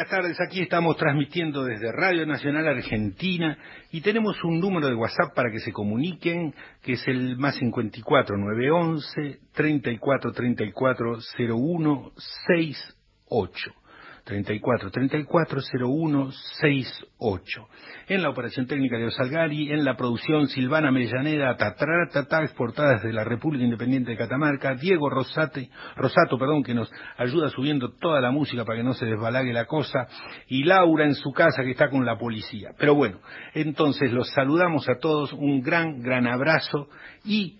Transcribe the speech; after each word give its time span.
Buenas 0.00 0.16
tardes, 0.16 0.40
aquí 0.40 0.62
estamos 0.62 0.96
transmitiendo 0.96 1.62
desde 1.62 1.92
Radio 1.92 2.24
Nacional 2.24 2.66
Argentina 2.66 3.58
y 3.92 4.00
tenemos 4.00 4.42
un 4.44 4.58
número 4.58 4.88
de 4.88 4.94
WhatsApp 4.94 5.34
para 5.34 5.50
que 5.50 5.58
se 5.58 5.74
comuniquen, 5.74 6.54
que 6.80 6.94
es 6.94 7.06
el 7.06 7.36
más 7.36 7.56
54 7.56 8.34
911 8.34 9.40
34 9.52 10.32
34 10.32 11.18
01 11.38 12.12
68. 12.56 13.79
34 14.30 14.90
34 14.92 15.60
01 15.80 16.30
68. 16.60 17.68
En 18.06 18.22
la 18.22 18.30
operación 18.30 18.66
técnica 18.66 18.96
de 18.96 19.06
Osalgari, 19.06 19.72
en 19.72 19.84
la 19.84 19.96
producción 19.96 20.46
Silvana 20.46 20.92
Mellaneda, 20.92 21.56
Tatara 21.56 22.44
exportada 22.44 22.94
desde 22.94 23.12
la 23.12 23.24
República 23.24 23.64
Independiente 23.64 24.12
de 24.12 24.16
Catamarca, 24.16 24.76
Diego 24.76 25.10
Rosate, 25.10 25.68
Rosato, 25.96 26.38
perdón, 26.38 26.62
que 26.62 26.74
nos 26.74 26.92
ayuda 27.18 27.50
subiendo 27.50 27.92
toda 28.00 28.20
la 28.20 28.30
música 28.30 28.64
para 28.64 28.78
que 28.78 28.84
no 28.84 28.94
se 28.94 29.06
desbalague 29.06 29.52
la 29.52 29.64
cosa, 29.64 30.06
y 30.46 30.62
Laura 30.62 31.06
en 31.06 31.14
su 31.14 31.32
casa 31.32 31.64
que 31.64 31.72
está 31.72 31.90
con 31.90 32.06
la 32.06 32.16
policía. 32.16 32.70
Pero 32.78 32.94
bueno, 32.94 33.18
entonces 33.52 34.12
los 34.12 34.30
saludamos 34.30 34.88
a 34.88 34.98
todos, 35.00 35.32
un 35.32 35.60
gran, 35.60 36.02
gran 36.02 36.28
abrazo 36.28 36.88
y 37.24 37.58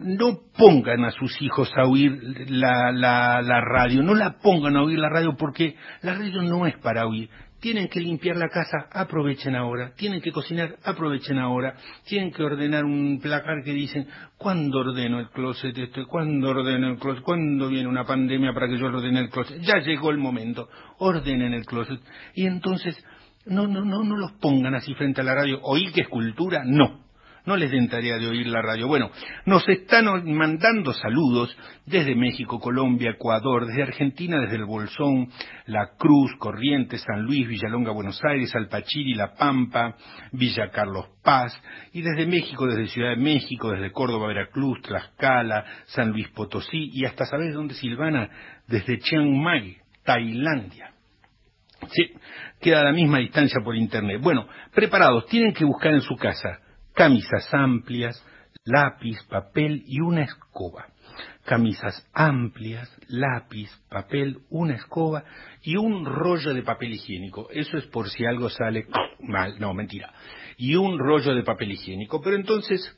no 0.00 0.40
pongan 0.56 1.04
a 1.04 1.10
sus 1.10 1.40
hijos 1.42 1.70
a 1.76 1.86
oír 1.86 2.12
la, 2.48 2.92
la, 2.92 3.60
radio, 3.60 4.02
no 4.02 4.14
la 4.14 4.38
pongan 4.38 4.76
a 4.76 4.82
oír 4.82 4.98
la 4.98 5.08
radio 5.08 5.36
porque 5.36 5.76
la 6.02 6.14
radio 6.14 6.42
no 6.42 6.66
es 6.66 6.76
para 6.78 7.06
oír. 7.06 7.28
Tienen 7.60 7.88
que 7.88 8.00
limpiar 8.00 8.36
la 8.36 8.48
casa, 8.48 8.88
aprovechen 8.90 9.54
ahora. 9.54 9.92
Tienen 9.94 10.20
que 10.20 10.32
cocinar, 10.32 10.78
aprovechen 10.82 11.38
ahora. 11.38 11.76
Tienen 12.04 12.32
que 12.32 12.42
ordenar 12.42 12.84
un 12.84 13.20
placar 13.22 13.62
que 13.62 13.72
dicen, 13.72 14.08
¿cuándo 14.36 14.80
ordeno 14.80 15.20
el 15.20 15.28
closet 15.28 15.78
esto? 15.78 16.04
¿Cuándo 16.08 16.50
ordeno 16.50 16.88
el 16.88 16.98
closet? 16.98 17.22
¿Cuándo 17.22 17.68
viene 17.68 17.88
una 17.88 18.04
pandemia 18.04 18.52
para 18.52 18.66
que 18.66 18.78
yo 18.78 18.86
ordene 18.86 19.20
el 19.20 19.30
closet? 19.30 19.60
Ya 19.60 19.78
llegó 19.78 20.10
el 20.10 20.18
momento. 20.18 20.68
Ordenen 20.98 21.54
el 21.54 21.64
closet. 21.64 22.00
Y 22.34 22.46
entonces, 22.46 22.96
no, 23.46 23.68
no, 23.68 23.84
no, 23.84 24.02
no 24.02 24.16
los 24.16 24.32
pongan 24.40 24.74
así 24.74 24.92
frente 24.94 25.20
a 25.20 25.24
la 25.24 25.36
radio. 25.36 25.60
¿Oír 25.62 25.92
que 25.92 26.00
es 26.00 26.08
cultura? 26.08 26.62
No 26.64 27.11
no 27.44 27.56
les 27.56 27.70
den 27.70 27.88
tarea 27.88 28.16
de 28.18 28.28
oír 28.28 28.46
la 28.46 28.62
radio. 28.62 28.86
Bueno, 28.86 29.10
nos 29.46 29.68
están 29.68 30.06
mandando 30.32 30.92
saludos 30.92 31.56
desde 31.86 32.14
México, 32.14 32.60
Colombia, 32.60 33.10
Ecuador, 33.10 33.66
desde 33.66 33.82
Argentina, 33.82 34.40
desde 34.40 34.56
el 34.56 34.64
Bolsón, 34.64 35.28
La 35.66 35.90
Cruz, 35.98 36.30
Corrientes, 36.38 37.02
San 37.02 37.22
Luis, 37.22 37.48
Villalonga, 37.48 37.92
Buenos 37.92 38.20
Aires, 38.24 38.54
Alpachiri, 38.54 39.14
La 39.14 39.34
Pampa, 39.34 39.96
Villa 40.32 40.70
Carlos 40.70 41.06
Paz, 41.22 41.52
y 41.92 42.02
desde 42.02 42.26
México, 42.26 42.66
desde 42.66 42.86
Ciudad 42.86 43.10
de 43.10 43.16
México, 43.16 43.72
desde 43.72 43.90
Córdoba, 43.90 44.28
Veracruz, 44.28 44.80
Tlaxcala, 44.82 45.64
San 45.86 46.10
Luis 46.10 46.28
Potosí, 46.28 46.90
y 46.92 47.04
hasta, 47.04 47.26
¿sabes 47.26 47.52
dónde, 47.54 47.74
Silvana? 47.74 48.30
Desde 48.68 48.98
Chiang 48.98 49.36
Mai, 49.42 49.76
Tailandia. 50.04 50.90
Sí, 51.90 52.12
queda 52.60 52.80
a 52.80 52.84
la 52.84 52.92
misma 52.92 53.18
distancia 53.18 53.60
por 53.64 53.74
internet. 53.74 54.20
Bueno, 54.22 54.46
preparados, 54.72 55.26
tienen 55.26 55.52
que 55.52 55.64
buscar 55.64 55.92
en 55.92 56.00
su 56.00 56.14
casa 56.14 56.60
camisas 56.94 57.52
amplias, 57.52 58.24
lápiz, 58.64 59.22
papel 59.28 59.82
y 59.86 60.00
una 60.00 60.22
escoba. 60.24 60.86
Camisas 61.44 62.08
amplias, 62.12 62.90
lápiz, 63.08 63.70
papel, 63.88 64.38
una 64.50 64.74
escoba 64.74 65.24
y 65.62 65.76
un 65.76 66.04
rollo 66.04 66.54
de 66.54 66.62
papel 66.62 66.92
higiénico. 66.92 67.48
Eso 67.50 67.76
es 67.76 67.86
por 67.86 68.08
si 68.08 68.24
algo 68.24 68.48
sale 68.48 68.86
mal, 69.20 69.58
no, 69.58 69.74
mentira. 69.74 70.12
Y 70.56 70.74
un 70.76 70.98
rollo 70.98 71.34
de 71.34 71.42
papel 71.42 71.72
higiénico. 71.72 72.20
Pero 72.20 72.36
entonces, 72.36 72.96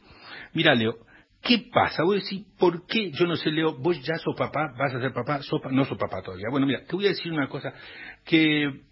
mira 0.53 0.75
Leo, 0.75 0.99
¿qué 1.43 1.67
pasa? 1.73 2.05
Voy 2.05 2.19
a 2.19 2.21
decir, 2.21 2.45
¿por 2.59 2.87
qué? 2.87 3.11
Yo 3.13 3.27
no 3.27 3.37
sé, 3.37 3.51
Leo, 3.51 3.77
vos 3.79 4.01
ya 4.03 4.17
sos 4.17 4.37
papá, 4.37 4.75
vas 4.79 4.95
a 4.95 5.01
ser 5.01 5.13
papá, 5.13 5.41
no 5.71 5.85
sos 5.85 5.99
papá 5.99 6.23
todavía. 6.23 6.49
Bueno, 6.51 6.67
mira, 6.67 6.85
te 6.85 6.95
voy 6.95 7.07
a 7.07 7.11
decir 7.11 7.33
una 7.33 7.49
cosa 7.49 7.73
que, 8.25 8.83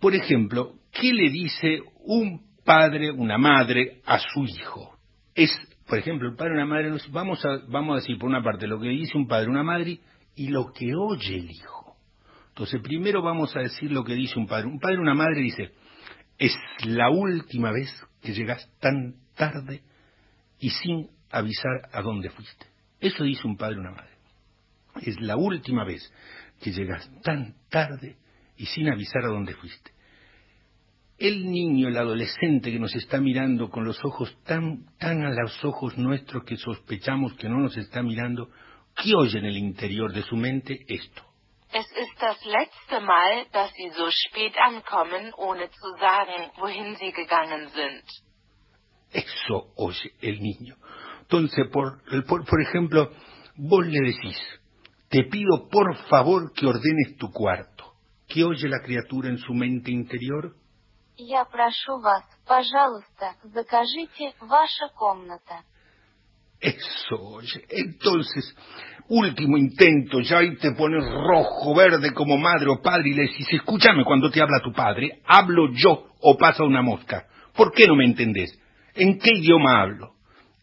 por 0.00 0.14
ejemplo, 0.14 0.74
¿qué 0.92 1.12
le 1.12 1.30
dice 1.30 1.80
un 2.04 2.47
padre, 2.68 3.10
una 3.10 3.38
madre 3.38 4.02
a 4.04 4.18
su 4.18 4.44
hijo. 4.44 4.98
Es, 5.34 5.50
por 5.86 5.96
ejemplo, 5.96 6.28
el 6.28 6.36
padre 6.36 6.52
una 6.52 6.66
madre, 6.66 6.92
vamos 7.10 7.42
a, 7.42 7.60
vamos 7.66 7.92
a 7.94 8.00
decir 8.00 8.18
por 8.18 8.28
una 8.28 8.42
parte 8.42 8.66
lo 8.66 8.78
que 8.78 8.90
dice 8.90 9.16
un 9.16 9.26
padre, 9.26 9.48
una 9.48 9.62
madre 9.62 10.00
y 10.36 10.48
lo 10.48 10.70
que 10.74 10.94
oye 10.94 11.36
el 11.36 11.50
hijo. 11.50 11.96
Entonces, 12.50 12.82
primero 12.82 13.22
vamos 13.22 13.56
a 13.56 13.60
decir 13.60 13.90
lo 13.90 14.04
que 14.04 14.14
dice 14.14 14.38
un 14.38 14.46
padre. 14.46 14.66
Un 14.66 14.78
padre, 14.78 14.98
una 14.98 15.14
madre 15.14 15.40
dice, 15.40 15.70
es 16.36 16.54
la 16.84 17.08
última 17.08 17.72
vez 17.72 17.90
que 18.20 18.34
llegas 18.34 18.70
tan 18.80 19.14
tarde 19.34 19.80
y 20.60 20.68
sin 20.68 21.08
avisar 21.30 21.88
a 21.90 22.02
dónde 22.02 22.28
fuiste. 22.28 22.66
Eso 23.00 23.24
dice 23.24 23.46
un 23.46 23.56
padre, 23.56 23.78
una 23.78 23.92
madre. 23.92 24.12
Es 25.00 25.18
la 25.22 25.36
última 25.36 25.84
vez 25.84 26.12
que 26.60 26.70
llegas 26.70 27.10
tan 27.22 27.54
tarde 27.70 28.18
y 28.58 28.66
sin 28.66 28.92
avisar 28.92 29.24
a 29.24 29.28
dónde 29.28 29.54
fuiste 29.54 29.97
el 31.18 31.50
niño, 31.50 31.88
el 31.88 31.96
adolescente 31.96 32.70
que 32.70 32.78
nos 32.78 32.94
está 32.94 33.20
mirando 33.20 33.70
con 33.70 33.84
los 33.84 33.98
ojos 34.04 34.36
tan, 34.44 34.86
tan 34.98 35.24
a 35.24 35.30
los 35.30 35.64
ojos 35.64 35.98
nuestros 35.98 36.44
que 36.44 36.56
sospechamos 36.56 37.34
que 37.34 37.48
no 37.48 37.58
nos 37.58 37.76
está 37.76 38.02
mirando, 38.02 38.50
¿qué 38.94 39.14
oye 39.16 39.38
en 39.38 39.46
el 39.46 39.56
interior 39.56 40.12
de 40.12 40.22
su 40.22 40.36
mente 40.36 40.78
esto? 40.86 41.22
Es 41.72 41.84
ist 41.84 42.18
das 42.18 42.38
letzte 42.46 43.00
Mal, 43.00 43.46
dass 43.52 43.70
Sie 43.74 43.90
so 43.90 44.08
spät 44.10 44.56
ankommen, 44.56 45.32
ohne 45.36 45.68
zu 45.68 45.98
sagen, 46.00 46.50
wohin 46.56 46.96
Sie 46.96 47.12
gegangen 47.12 47.68
sind. 47.68 48.04
Eso 49.12 49.72
oye 49.76 50.12
el 50.22 50.40
niño. 50.40 50.76
Entonces, 51.20 51.66
por, 51.70 52.00
por, 52.26 52.46
por 52.46 52.62
ejemplo, 52.62 53.10
vos 53.56 53.86
le 53.86 54.00
decís, 54.00 54.38
te 55.10 55.24
pido 55.24 55.68
por 55.68 55.94
favor 56.08 56.52
que 56.54 56.66
ordenes 56.66 57.16
tu 57.18 57.30
cuarto. 57.30 57.92
¿Qué 58.26 58.44
oye 58.44 58.68
la 58.68 58.80
criatura 58.80 59.28
en 59.28 59.38
su 59.38 59.52
mente 59.52 59.90
interior? 59.90 60.54
Я 61.17 61.45
прошу 61.45 61.99
вас, 61.99 62.23
пожалуйста, 62.45 63.35
закажите 63.43 64.33
ваша 64.41 64.89
комната. 64.95 65.63
Eso, 66.59 67.21
oye. 67.21 67.65
Entonces, 67.69 68.55
último 69.09 69.57
intento, 69.57 70.21
ya 70.21 70.39
ahí 70.39 70.55
te 70.55 70.71
pones 70.71 71.03
rojo, 71.03 71.75
verde 71.75 72.13
como 72.13 72.37
madre 72.37 72.69
o 72.69 72.81
padre 72.81 73.09
y 73.09 73.13
le 73.13 73.23
dices, 73.23 73.47
escúchame 73.51 74.05
cuando 74.05 74.31
te 74.31 74.41
habla 74.41 74.61
tu 74.63 74.71
padre, 74.71 75.21
¿hablo 75.25 75.69
yo 75.73 76.07
o 76.21 76.37
pasa 76.37 76.63
una 76.63 76.81
mosca? 76.81 77.27
¿Por 77.53 77.73
qué 77.73 77.85
no 77.85 77.95
me 77.95 78.05
entendés? 78.05 78.57
¿En 78.95 79.19
qué 79.19 79.31
idioma 79.35 79.81
hablo? 79.81 80.13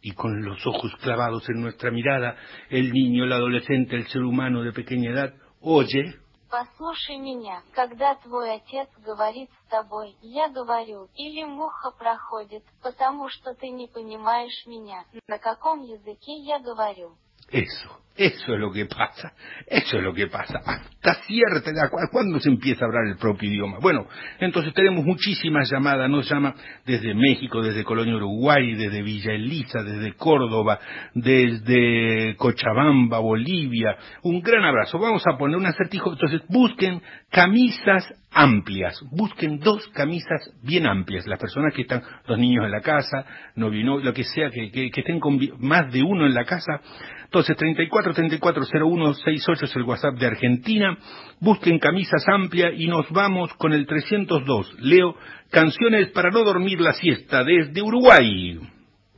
Y 0.03 0.13
con 0.13 0.43
los 0.43 0.67
ojos 0.67 0.97
clavados 1.03 1.49
en 1.51 1.61
nuestra 1.61 1.91
mirada, 1.91 2.37
el 2.71 2.91
niño, 2.93 3.25
el 3.25 3.33
adolescente, 3.33 3.97
el 3.97 4.07
ser 4.09 4.23
humano 4.23 4.63
de 4.63 4.73
pequeña 4.73 5.11
edad, 5.11 5.35
oye, 5.61 6.15
Послушай 6.50 7.18
меня, 7.18 7.64
когда 7.74 8.16
твой 8.16 8.56
отец 8.56 8.88
говорит 9.00 9.50
с 9.52 9.70
тобой, 9.70 10.16
я 10.22 10.48
говорю, 10.48 11.10
или 11.16 11.44
муха 11.44 11.92
проходит, 11.92 12.64
потому 12.82 13.30
что 13.30 13.54
ты 13.56 13.70
не 13.70 13.88
понимаешь 13.88 14.66
меня, 14.66 15.06
на 15.28 15.40
каком 15.40 15.82
языке 15.82 16.38
я 16.38 16.60
говорю. 16.60 17.18
Eso, 17.56 18.02
eso 18.18 18.54
es 18.54 18.60
lo 18.60 18.70
que 18.70 18.86
pasa, 18.86 19.32
eso 19.66 19.98
es 19.98 20.04
lo 20.04 20.14
que 20.14 20.28
pasa. 20.28 20.60
Hasta 20.66 21.24
cierta 21.24 21.70
edad, 21.70 21.90
¿cuándo 22.12 22.38
se 22.42 22.50
empieza 22.50 22.84
a 22.84 22.88
hablar 22.88 23.08
el 23.08 23.16
propio 23.16 23.50
idioma? 23.50 23.80
Bueno, 23.80 24.08
entonces 24.40 24.74
tenemos 24.74 25.06
muchísimas 25.06 25.72
llamadas, 25.72 26.10
nos 26.10 26.30
llama 26.30 26.54
desde 26.86 27.14
México, 27.14 27.62
desde 27.62 27.86
Colonia 27.86 28.18
Uruguay, 28.18 28.74
desde 28.74 29.02
Villa 29.02 29.32
Elisa, 29.32 29.84
desde 29.84 30.14
Córdoba, 30.16 30.80
desde 31.14 32.36
Cochabamba, 32.36 33.20
Bolivia. 33.20 33.96
Un 34.24 34.42
gran 34.42 34.66
abrazo. 34.66 35.00
Vamos 35.00 35.24
a 35.26 35.38
poner 35.38 35.56
un 35.56 35.66
acertijo, 35.66 36.12
entonces 36.12 36.42
busquen 36.50 37.02
camisas 37.32 38.04
amplias, 38.36 39.02
busquen 39.12 39.60
dos 39.60 39.88
camisas 39.90 40.52
bien 40.62 40.86
amplias, 40.86 41.26
las 41.26 41.40
personas 41.40 41.74
que 41.74 41.84
están, 41.84 42.04
los 42.28 42.38
niños 42.38 42.66
en 42.66 42.72
la 42.72 42.82
casa, 42.82 43.26
no 43.56 43.70
vino, 43.70 44.00
lo 44.00 44.14
que 44.14 44.24
sea, 44.24 44.50
que, 44.50 44.72
que, 44.72 44.92
que 44.92 45.02
estén 45.02 45.22
con 45.22 45.40
más 45.60 45.92
de 45.92 46.04
uno 46.04 46.26
en 46.26 46.34
la 46.34 46.44
casa, 46.44 46.82
entonces, 47.26 47.58
34 47.58 48.14
34 48.14 48.64
01 48.86 49.14
68 49.14 49.66
es 49.66 49.76
el 49.76 49.84
WhatsApp 49.84 50.16
de 50.16 50.28
Argentina. 50.28 50.98
Busquen 51.40 51.80
camisas 51.80 52.24
amplias 52.28 52.74
y 52.78 52.88
nos 52.88 53.10
vamos 53.12 53.54
con 53.56 53.74
el 53.74 53.86
302. 53.86 54.76
Leo, 54.80 55.16
canciones 55.52 56.10
para 56.12 56.30
no 56.32 56.44
dormir 56.44 56.80
la 56.80 56.94
siesta 56.94 57.44
desde 57.44 57.82
Uruguay. 57.82 58.60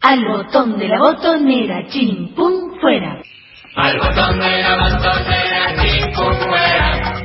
Al 0.02 0.26
botón 0.26 0.78
de 0.78 0.88
la 0.88 1.00
botonera, 1.00 1.88
chim, 1.88 2.34
pum, 2.36 2.80
fuera. 2.80 3.22
Al 3.76 3.98
botón 3.98 4.40
de 4.40 4.62
la 4.62 4.78
botonera, 4.78 5.76
chim, 5.82 6.14
pum, 6.16 6.34
fuera. 6.48 7.17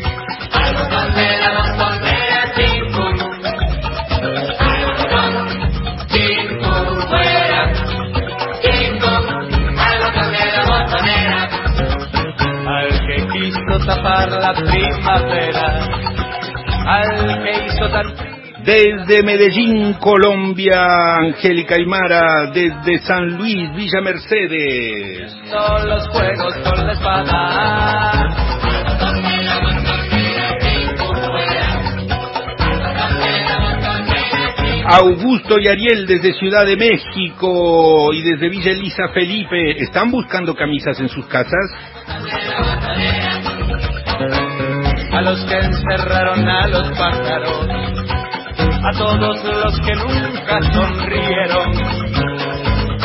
Tapar 13.87 14.31
la 14.31 14.55
primavera. 14.55 15.87
Al 16.87 17.43
que 17.43 17.67
hizo 17.67 17.89
tan 17.89 18.15
Desde 18.65 19.23
Medellín, 19.25 19.95
Colombia, 19.95 21.17
Angélica 21.19 21.75
Aymara, 21.75 22.51
desde 22.53 22.99
San 23.01 23.37
Luis, 23.37 23.75
Villa 23.75 24.01
Mercedes. 24.03 25.37
Son 25.51 25.89
los 25.89 26.09
juegos 26.09 26.55
con 26.65 26.87
la 26.87 26.93
espada. 26.93 28.53
Augusto 34.85 35.59
y 35.59 35.69
Ariel 35.69 36.07
desde 36.07 36.35
Ciudad 36.35 36.67
de 36.67 36.77
México 36.77 38.13
y 38.13 38.23
desde 38.23 38.49
Villa 38.49 38.73
Elisa 38.73 39.09
Felipe, 39.15 39.83
¿están 39.83 40.11
buscando 40.11 40.55
camisas 40.55 41.01
en 41.01 41.09
sus 41.09 41.27
casas? 41.27 41.71
Los 45.23 45.45
que 45.45 45.57
encerraron 45.57 46.49
a 46.49 46.67
los 46.67 46.99
pájaros. 46.99 47.69
A 48.59 48.99
todos 48.99 49.45
los 49.45 49.81
que 49.81 49.95
nunca 49.95 50.61
sonrieron. 50.73 51.77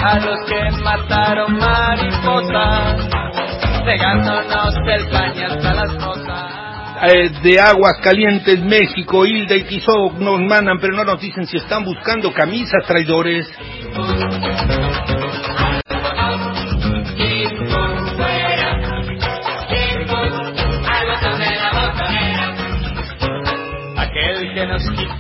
A 0.04 0.20
los 0.20 0.38
que 0.48 0.84
mataron 0.84 1.58
mariposas. 1.58 3.08
Pegándonos 3.86 4.74
del 4.88 5.10
caña 5.12 5.48
hasta 5.48 5.74
las 5.76 5.94
cosas. 6.04 6.58
Eh, 7.04 7.30
de 7.44 7.60
Aguas 7.62 8.00
Calientes, 8.02 8.64
México, 8.64 9.24
Hilda 9.24 9.56
y 9.56 9.66
Tizó 9.66 10.12
nos 10.18 10.40
mandan, 10.40 10.80
pero 10.80 10.96
no 10.96 11.04
nos 11.04 11.22
dicen 11.22 11.46
si 11.46 11.58
están 11.58 11.86
buscando 11.86 12.34
camisas 12.34 12.84
traidores. 12.88 13.48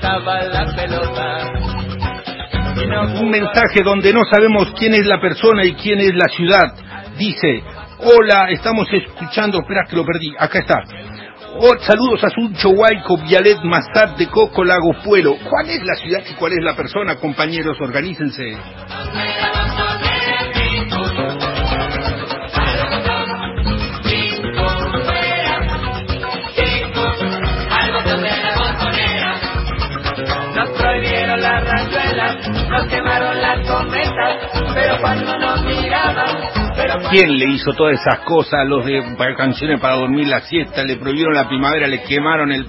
La 0.07 0.73
pelota. 0.75 1.51
Un 3.19 3.29
mensaje 3.29 3.83
donde 3.83 4.13
no 4.13 4.21
sabemos 4.31 4.71
quién 4.77 4.93
es 4.93 5.05
la 5.05 5.19
persona 5.19 5.65
y 5.65 5.73
quién 5.73 5.99
es 5.99 6.15
la 6.15 6.27
ciudad. 6.29 6.73
Dice, 7.17 7.61
hola, 7.99 8.49
estamos 8.51 8.87
escuchando, 8.91 9.59
espera 9.59 9.83
que 9.89 9.95
lo 9.95 10.05
perdí, 10.05 10.33
acá 10.39 10.59
está. 10.59 10.83
Oh, 11.59 11.75
saludos 11.79 12.23
a 12.23 12.29
Suncho 12.29 12.69
Huayco, 12.69 13.17
Vialet 13.17 13.59
Mazat 13.63 14.17
de 14.17 14.27
Coco 14.27 14.63
Lago 14.63 14.93
Puelo. 15.03 15.35
¿Cuál 15.49 15.69
es 15.69 15.83
la 15.83 15.95
ciudad 15.95 16.23
y 16.29 16.35
cuál 16.35 16.53
es 16.53 16.63
la 16.63 16.75
persona, 16.75 17.15
compañeros? 17.15 17.77
Organícense. 17.81 18.55
¿Quién 37.09 37.37
le 37.37 37.45
hizo 37.45 37.73
todas 37.73 37.99
esas 37.99 38.19
cosas 38.19 38.61
a 38.61 38.63
los 38.63 38.85
de 38.85 39.03
canciones 39.37 39.79
para 39.79 39.95
dormir 39.95 40.27
la 40.27 40.41
siesta? 40.41 40.83
Le 40.83 40.97
prohibieron 40.97 41.33
la 41.33 41.47
primavera, 41.47 41.87
le 41.87 42.03
quemaron 42.03 42.51
el 42.51 42.67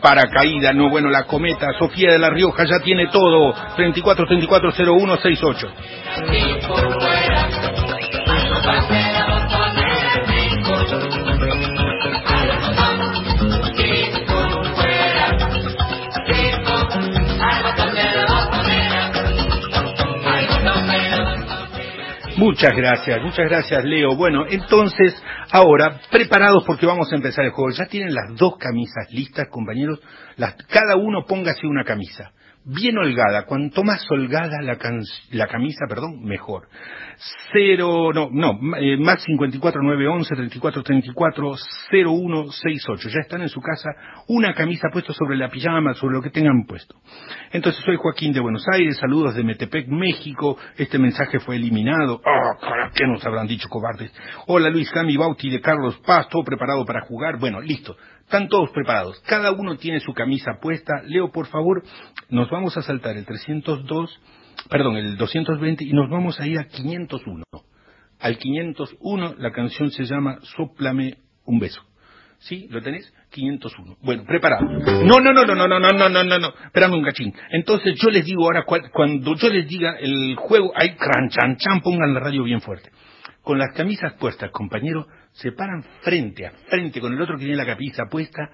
paracaídas, 0.00 0.74
no 0.74 0.88
bueno, 0.88 1.10
la 1.10 1.24
cometa. 1.24 1.66
Sofía 1.78 2.12
de 2.12 2.18
la 2.18 2.30
Rioja 2.30 2.64
ya 2.64 2.80
tiene 2.80 3.08
todo. 3.08 3.54
34 3.76 4.26
34 4.26 4.72
01 4.94 5.16
68. 5.16 5.72
Muchas 22.60 22.76
gracias, 22.76 23.22
muchas 23.22 23.48
gracias 23.48 23.84
Leo. 23.86 24.16
Bueno, 24.16 24.44
entonces, 24.46 25.14
ahora, 25.50 25.98
preparados 26.10 26.62
porque 26.66 26.84
vamos 26.84 27.10
a 27.10 27.16
empezar 27.16 27.46
el 27.46 27.52
juego. 27.52 27.70
Ya 27.70 27.86
tienen 27.86 28.12
las 28.12 28.36
dos 28.36 28.58
camisas 28.58 29.10
listas, 29.12 29.48
compañeros. 29.48 29.98
Las, 30.36 30.56
cada 30.68 30.96
uno 30.96 31.24
póngase 31.26 31.66
una 31.66 31.84
camisa. 31.84 32.32
Bien 32.62 32.96
holgada, 32.98 33.46
cuanto 33.46 33.82
más 33.82 34.04
holgada 34.10 34.60
la, 34.60 34.76
can- 34.76 35.00
la 35.30 35.46
camisa, 35.46 35.86
perdón, 35.88 36.22
mejor. 36.22 36.68
Cero, 37.52 38.10
no, 38.12 38.28
no, 38.30 38.58
eh, 38.76 38.98
más 38.98 39.22
54 39.22 39.82
911 39.82 40.34
34 40.36 40.82
34 40.82 41.54
01 41.90 42.52
68. 42.52 43.08
Ya 43.08 43.20
están 43.20 43.40
en 43.40 43.48
su 43.48 43.60
casa, 43.62 43.90
una 44.28 44.52
camisa 44.54 44.88
puesta 44.92 45.14
sobre 45.14 45.38
la 45.38 45.48
pijama, 45.48 45.94
sobre 45.94 46.16
lo 46.16 46.22
que 46.22 46.28
tengan 46.30 46.64
puesto. 46.66 46.96
Entonces 47.50 47.82
soy 47.82 47.96
Joaquín 47.96 48.32
de 48.34 48.40
Buenos 48.40 48.64
Aires, 48.72 48.98
saludos 48.98 49.34
de 49.34 49.42
Metepec, 49.42 49.88
México. 49.88 50.58
Este 50.76 50.98
mensaje 50.98 51.40
fue 51.40 51.56
eliminado. 51.56 52.20
Oh, 52.24 52.90
¿qué 52.94 53.06
nos 53.06 53.24
habrán 53.24 53.46
dicho 53.46 53.68
cobardes? 53.70 54.12
Hola 54.48 54.68
Luis 54.68 54.90
Cami 54.90 55.16
Bauti 55.16 55.48
de 55.48 55.62
Carlos 55.62 55.98
Paz, 56.06 56.28
todo 56.28 56.44
preparado 56.44 56.84
para 56.84 57.00
jugar. 57.06 57.38
Bueno, 57.38 57.60
listo. 57.60 57.96
Están 58.30 58.46
todos 58.46 58.70
preparados. 58.70 59.20
Cada 59.26 59.50
uno 59.50 59.76
tiene 59.76 59.98
su 59.98 60.14
camisa 60.14 60.60
puesta. 60.62 61.02
Leo, 61.04 61.32
por 61.32 61.48
favor, 61.48 61.82
nos 62.28 62.48
vamos 62.48 62.76
a 62.76 62.82
saltar 62.82 63.16
el 63.16 63.26
302, 63.26 64.20
perdón, 64.70 64.98
el 64.98 65.16
220 65.16 65.84
y 65.84 65.92
nos 65.92 66.08
vamos 66.08 66.38
a 66.38 66.46
ir 66.46 66.60
a 66.60 66.68
501. 66.68 67.42
Al 68.20 68.38
501 68.38 69.34
la 69.36 69.50
canción 69.50 69.90
se 69.90 70.04
llama 70.04 70.38
Sóplame 70.42 71.16
un 71.44 71.58
beso. 71.58 71.82
¿Sí? 72.38 72.68
¿Lo 72.70 72.80
tenés? 72.80 73.12
501. 73.30 73.96
Bueno, 74.00 74.22
preparado. 74.22 74.64
No, 74.64 75.18
no, 75.18 75.32
no, 75.32 75.44
no, 75.44 75.56
no, 75.56 75.66
no, 75.66 75.80
no, 75.80 75.90
no, 75.90 76.08
no, 76.08 76.22
no, 76.22 76.38
no. 76.38 76.54
Espérame 76.66 76.94
un 76.94 77.02
cachín. 77.02 77.34
Entonces 77.50 77.98
yo 78.00 78.10
les 78.10 78.24
digo 78.24 78.44
ahora, 78.44 78.64
cuando 78.92 79.34
yo 79.34 79.48
les 79.48 79.66
diga 79.66 79.96
el 79.98 80.36
juego, 80.36 80.70
hay 80.76 80.94
cranchan, 80.94 81.80
pongan 81.82 82.14
la 82.14 82.20
radio 82.20 82.44
bien 82.44 82.60
fuerte. 82.60 82.92
Con 83.42 83.58
las 83.58 83.72
camisas 83.74 84.12
puestas, 84.14 84.50
compañero, 84.50 85.06
se 85.32 85.52
paran 85.52 85.82
frente 86.02 86.46
a 86.46 86.50
frente 86.68 87.00
con 87.00 87.14
el 87.14 87.22
otro 87.22 87.36
que 87.36 87.44
tiene 87.44 87.56
la 87.56 87.64
camisa 87.64 88.04
puesta 88.10 88.50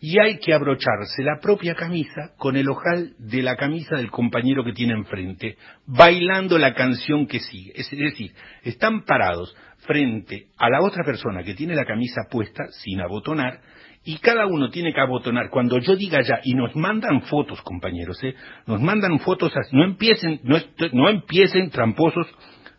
y 0.00 0.20
hay 0.20 0.38
que 0.38 0.52
abrocharse 0.52 1.22
la 1.22 1.38
propia 1.40 1.74
camisa 1.74 2.32
con 2.36 2.56
el 2.56 2.68
ojal 2.68 3.14
de 3.18 3.42
la 3.42 3.56
camisa 3.56 3.96
del 3.96 4.10
compañero 4.10 4.62
que 4.62 4.72
tiene 4.72 4.92
enfrente, 4.92 5.56
bailando 5.86 6.58
la 6.58 6.74
canción 6.74 7.26
que 7.26 7.40
sigue. 7.40 7.72
Es 7.76 7.90
decir, 7.90 8.32
están 8.62 9.04
parados 9.04 9.56
frente 9.86 10.48
a 10.58 10.68
la 10.68 10.82
otra 10.82 11.02
persona 11.04 11.42
que 11.42 11.54
tiene 11.54 11.74
la 11.74 11.86
camisa 11.86 12.22
puesta 12.30 12.64
sin 12.82 13.00
abotonar 13.00 13.60
y 14.04 14.18
cada 14.18 14.46
uno 14.46 14.70
tiene 14.70 14.92
que 14.92 15.00
abotonar 15.00 15.50
cuando 15.50 15.78
yo 15.78 15.96
diga 15.96 16.20
ya 16.22 16.40
y 16.44 16.54
nos 16.54 16.74
mandan 16.76 17.22
fotos 17.22 17.60
compañeros 17.62 18.22
¿eh? 18.22 18.34
nos 18.66 18.80
mandan 18.80 19.18
fotos 19.20 19.52
así, 19.56 19.76
no 19.76 19.84
empiecen 19.84 20.40
no, 20.44 20.58
no 20.92 21.08
empiecen 21.08 21.70
tramposos 21.70 22.26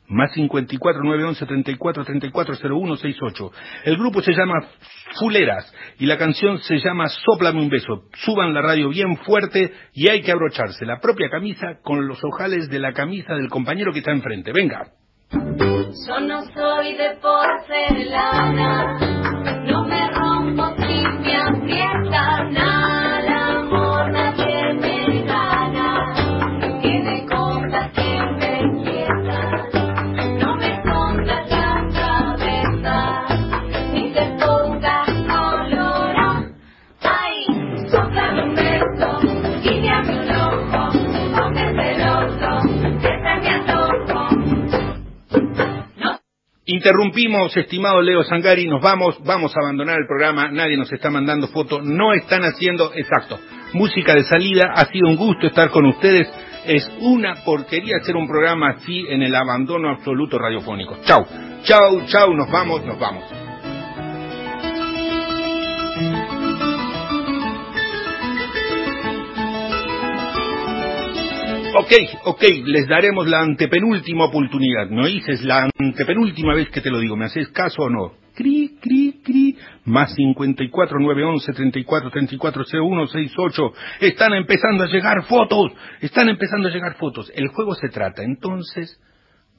más 0.07 0.31
54 0.33 1.03
911 1.03 1.45
34 1.45 2.05
34 2.05 2.55
01 2.69 2.95
68 2.95 3.51
el 3.85 3.97
grupo 3.97 4.21
se 4.21 4.33
llama 4.33 4.67
Fuleras 5.19 5.73
y 5.99 6.05
la 6.05 6.17
canción 6.17 6.59
se 6.59 6.77
llama 6.79 7.07
Sóplame 7.07 7.61
un 7.61 7.69
beso. 7.69 8.03
Suban 8.13 8.53
la 8.53 8.61
radio 8.61 8.89
bien 8.89 9.17
fuerte 9.17 9.73
y 9.93 10.09
hay 10.09 10.21
que 10.21 10.31
abrocharse. 10.31 10.85
La 10.85 10.99
propia 10.99 11.29
camisa 11.29 11.79
con 11.83 12.07
los 12.07 12.23
ojales 12.23 12.69
de 12.69 12.79
la 12.79 12.93
camisa 12.93 13.33
del 13.33 13.49
compañero 13.49 13.91
que 13.91 13.99
está 13.99 14.11
enfrente. 14.11 14.51
Venga. 14.53 14.91
Yo 15.29 16.19
no 16.21 16.41
soy 16.53 16.95
de 16.95 17.17
porcelana, 17.21 18.97
no 19.65 19.85
me 19.85 20.09
rompo 20.11 20.73
si 20.77 21.07
me 22.09 22.76
Interrumpimos, 46.77 47.57
estimado 47.57 48.03
Leo 48.03 48.21
Sangari, 48.21 48.67
nos 48.67 48.79
vamos, 48.83 49.17
vamos 49.25 49.51
a 49.55 49.59
abandonar 49.59 49.97
el 49.99 50.05
programa, 50.05 50.51
nadie 50.51 50.77
nos 50.77 50.93
está 50.93 51.09
mandando 51.09 51.47
fotos, 51.47 51.83
no 51.83 52.13
están 52.13 52.43
haciendo, 52.43 52.91
exacto, 52.93 53.39
música 53.73 54.13
de 54.13 54.23
salida, 54.25 54.73
ha 54.75 54.85
sido 54.85 55.09
un 55.09 55.15
gusto 55.15 55.47
estar 55.47 55.71
con 55.71 55.87
ustedes, 55.87 56.29
es 56.67 56.87
una 56.99 57.43
porquería 57.43 57.95
hacer 57.99 58.15
un 58.15 58.27
programa 58.27 58.75
así 58.77 59.07
en 59.09 59.23
el 59.23 59.33
abandono 59.33 59.89
absoluto 59.89 60.37
radiofónico. 60.37 60.97
Chau, 61.03 61.25
chau, 61.63 62.05
chau, 62.05 62.35
nos 62.35 62.51
vamos, 62.51 62.85
nos 62.85 62.99
vamos. 62.99 63.46
Ok, 71.79 71.91
ok, 72.25 72.43
les 72.65 72.87
daremos 72.87 73.27
la 73.27 73.41
antepenúltima 73.41 74.25
oportunidad. 74.25 74.89
¿Me 74.89 75.03
oís? 75.03 75.23
Es 75.29 75.43
la 75.43 75.69
antepenúltima 75.77 76.55
vez 76.55 76.71
que 76.71 76.81
te 76.81 76.89
lo 76.89 76.99
digo. 76.99 77.15
¿Me 77.15 77.25
haces 77.25 77.49
caso 77.49 77.83
o 77.83 77.89
no? 77.91 78.13
Cri, 78.33 78.79
cri, 78.81 79.21
cri. 79.23 79.55
más 79.85 80.11
54 80.15 80.99
911 80.99 81.53
34 81.53 82.09
34 82.09 82.63
01 82.81 83.07
68. 83.07 83.73
Están 84.01 84.33
empezando 84.33 84.85
a 84.85 84.87
llegar 84.87 85.23
fotos, 85.25 85.71
están 86.01 86.29
empezando 86.29 86.67
a 86.67 86.71
llegar 86.71 86.95
fotos. 86.95 87.31
El 87.35 87.49
juego 87.49 87.75
se 87.75 87.89
trata 87.89 88.23
entonces, 88.23 88.99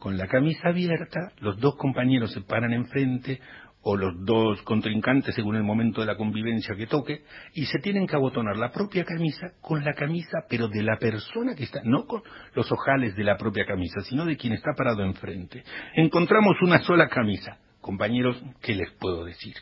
con 0.01 0.19
la 0.19 0.27
camisa 0.27 0.71
abierta, 0.71 1.31
los 1.39 1.61
dos 1.61 1.77
compañeros 1.77 2.33
se 2.33 2.41
paran 2.41 2.73
enfrente, 2.73 3.39
o 3.83 3.97
los 3.97 4.25
dos 4.25 4.61
contrincantes 4.63 5.35
según 5.35 5.57
el 5.57 5.63
momento 5.63 6.01
de 6.01 6.07
la 6.07 6.17
convivencia 6.17 6.75
que 6.75 6.87
toque, 6.87 7.23
y 7.55 7.65
se 7.67 7.79
tienen 7.79 8.07
que 8.07 8.17
abotonar 8.17 8.57
la 8.57 8.71
propia 8.71 9.05
camisa 9.05 9.53
con 9.61 9.85
la 9.85 9.95
camisa, 9.95 10.45
pero 10.49 10.69
de 10.69 10.83
la 10.83 10.97
persona 10.99 11.55
que 11.55 11.65
está, 11.65 11.81
no 11.85 12.05
con 12.07 12.23
los 12.55 12.71
ojales 12.73 13.15
de 13.17 13.25
la 13.25 13.37
propia 13.37 13.65
camisa, 13.65 14.01
sino 14.03 14.25
de 14.25 14.37
quien 14.37 14.53
está 14.53 14.73
parado 14.77 15.05
enfrente. 15.05 15.63
Encontramos 15.95 16.57
una 16.63 16.81
sola 16.81 17.09
camisa. 17.09 17.59
Compañeros, 17.81 18.43
¿qué 18.61 18.75
les 18.75 18.91
puedo 18.93 19.25
decir? 19.25 19.55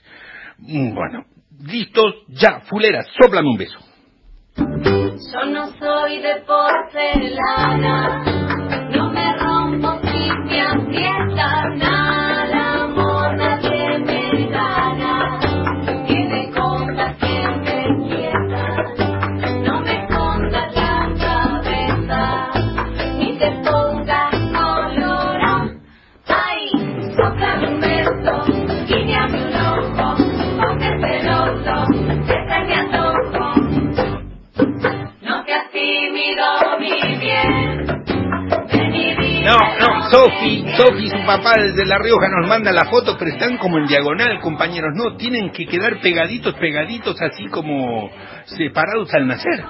Bueno, 0.59 1.27
listos, 1.61 2.25
ya, 2.29 2.61
fuleras, 2.61 3.07
soplame 3.21 3.49
un 3.49 3.59
beso. 3.59 3.79
Yo 4.57 5.45
no 5.51 5.67
soy 5.79 6.21
de 6.23 6.43
porcelana, 6.47 8.25
no 8.91 9.13
me 9.13 9.37
rompo 9.39 10.01
si 10.03 10.31
me 10.49 11.96
Sofi, 40.11 40.65
Sofi, 40.77 41.09
su 41.09 41.27
papá 41.27 41.55
desde 41.57 41.85
La 41.85 41.99
Rioja 41.99 42.29
nos 42.29 42.49
manda 42.49 42.73
la 42.73 42.87
foto, 42.87 43.17
pero 43.19 43.31
están 43.31 43.59
como 43.59 43.79
en 43.79 43.87
diagonal, 43.87 44.41
compañeros. 44.41 44.93
No, 44.95 45.17
tienen 45.17 45.51
que 45.51 45.67
quedar 45.67 46.01
pegaditos, 46.01 46.55
pegaditos, 46.55 47.21
así 47.21 47.47
como 47.47 48.11
separados 48.45 49.13
al 49.15 49.27
nacer. 49.27 49.65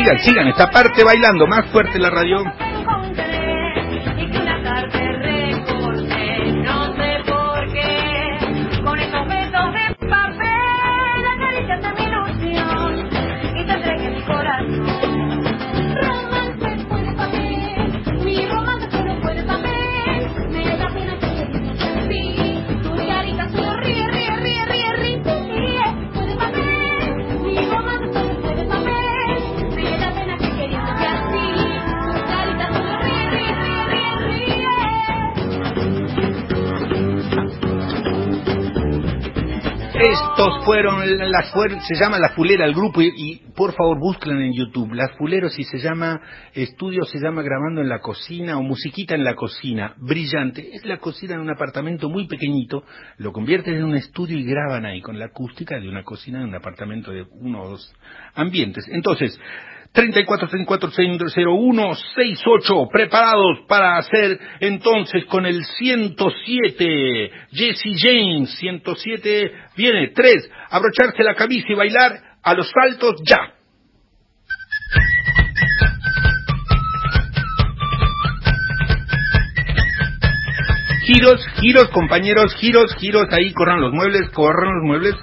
Sigan, 0.00 0.18
sigan, 0.20 0.48
esta 0.48 0.70
parte 0.70 1.04
bailando, 1.04 1.46
más 1.46 1.66
fuerte 1.66 1.98
la 1.98 2.08
radio. 2.08 2.42
Fueron 40.70 41.02
las 41.32 41.52
fuer- 41.52 41.80
se 41.80 41.96
llama 41.96 42.20
La 42.20 42.28
Fulera 42.28 42.64
el 42.64 42.74
grupo 42.74 43.02
y, 43.02 43.10
y, 43.16 43.36
por 43.56 43.72
favor 43.72 43.98
busquen 43.98 44.40
en 44.40 44.52
YouTube. 44.52 44.94
Las 44.94 45.10
Fuleros 45.16 45.58
y 45.58 45.64
se 45.64 45.78
llama 45.78 46.20
estudio 46.54 47.02
se 47.06 47.18
llama 47.18 47.42
grabando 47.42 47.80
en 47.80 47.88
la 47.88 47.98
cocina 47.98 48.56
o 48.56 48.62
musiquita 48.62 49.16
en 49.16 49.24
la 49.24 49.34
cocina, 49.34 49.94
brillante. 49.98 50.70
Es 50.72 50.84
la 50.86 50.98
cocina 50.98 51.34
de 51.34 51.40
un 51.40 51.50
apartamento 51.50 52.08
muy 52.08 52.28
pequeñito, 52.28 52.84
lo 53.18 53.32
convierten 53.32 53.74
en 53.74 53.82
un 53.84 53.96
estudio 53.96 54.38
y 54.38 54.44
graban 54.44 54.86
ahí 54.86 55.00
con 55.00 55.18
la 55.18 55.24
acústica 55.24 55.80
de 55.80 55.88
una 55.88 56.04
cocina 56.04 56.38
de 56.38 56.44
un 56.44 56.54
apartamento 56.54 57.10
de 57.10 57.24
uno 57.32 57.62
o 57.64 57.70
dos 57.70 57.92
ambientes. 58.36 58.86
Entonces, 58.92 59.36
34 59.92 60.48
34 60.48 60.90
01 60.90 61.94
68 62.14 62.88
preparados 62.92 63.60
para 63.66 63.96
hacer 63.98 64.38
entonces 64.60 65.24
con 65.26 65.46
el 65.46 65.64
107 65.64 67.30
Jesse 67.50 67.96
James 67.98 68.54
107 68.56 69.52
viene 69.76 70.08
3 70.14 70.50
abrocharse 70.70 71.24
la 71.24 71.34
camisa 71.34 71.66
y 71.68 71.74
bailar 71.74 72.20
a 72.42 72.54
los 72.54 72.70
saltos 72.70 73.20
ya. 73.26 73.54
Giros 81.06 81.44
giros 81.60 81.88
compañeros 81.90 82.54
giros 82.56 82.94
giros. 82.96 83.26
Ahí 83.32 83.52
corran 83.52 83.80
los 83.80 83.92
muebles 83.92 84.30
corran 84.30 84.74
los 84.76 84.84
muebles 84.84 85.16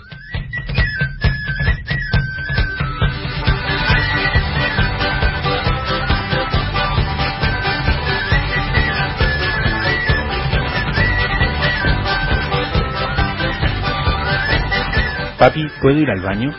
papi 15.38 15.68
puedo 15.82 16.00
ir 16.00 16.10
al 16.10 16.22
baño 16.22 16.52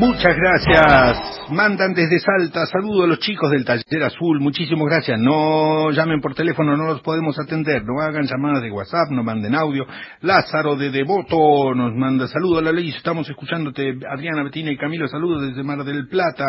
Muchas 0.00 0.34
gracias. 0.34 1.50
Mandan 1.50 1.92
desde 1.92 2.18
Salta. 2.20 2.64
Saludo 2.64 3.04
a 3.04 3.06
los 3.06 3.18
chicos 3.18 3.50
del 3.50 3.66
Taller 3.66 4.04
Azul. 4.04 4.40
Muchísimas 4.40 4.86
gracias. 4.86 5.20
No 5.20 5.90
llamen 5.90 6.22
por 6.22 6.34
teléfono, 6.34 6.74
no 6.74 6.86
los 6.86 7.02
podemos 7.02 7.38
atender. 7.38 7.84
No 7.84 8.00
hagan 8.00 8.24
llamadas 8.24 8.62
de 8.62 8.70
WhatsApp, 8.70 9.10
no 9.10 9.22
manden 9.22 9.54
audio. 9.54 9.84
Lázaro 10.22 10.76
de 10.76 10.90
Devoto 10.90 11.74
nos 11.74 11.94
manda 11.94 12.26
saludos 12.28 12.60
a 12.60 12.64
la 12.64 12.72
ley. 12.72 12.88
Estamos 12.96 13.28
escuchándote. 13.28 13.98
Adriana, 14.10 14.42
Betina 14.42 14.72
y 14.72 14.78
Camilo, 14.78 15.06
saludos 15.06 15.42
desde 15.48 15.62
Mar 15.62 15.84
del 15.84 16.08
Plata. 16.08 16.46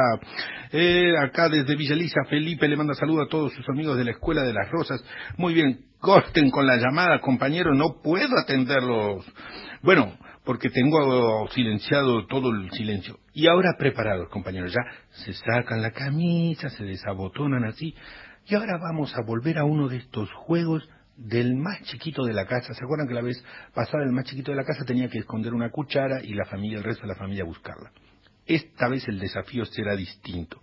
Eh, 0.72 1.12
acá 1.22 1.50
desde 1.50 1.76
Villa 1.76 1.94
Elisa, 1.94 2.22
Felipe 2.30 2.70
le 2.70 2.78
manda 2.78 2.94
saludos 2.94 3.28
a 3.28 3.30
todos 3.30 3.52
sus 3.52 3.68
amigos 3.68 3.98
de 3.98 4.06
la 4.06 4.12
Escuela 4.12 4.44
de 4.44 4.54
las 4.54 4.72
Rosas. 4.72 5.04
Muy 5.36 5.54
bien. 5.54 5.92
Corten 6.00 6.50
con 6.50 6.66
la 6.66 6.78
llamada, 6.78 7.20
compañeros. 7.20 7.78
No 7.78 8.02
puedo 8.02 8.36
atenderlos. 8.40 9.26
Bueno, 9.84 10.14
porque 10.44 10.70
tengo 10.70 11.48
silenciado 11.50 12.26
todo 12.28 12.50
el 12.50 12.72
silencio. 12.72 13.20
Y 13.34 13.48
ahora 13.48 13.76
preparados, 13.78 14.30
compañeros, 14.30 14.74
ya 14.74 14.82
se 15.24 15.34
sacan 15.34 15.82
la 15.82 15.92
camisa, 15.92 16.70
se 16.70 16.84
desabotonan 16.84 17.64
así. 17.66 17.96
Y 18.48 18.56
ahora 18.56 18.78
vamos 18.82 19.16
a 19.16 19.22
volver 19.22 19.58
a 19.58 19.66
uno 19.66 19.88
de 19.88 19.98
estos 19.98 20.32
juegos 20.34 20.88
del 21.16 21.56
más 21.56 21.82
chiquito 21.84 22.24
de 22.24 22.34
la 22.34 22.46
casa. 22.46 22.74
¿Se 22.74 22.84
acuerdan 22.84 23.08
que 23.08 23.14
la 23.14 23.22
vez 23.22 23.44
pasada 23.74 24.04
el 24.04 24.12
más 24.12 24.26
chiquito 24.26 24.52
de 24.52 24.58
la 24.58 24.64
casa 24.64 24.84
tenía 24.86 25.10
que 25.10 25.20
esconder 25.20 25.54
una 25.54 25.70
cuchara 25.70 26.24
y 26.24 26.34
la 26.34 26.46
familia, 26.46 26.80
el 26.80 26.84
resto 26.84 27.04
de 27.04 27.10
la 27.10 27.16
familia 27.16 27.44
buscarla? 27.44 27.92
Esta 28.46 28.90
vez 28.90 29.08
el 29.08 29.20
desafío 29.20 29.66
será 29.66 29.96
distinto. 29.96 30.58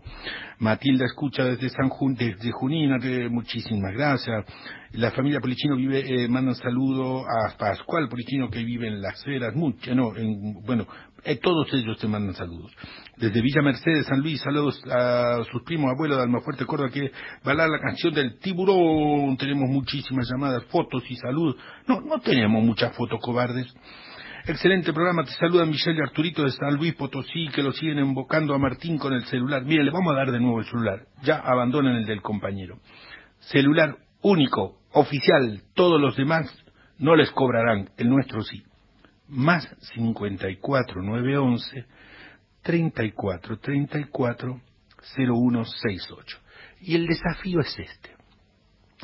Matilda 0.59 1.05
escucha 1.05 1.45
desde 1.45 1.69
San 1.71 1.89
Jun, 1.89 2.15
desde 2.15 2.51
Junín, 2.51 2.91
muchísimas 3.31 3.95
gracias. 3.95 4.45
La 4.93 5.11
familia 5.13 5.41
Polichino 5.41 5.77
vive, 5.77 6.01
eh, 6.01 6.29
manda 6.29 6.51
un 6.51 6.57
saludo 6.57 7.21
a 7.21 7.57
Pascual 7.57 8.09
Polichino 8.09 8.51
que 8.51 8.65
vive 8.65 8.89
en 8.89 9.01
Las 9.01 9.25
Heras, 9.27 9.55
mucho, 9.55 9.95
no, 9.95 10.17
en, 10.17 10.55
bueno, 10.65 10.87
eh, 11.25 11.37
todos 11.37 11.73
ellos 11.75 11.99
te 11.99 12.09
mandan 12.09 12.35
saludos. 12.35 12.73
Desde 13.17 13.43
Villa 13.43 13.61
Mercedes, 13.63 14.07
San 14.07 14.21
Luis, 14.21 14.41
saludos 14.41 14.81
a 14.91 15.43
sus 15.51 15.63
primos, 15.63 15.91
abuelos 15.91 16.17
de 16.17 16.25
Almafuerte, 16.25 16.65
Córdoba, 16.65 16.91
que 16.91 17.11
bailar 17.45 17.69
la 17.69 17.81
canción 17.81 18.15
del 18.15 18.39
tiburón. 18.39 19.37
Tenemos 19.37 19.69
muchísimas 19.69 20.29
llamadas, 20.31 20.65
fotos 20.67 21.03
y 21.09 21.17
saludos. 21.17 21.57
No, 21.87 22.01
no 22.01 22.21
tenemos 22.21 22.63
muchas 22.65 22.97
fotos 22.97 23.19
cobardes. 23.21 23.67
Excelente 24.49 24.95
programa, 24.95 25.25
te 25.25 25.33
saluda 25.33 25.67
Michelle 25.67 26.03
Arturito 26.03 26.43
de 26.43 26.53
San 26.53 26.77
Luis 26.77 26.95
Potosí, 26.95 27.49
que 27.55 27.63
lo 27.63 27.71
siguen 27.71 27.99
invocando 27.99 28.55
a 28.55 28.59
Martín 28.59 28.97
con 28.97 29.13
el 29.13 29.27
celular. 29.27 29.63
Mire, 29.63 29.85
le 29.85 29.91
vamos 29.91 30.15
a 30.15 30.17
dar 30.17 30.33
de 30.33 30.41
nuevo 30.41 30.61
el 30.61 30.65
celular, 30.65 31.03
ya 31.23 31.37
abandonen 31.37 31.97
el 31.97 32.07
del 32.07 32.23
compañero. 32.23 32.79
Celular 33.41 33.99
único, 34.23 34.79
oficial, 34.93 35.65
todos 35.75 36.01
los 36.01 36.17
demás 36.17 36.51
no 36.97 37.15
les 37.15 37.31
cobrarán, 37.33 37.91
el 37.99 38.09
nuestro 38.09 38.41
sí. 38.41 38.63
Más 39.29 39.69
54 39.95 41.03
911 41.03 41.85
34 42.63 43.59
34 43.59 44.61
0168. 45.15 46.39
Y 46.81 46.95
el 46.95 47.07
desafío 47.07 47.61
es 47.61 47.79
este. 47.79 48.17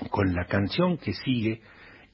Con 0.09 0.35
la 0.35 0.47
canción 0.47 0.97
que 0.97 1.13
sigue, 1.13 1.61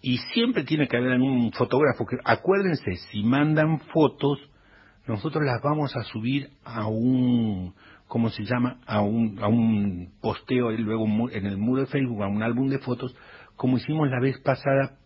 y 0.02 0.18
siempre 0.32 0.64
tiene 0.64 0.88
que 0.88 0.96
haber 0.96 1.20
un 1.20 1.52
fotógrafo 1.52 2.06
que, 2.06 2.16
acuérdense, 2.24 2.94
si 3.10 3.22
mandan 3.22 3.80
fotos, 3.92 4.38
nosotros 5.06 5.44
las 5.44 5.60
vamos 5.62 5.94
a 5.96 6.02
subir 6.04 6.50
a 6.64 6.86
un, 6.86 7.74
¿cómo 8.06 8.30
se 8.30 8.44
llama? 8.44 8.80
A 8.86 9.00
un, 9.02 9.38
a 9.42 9.48
un 9.48 10.12
posteo 10.20 10.72
y 10.72 10.78
luego 10.78 11.06
en 11.30 11.46
el 11.46 11.58
muro 11.58 11.82
de 11.82 11.86
Facebook, 11.88 12.22
a 12.22 12.28
un 12.28 12.42
álbum 12.42 12.68
de 12.68 12.78
fotos, 12.78 13.14
como 13.56 13.76
hicimos 13.76 14.08
la 14.08 14.20
vez 14.20 14.38
pasada, 14.40 14.98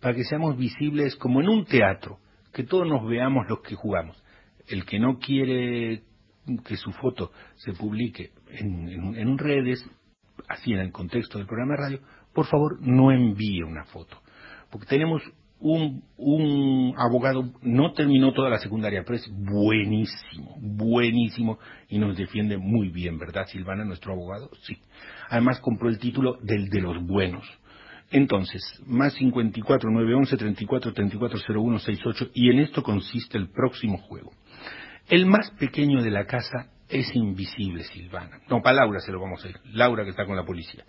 para 0.00 0.14
que 0.14 0.24
seamos 0.24 0.56
visibles 0.58 1.16
como 1.16 1.40
en 1.40 1.48
un 1.48 1.64
teatro, 1.64 2.18
que 2.52 2.64
todos 2.64 2.86
nos 2.86 3.06
veamos 3.08 3.46
los 3.48 3.60
que 3.62 3.74
jugamos. 3.74 4.22
El 4.66 4.84
que 4.84 4.98
no 4.98 5.18
quiere 5.18 6.02
que 6.66 6.76
su 6.76 6.90
foto 6.92 7.30
se 7.56 7.72
publique 7.72 8.30
en, 8.50 8.88
en- 8.88 9.14
en 9.16 9.38
redes, 9.38 9.84
así 10.48 10.72
en 10.72 10.80
el 10.80 10.92
contexto 10.92 11.38
del 11.38 11.46
programa 11.46 11.74
de 11.76 11.82
radio, 11.82 12.00
por 12.34 12.46
favor 12.46 12.78
no 12.80 13.12
envíe 13.12 13.62
una 13.62 13.84
foto. 13.84 14.18
Porque 14.72 14.86
tenemos 14.86 15.22
un, 15.60 16.94
abogado, 16.96 17.52
no 17.60 17.92
terminó 17.92 18.32
toda 18.32 18.48
la 18.48 18.58
secundaria, 18.58 19.02
pero 19.04 19.16
es 19.16 19.30
buenísimo, 19.30 20.56
buenísimo 20.58 21.58
y 21.88 21.98
nos 21.98 22.16
defiende 22.16 22.56
muy 22.56 22.88
bien, 22.88 23.18
¿verdad, 23.18 23.46
Silvana, 23.46 23.84
nuestro 23.84 24.14
abogado? 24.14 24.50
Sí. 24.62 24.78
Además 25.28 25.60
compró 25.60 25.90
el 25.90 25.98
título 25.98 26.38
del 26.42 26.68
de 26.70 26.80
los 26.80 27.06
buenos. 27.06 27.46
Entonces, 28.10 28.62
más 28.86 29.12
54 29.14 29.90
911 29.90 30.36
34 30.36 30.92
34 30.92 31.40
01 31.54 31.78
68 31.78 32.30
y 32.34 32.50
en 32.50 32.60
esto 32.60 32.82
consiste 32.82 33.36
el 33.36 33.50
próximo 33.50 33.98
juego. 33.98 34.32
El 35.08 35.26
más 35.26 35.50
pequeño 35.58 36.02
de 36.02 36.10
la 36.10 36.24
casa 36.24 36.70
es 36.88 37.14
invisible, 37.14 37.84
Silvana. 37.84 38.40
No, 38.48 38.62
para 38.62 38.76
Laura 38.76 39.00
se 39.00 39.12
lo 39.12 39.20
vamos 39.20 39.44
a 39.44 39.48
decir. 39.48 39.60
Laura 39.72 40.04
que 40.04 40.10
está 40.10 40.24
con 40.24 40.36
la 40.36 40.44
policía. 40.44 40.84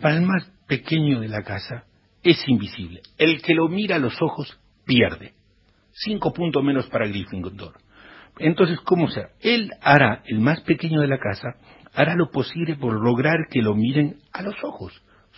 Para 0.00 0.16
el 0.16 0.22
más 0.22 0.50
pequeño 0.66 1.20
de 1.20 1.28
la 1.28 1.42
casa 1.42 1.84
es 2.24 2.42
invisible. 2.48 3.02
El 3.18 3.42
que 3.42 3.54
lo 3.54 3.68
mira 3.68 3.96
a 3.96 4.00
los 4.00 4.20
ojos 4.20 4.58
pierde. 4.84 5.34
Cinco 5.92 6.32
puntos 6.32 6.64
menos 6.64 6.88
para 6.88 7.06
Gryffindor. 7.06 7.74
Entonces, 8.38 8.80
¿cómo 8.80 9.08
será? 9.08 9.28
Él 9.40 9.70
hará, 9.80 10.22
el 10.26 10.40
más 10.40 10.60
pequeño 10.62 11.00
de 11.00 11.06
la 11.06 11.18
casa, 11.18 11.56
hará 11.94 12.16
lo 12.16 12.30
posible 12.30 12.74
por 12.74 13.00
lograr 13.00 13.46
que 13.48 13.62
lo 13.62 13.74
miren 13.74 14.16
a 14.32 14.42
los 14.42 14.56
ojos. 14.64 14.92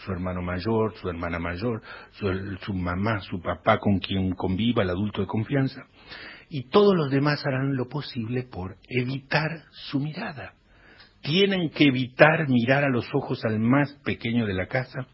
Su 0.05 0.13
hermano 0.13 0.43
mayor, 0.43 0.95
su 0.97 1.09
hermana 1.09 1.39
mayor, 1.39 1.83
su, 2.13 2.27
su 2.63 2.73
mamá, 2.73 3.21
su 3.21 3.41
papá 3.41 3.79
con 3.79 3.99
quien 3.99 4.33
conviva, 4.33 4.83
el 4.83 4.91
adulto 4.91 5.21
de 5.21 5.27
confianza. 5.27 5.87
Y 6.49 6.69
todos 6.69 6.95
los 6.95 7.11
demás 7.11 7.45
harán 7.45 7.77
lo 7.77 7.89
posible 7.89 8.45
por 8.45 8.77
evitar 8.89 9.65
su 9.73 10.01
mirada. 10.01 10.55
Tienen 11.23 11.71
que 11.71 11.85
evitar 11.85 12.49
mirar 12.49 12.85
a 12.85 12.91
los 12.91 13.07
ojos 13.15 13.45
al 13.45 13.59
más 13.59 13.93
pequeño 14.05 14.47
de 14.47 14.55
la 14.55 14.67
casa 14.67 15.07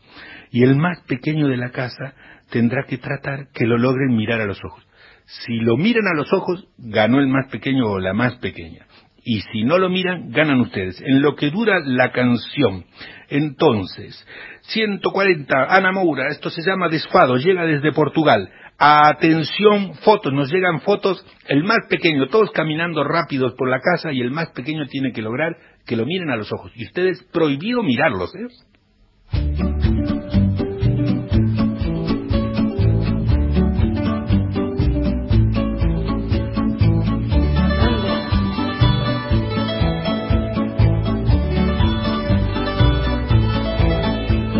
y 0.50 0.62
el 0.62 0.76
más 0.76 1.00
pequeño 1.08 1.48
de 1.48 1.56
la 1.56 1.70
casa 1.70 2.14
tendrá 2.50 2.84
que 2.86 2.98
tratar 2.98 3.48
que 3.52 3.66
lo 3.66 3.78
logren 3.78 4.16
mirar 4.16 4.40
a 4.40 4.46
los 4.46 4.62
ojos. 4.64 4.86
Si 5.24 5.54
lo 5.60 5.76
miran 5.76 6.06
a 6.06 6.16
los 6.16 6.32
ojos, 6.32 6.68
ganó 6.76 7.20
el 7.20 7.28
más 7.28 7.50
pequeño 7.50 7.86
o 7.86 7.98
la 7.98 8.12
más 8.12 8.36
pequeña. 8.36 8.86
Y 9.24 9.40
si 9.52 9.62
no 9.62 9.78
lo 9.78 9.88
miran, 9.88 10.30
ganan 10.30 10.60
ustedes. 10.60 11.00
En 11.00 11.22
lo 11.22 11.36
que 11.36 11.50
dura 11.50 11.80
la 11.84 12.10
canción. 12.10 12.84
Entonces, 13.28 14.26
140, 14.62 15.54
Ana 15.70 15.92
Moura, 15.92 16.28
esto 16.28 16.50
se 16.50 16.62
llama 16.62 16.88
Desfado, 16.88 17.36
llega 17.36 17.64
desde 17.64 17.92
Portugal. 17.92 18.50
Atención, 18.78 19.94
fotos, 20.02 20.32
nos 20.32 20.50
llegan 20.52 20.80
fotos, 20.80 21.24
el 21.46 21.62
más 21.62 21.86
pequeño, 21.88 22.26
todos 22.28 22.50
caminando 22.50 23.04
rápidos 23.04 23.54
por 23.54 23.70
la 23.70 23.80
casa 23.80 24.12
y 24.12 24.20
el 24.20 24.32
más 24.32 24.50
pequeño 24.50 24.86
tiene 24.86 25.12
que 25.12 25.22
lograr 25.22 25.56
que 25.86 25.96
lo 25.96 26.06
miren 26.06 26.30
a 26.30 26.36
los 26.36 26.52
ojos. 26.52 26.72
Y 26.74 26.84
ustedes, 26.84 27.22
prohibido 27.32 27.82
mirarlos, 27.82 28.34
¿eh? 28.34 28.48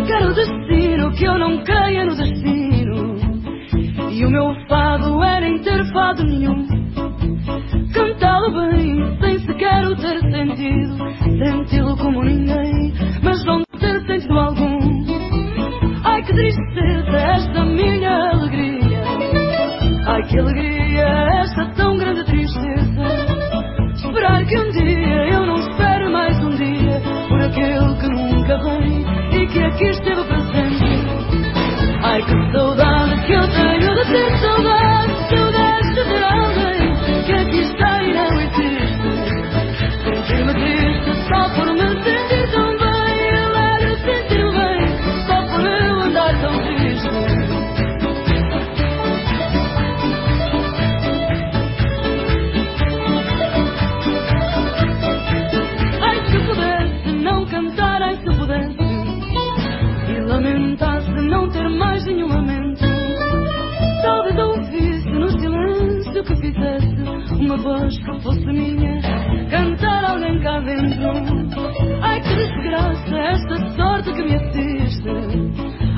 Quero 0.07 0.33
destino 0.33 1.11
que 1.13 1.25
eu 1.25 1.37
não 1.37 1.63
creia 1.63 2.05
no 2.05 2.15
destino. 2.15 3.15
E 4.11 4.25
o 4.25 4.29
meu 4.29 4.53
fado 4.67 5.19
nem 5.41 5.61
ter 5.61 5.91
fado 5.91 6.23
nenhum. 6.23 6.72
Sem 9.73 9.83
sequer 9.83 9.87
o 9.87 9.95
ter 9.95 10.19
sentido. 10.31 10.97
Senti-lo 11.37 11.97
como 11.97 12.23
ninguém, 12.23 12.93
mas 13.21 13.43
não 13.45 13.63
ter 13.79 14.01
sentido 14.05 14.39
algum. 14.39 15.03
Ai 16.03 16.21
que 16.23 16.33
tristeza 16.33 17.17
esta 17.17 17.65
minha 17.65 18.31
alegria. 18.31 19.03
Ai 20.05 20.23
que 20.23 20.39
alegria 20.39 21.07
esta 21.41 21.65
tão 21.75 21.97
grande 21.97 22.23
tristeza. 22.25 23.03
Esperar 23.95 24.45
que 24.45 24.57
um 24.57 24.71
dia 24.71 25.27
eu 25.31 25.45
não 25.45 25.55
espere 25.55 26.09
mais 26.09 26.37
um 26.43 26.49
dia 26.51 27.01
por 27.29 27.41
aquele 27.41 27.95
que 27.99 28.07
nunca 28.09 28.57
vem 28.57 29.05
e 29.41 29.47
que 29.47 29.59
aqui 29.63 29.85
esteve 29.85 30.23
presente. 30.23 30.83
Ai 32.03 32.21
que 32.21 32.51
saudade 32.51 33.25
que 33.25 33.33
eu 33.33 33.47
tenho 33.47 33.95
de 33.95 34.11
ter 34.11 34.37
saudade, 34.39 34.82
uma 67.53 67.57
voz 67.57 67.97
que 67.99 68.21
fosse 68.21 68.45
minha 68.47 68.99
cantar 69.49 70.03
alguém 70.05 70.39
cá 70.41 70.59
dentro. 70.61 71.11
Ai 72.01 72.19
que 72.21 72.35
desgraça, 72.35 73.15
esta 73.15 73.75
sorte 73.75 74.13
que 74.13 74.23
me 74.23 74.35
assiste. 74.35 75.09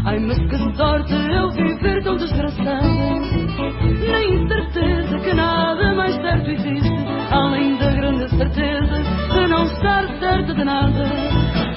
Ai, 0.06 0.20
mas 0.20 0.38
que 0.38 0.58
sorte 0.76 1.14
eu 1.14 1.50
viver 1.52 2.04
tão 2.04 2.18
desgraçada. 2.18 2.82
Nem 4.00 4.48
certeza 4.48 5.20
que 5.20 5.34
nada 5.34 5.94
mais 5.96 6.16
certo 6.16 6.50
existe, 6.50 6.95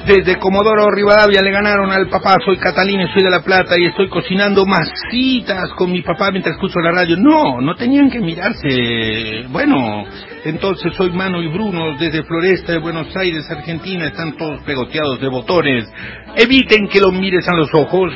Desde 0.08 0.38
Comodoro 0.38 0.90
Rivadavia 0.90 1.42
le 1.42 1.50
ganaron 1.50 1.92
al 1.92 2.08
papá, 2.08 2.36
soy 2.42 2.56
Catalina 2.56 3.12
soy 3.12 3.22
de 3.24 3.28
La 3.28 3.42
Plata 3.42 3.78
y 3.78 3.84
estoy 3.84 4.08
cocinando 4.08 4.64
masitas 4.64 5.68
con 5.76 5.92
mi 5.92 6.00
papá 6.00 6.30
mientras 6.30 6.54
escucho 6.54 6.80
la 6.80 6.92
radio. 6.92 7.14
No, 7.18 7.60
no 7.60 7.74
tenían 7.74 8.08
que 8.08 8.18
mirarse. 8.18 9.44
Bueno, 9.50 10.06
entonces 10.46 10.94
soy 10.96 11.10
Mano 11.10 11.42
y 11.42 11.48
Bruno 11.48 11.94
desde 11.98 12.22
Floresta 12.22 12.72
de 12.72 12.78
Buenos 12.78 13.14
Aires, 13.14 13.44
Argentina, 13.50 14.06
están 14.06 14.34
todos 14.38 14.62
pegoteados 14.62 15.20
de 15.20 15.28
botones. 15.28 15.92
Eviten 16.36 16.88
que 16.88 17.02
los 17.02 17.12
mires 17.12 17.46
a 17.46 17.52
los 17.52 17.68
ojos. 17.74 18.10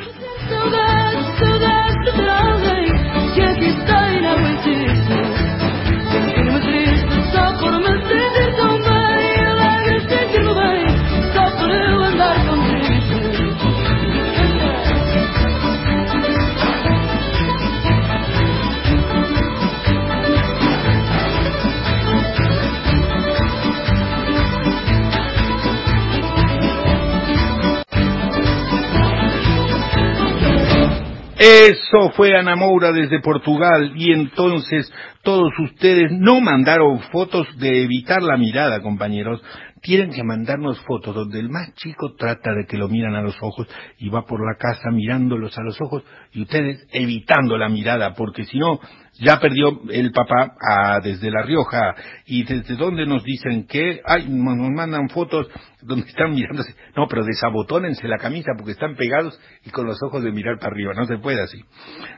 Eso 31.45 32.11
fue 32.15 32.39
Ana 32.39 32.55
Moura 32.55 32.93
desde 32.93 33.19
Portugal 33.19 33.95
y 33.97 34.13
entonces 34.13 34.89
todos 35.25 35.51
ustedes 35.59 36.13
no 36.13 36.41
mandaron 36.41 37.01
fotos 37.11 37.49
de 37.59 37.83
evitar 37.83 38.23
la 38.23 38.37
mirada, 38.37 38.81
compañeros. 38.81 39.43
Tienen 39.81 40.13
que 40.13 40.23
mandarnos 40.23 40.81
fotos 40.85 41.13
donde 41.13 41.41
el 41.41 41.49
más 41.49 41.75
chico 41.75 42.15
trata 42.17 42.53
de 42.55 42.65
que 42.69 42.77
lo 42.77 42.87
miran 42.87 43.17
a 43.17 43.23
los 43.23 43.35
ojos 43.43 43.67
y 43.99 44.09
va 44.09 44.25
por 44.25 44.39
la 44.39 44.57
casa 44.57 44.93
mirándolos 44.93 45.59
a 45.59 45.65
los 45.65 45.81
ojos 45.81 46.05
y 46.31 46.43
ustedes 46.43 46.87
evitando 46.93 47.59
la 47.59 47.69
mirada 47.69 48.15
porque 48.15 48.45
si 48.45 48.61
no 48.61 48.79
ya 49.23 49.39
perdió 49.39 49.81
el 49.91 50.11
papá 50.11 50.55
ah, 50.61 51.01
desde 51.03 51.31
La 51.31 51.43
Rioja. 51.43 51.95
Y 52.27 52.45
desde 52.45 52.75
donde 52.77 53.07
nos 53.07 53.23
dicen 53.23 53.67
que 53.67 54.01
ay, 54.05 54.29
nos 54.29 54.71
mandan 54.71 55.09
fotos 55.09 55.49
donde 55.83 56.07
están 56.07 56.33
mirándose, 56.33 56.75
no, 56.97 57.07
pero 57.09 57.25
desabotónense 57.25 58.07
la 58.07 58.19
camisa 58.19 58.53
porque 58.57 58.73
están 58.73 58.95
pegados 58.95 59.39
y 59.65 59.71
con 59.71 59.87
los 59.87 60.01
ojos 60.03 60.23
de 60.23 60.31
mirar 60.31 60.59
para 60.59 60.73
arriba, 60.73 60.93
no 60.95 61.05
se 61.07 61.19
puede 61.19 61.43
así. 61.43 61.59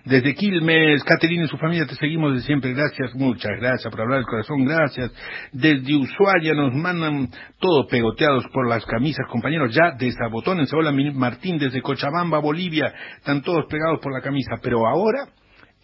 Desde 0.04 0.34
Quilmes, 0.34 1.02
Caterina 1.04 1.44
y 1.44 1.48
su 1.48 1.56
familia 1.56 1.86
te 1.86 1.94
seguimos 1.94 2.34
de 2.34 2.40
siempre, 2.40 2.74
gracias, 2.74 3.14
muchas 3.14 3.52
gracias 3.58 3.90
por 3.90 4.02
hablar 4.02 4.18
del 4.18 4.26
corazón, 4.26 4.64
gracias. 4.64 5.12
Desde 5.52 5.96
Ushuaia 5.96 6.52
nos 6.54 6.74
mandan 6.74 7.28
todo 7.58 7.86
pegoteados 7.86 8.44
por 8.52 8.68
las 8.68 8.84
camisas, 8.84 9.26
compañeros, 9.30 9.74
ya 9.74 9.92
desabotónense. 9.98 10.76
Hola 10.76 10.92
Martín 10.92 11.58
desde 11.58 11.80
Cochabamba, 11.80 12.38
Bolivia, 12.38 12.92
están 13.16 13.42
todos 13.42 13.64
pegados 13.66 13.98
por 14.02 14.12
la 14.12 14.20
camisa, 14.20 14.56
pero 14.62 14.86
ahora 14.86 15.28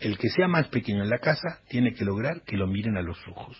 el 0.00 0.18
que 0.18 0.28
sea 0.28 0.48
más 0.48 0.68
pequeño 0.68 1.02
en 1.02 1.10
la 1.10 1.18
casa 1.18 1.60
tiene 1.68 1.94
que 1.94 2.04
lograr 2.04 2.42
que 2.46 2.56
lo 2.56 2.66
miren 2.66 2.96
a 2.96 3.02
los 3.02 3.18
ojos. 3.28 3.56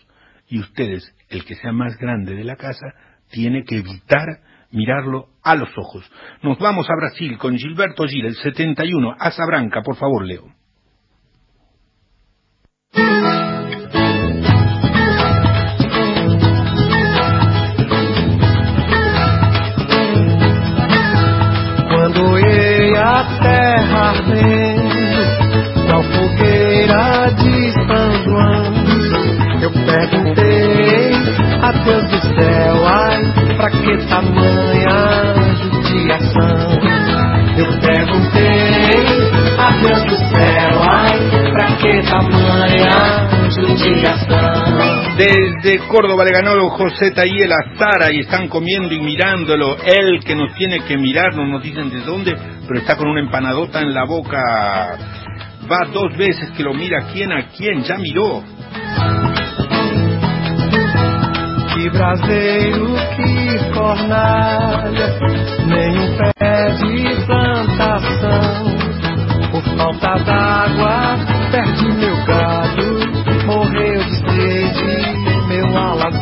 Y 0.47 0.59
ustedes, 0.59 1.15
el 1.29 1.45
que 1.45 1.55
sea 1.55 1.71
más 1.71 1.97
grande 1.97 2.35
de 2.35 2.43
la 2.43 2.55
casa, 2.55 2.87
tiene 3.29 3.63
que 3.63 3.77
evitar 3.77 4.27
mirarlo 4.71 5.29
a 5.43 5.55
los 5.55 5.69
ojos. 5.77 6.09
Nos 6.43 6.57
vamos 6.59 6.89
a 6.89 6.95
Brasil 6.95 7.37
con 7.37 7.57
Gilberto 7.57 8.05
Gil, 8.05 8.25
el 8.25 8.35
71, 8.35 9.15
Asa 9.19 9.45
Branca, 9.45 9.81
por 9.81 9.95
favor, 9.95 10.25
Leo. 10.25 10.53
Desde 45.17 45.79
Córdoba 45.87 46.23
le 46.23 46.31
ganó 46.31 46.69
José 46.69 47.11
Tayel 47.11 47.51
a 47.51 47.77
Sara 47.77 48.11
y 48.11 48.21
están 48.21 48.47
comiendo 48.47 48.93
y 48.93 49.01
mirándolo. 49.01 49.77
Él 49.83 50.21
que 50.25 50.35
nos 50.35 50.55
tiene 50.55 50.79
que 50.85 50.97
mirar, 50.97 51.35
no 51.35 51.45
nos 51.45 51.61
dicen 51.61 51.89
de 51.89 51.99
dónde, 52.01 52.35
pero 52.67 52.79
está 52.79 52.95
con 52.95 53.09
una 53.09 53.19
empanadota 53.19 53.81
en 53.81 53.93
la 53.93 54.05
boca. 54.05 54.39
Va 55.69 55.87
dos 55.91 56.17
veces 56.17 56.49
que 56.51 56.63
lo 56.63 56.73
mira 56.73 57.07
quién 57.13 57.31
a 57.31 57.49
quién, 57.49 57.83
ya 57.83 57.97
miró. 57.97 58.41
Que 61.81 61.89
braseiro, 61.89 62.93
que 63.15 63.73
fornalha, 63.73 65.17
nenhum 65.65 66.15
pé 66.37 66.69
de 66.73 67.25
plantação. 67.25 68.77
Por 69.49 69.63
falta 69.75 70.23
d'água, 70.23 71.17
perdi 71.49 71.91
meu 71.93 72.15
gado, 72.27 72.99
morreu 73.47 74.03
de 74.03 74.15
sede, 74.15 74.93
meu 75.47 75.75
alazão. 75.75 76.20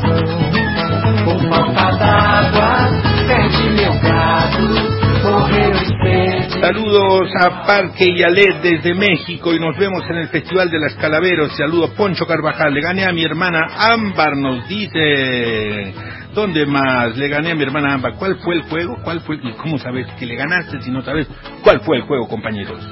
Saludos 6.69 7.31
a 7.41 7.65
Parque 7.65 8.05
y 8.15 8.21
Alet 8.21 8.61
desde 8.61 8.93
México 8.93 9.55
y 9.55 9.59
nos 9.59 9.75
vemos 9.75 10.03
en 10.07 10.17
el 10.17 10.27
Festival 10.27 10.69
de 10.69 10.77
las 10.77 10.93
Calaveros. 10.93 11.57
Saludos 11.57 11.89
Poncho 11.97 12.27
Carvajal. 12.27 12.71
Le 12.71 12.81
gané 12.81 13.05
a 13.05 13.11
mi 13.11 13.23
hermana 13.23 13.69
Ámbar, 13.75 14.37
nos 14.37 14.67
dice. 14.67 15.95
¿Dónde 16.35 16.67
más? 16.67 17.17
Le 17.17 17.27
gané 17.27 17.53
a 17.53 17.55
mi 17.55 17.63
hermana 17.63 17.95
Ámbar. 17.95 18.13
¿Cuál 18.19 18.35
fue 18.43 18.53
el 18.53 18.61
juego? 18.61 18.97
¿Cuál 19.03 19.21
fue? 19.21 19.37
¿Y 19.41 19.53
cómo 19.53 19.79
sabes 19.79 20.05
que 20.19 20.27
le 20.27 20.35
ganaste 20.35 20.79
si 20.81 20.91
no 20.91 21.01
sabes 21.01 21.27
cuál 21.63 21.79
fue 21.79 21.97
el 21.97 22.03
juego, 22.03 22.27
compañeros? 22.27 22.87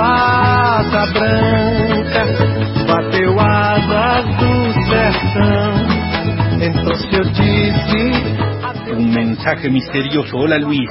A 0.00 0.80
asa. 0.80 1.04
Então 6.60 6.92
eu 7.12 7.24
disse 7.30 8.38
Un 8.96 9.10
mensaje 9.12 9.68
misterioso. 9.70 10.36
Hola 10.36 10.58
Luis. 10.58 10.88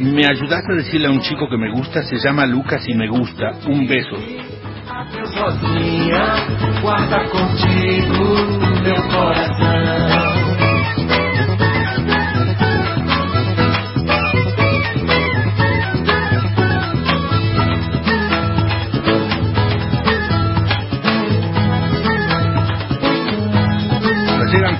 ¿Me 0.00 0.24
ayudas 0.26 0.62
a 0.68 0.74
decirle 0.74 1.08
a 1.08 1.10
un 1.10 1.20
chico 1.20 1.48
que 1.48 1.56
me 1.56 1.70
gusta? 1.72 2.02
Se 2.02 2.16
llama 2.18 2.46
Lucas 2.46 2.84
y 2.88 2.94
me 2.94 3.08
gusta. 3.08 3.52
Un 3.66 3.86
beso. 3.86 4.16
guarda 6.82 7.24
contigo. 7.30 8.48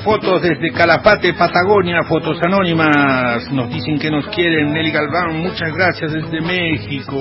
Fotos 0.09 0.41
desde 0.41 0.73
Calafate, 0.73 1.35
Patagonia, 1.35 2.03
fotos 2.05 2.43
anónimas. 2.43 3.53
Nos 3.53 3.69
dicen 3.69 3.99
que 3.99 4.11
nos 4.11 4.27
quieren. 4.29 4.73
Nelly 4.73 4.91
Galván, 4.91 5.37
muchas 5.37 5.71
gracias 5.75 6.11
desde 6.11 6.41
México. 6.41 7.15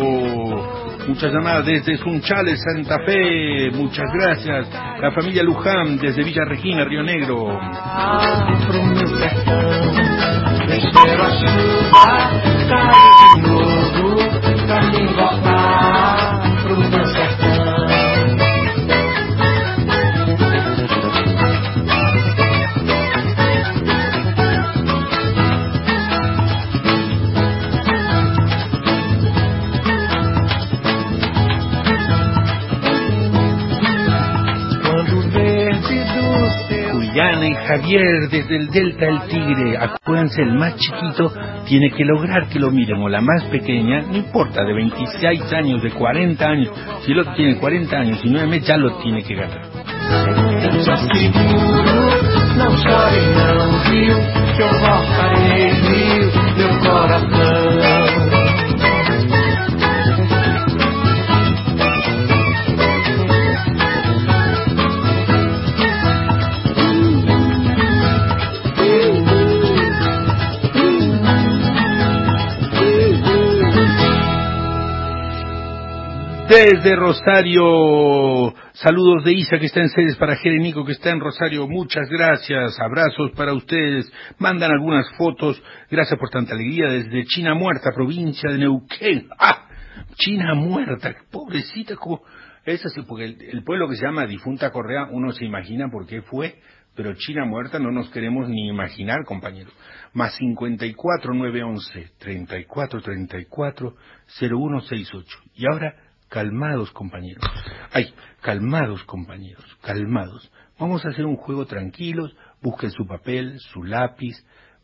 Muchas 1.05 1.33
llamadas 1.33 1.65
desde 1.65 1.97
Sunchales, 1.97 2.57
Santa 2.63 2.99
Fe. 3.05 3.71
Muchas 3.73 4.05
gracias. 4.13 4.69
La 5.01 5.11
familia 5.11 5.43
Luján 5.43 5.97
desde 5.97 6.23
Villa 6.23 6.45
Regina, 6.45 6.85
Río 6.85 7.03
Negro. 7.03 7.59
Javier 37.67 38.29
desde 38.29 38.55
el 38.55 38.69
Delta 38.69 39.05
del 39.05 39.21
Tigre. 39.27 39.77
Acuérdense, 39.77 40.41
el 40.41 40.53
más 40.53 40.77
chiquito 40.77 41.33
tiene 41.67 41.91
que 41.91 42.05
lograr 42.05 42.47
que 42.47 42.59
lo 42.59 42.71
miren, 42.71 43.01
o 43.01 43.09
la 43.09 43.19
más 43.19 43.43
pequeña, 43.45 44.01
no 44.01 44.15
importa, 44.15 44.63
de 44.63 44.73
26 44.73 45.53
años, 45.53 45.83
de 45.83 45.91
40 45.91 46.45
años, 46.47 46.71
si 47.05 47.11
otro 47.11 47.33
tiene 47.35 47.57
40 47.57 47.97
años 47.97 48.19
y 48.23 48.29
9 48.29 48.47
meses, 48.47 48.67
ya 48.67 48.77
lo 48.77 48.97
tiene 48.99 49.21
que 49.23 49.35
ganar. 49.35 49.61
Desde 76.57 76.95
Rosario, 76.95 78.51
saludos 78.73 79.23
de 79.23 79.31
Isa 79.31 79.59
que 79.59 79.67
está 79.67 79.79
en 79.79 79.89
sedes 79.89 80.17
para 80.17 80.37
Jerenico 80.37 80.83
que 80.83 80.93
está 80.93 81.11
en 81.11 81.19
Rosario, 81.19 81.67
muchas 81.67 82.09
gracias, 82.09 82.79
abrazos 82.79 83.29
para 83.35 83.53
ustedes, 83.53 84.11
mandan 84.39 84.71
algunas 84.71 85.05
fotos, 85.19 85.61
gracias 85.91 86.19
por 86.19 86.31
tanta 86.31 86.55
alegría, 86.55 86.87
desde 86.87 87.25
China 87.25 87.53
Muerta, 87.53 87.91
provincia 87.93 88.49
de 88.51 88.57
Neuquén, 88.57 89.27
¡ah! 89.37 89.67
China 90.15 90.55
Muerta, 90.55 91.15
pobrecita, 91.29 91.95
como, 91.95 92.23
es 92.65 92.83
así, 92.83 93.03
porque 93.07 93.25
el, 93.25 93.37
el 93.39 93.63
pueblo 93.63 93.87
que 93.87 93.95
se 93.95 94.07
llama 94.07 94.25
Difunta 94.25 94.71
Correa, 94.71 95.09
uno 95.11 95.33
se 95.33 95.45
imagina 95.45 95.89
por 95.91 96.07
qué 96.07 96.23
fue, 96.23 96.55
pero 96.95 97.13
China 97.13 97.45
Muerta 97.45 97.77
no 97.77 97.91
nos 97.91 98.09
queremos 98.09 98.49
ni 98.49 98.67
imaginar, 98.67 99.23
compañeros. 99.25 99.71
Más 100.13 100.33
54 100.37 101.35
911 101.35 102.13
34 102.17 103.01
34 103.01 103.95
0168. 104.39 105.39
Y 105.53 105.67
ahora, 105.71 105.93
calmados, 106.29 106.91
compañeros. 106.91 107.43
Ay, 107.91 108.13
calmados, 108.41 109.03
compañeros, 109.03 109.65
calmados. 109.81 110.51
Vamos 110.79 111.05
a 111.05 111.09
hacer 111.09 111.25
un 111.25 111.35
juego 111.37 111.65
tranquilos, 111.65 112.35
busquen 112.61 112.91
su 112.91 113.05
papel, 113.07 113.59
su 113.59 113.83
lápiz, 113.83 114.35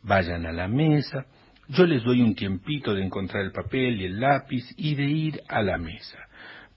vayan 0.02 0.46
a 0.46 0.52
la 0.52 0.68
mesa. 0.68 1.26
Yo 1.68 1.86
les 1.86 2.02
doy 2.02 2.20
un 2.20 2.34
tiempito 2.34 2.94
de 2.94 3.04
encontrar 3.04 3.44
el 3.44 3.52
papel 3.52 4.00
y 4.00 4.04
el 4.04 4.20
lápiz 4.20 4.64
y 4.76 4.94
de 4.94 5.04
ir 5.04 5.40
a 5.48 5.62
la 5.62 5.78
mesa. 5.78 6.18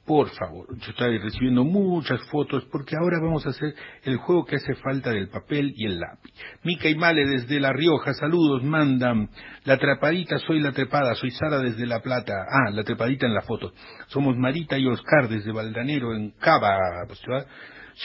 Por 0.08 0.30
favor, 0.30 0.68
yo 0.70 0.92
estoy 0.92 1.18
recibiendo 1.18 1.66
muchas 1.66 2.22
fotos 2.32 2.64
porque 2.72 2.96
ahora 2.96 3.20
vamos 3.22 3.46
a 3.46 3.50
hacer 3.50 3.76
el 4.04 4.16
juego 4.16 4.46
que 4.46 4.56
hace 4.56 4.74
falta 4.76 5.10
del 5.10 5.28
papel 5.28 5.74
y 5.76 5.86
el 5.86 6.00
lápiz. 6.00 6.32
Mica 6.64 6.88
y 6.88 6.96
Male 6.96 7.26
desde 7.28 7.60
La 7.60 7.74
Rioja, 7.74 8.14
saludos, 8.14 8.64
mandan. 8.64 9.30
La 9.66 9.78
trepadita, 9.78 10.40
soy 10.40 10.62
la 10.62 10.72
trepada, 10.72 11.14
soy 11.16 11.32
Sara 11.32 11.60
desde 11.60 11.86
La 11.86 12.00
Plata. 12.00 12.32
Ah, 12.50 12.72
la 12.72 12.86
trepadita 12.86 13.26
en 13.26 13.34
la 13.34 13.42
foto. 13.42 13.74
Somos 14.08 14.38
Marita 14.38 14.78
y 14.78 14.88
Oscar 14.88 15.28
desde 15.28 15.52
Valdanero 15.52 16.16
en 16.16 16.32
Cava, 16.40 16.78
pues, 17.06 17.20
ciudad, 17.20 17.46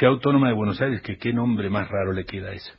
autónoma 0.03 0.49
de 0.49 0.55
Buenos 0.55 0.81
Aires, 0.81 1.03
que 1.03 1.19
qué 1.19 1.33
nombre 1.33 1.71
más 1.71 1.89
raro 1.89 2.13
le 2.13 2.25
queda 2.25 2.51
ese. 2.51 2.73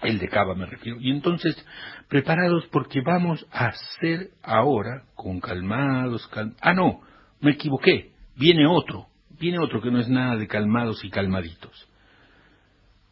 El 0.00 0.18
de 0.18 0.28
Cava 0.28 0.54
me 0.54 0.64
refiero. 0.64 0.96
Y 0.98 1.10
entonces, 1.10 1.62
preparados 2.08 2.66
porque 2.72 3.02
vamos 3.02 3.46
a 3.52 3.66
hacer 3.66 4.30
ahora, 4.42 5.02
con 5.14 5.40
calmados, 5.40 6.26
cal... 6.28 6.54
ah 6.62 6.72
no, 6.72 7.00
me 7.42 7.50
equivoqué 7.50 8.15
viene 8.36 8.66
otro, 8.66 9.06
viene 9.38 9.58
otro 9.58 9.80
que 9.80 9.90
no 9.90 9.98
es 9.98 10.08
nada 10.08 10.36
de 10.36 10.46
calmados 10.46 11.04
y 11.04 11.10
calmaditos. 11.10 11.88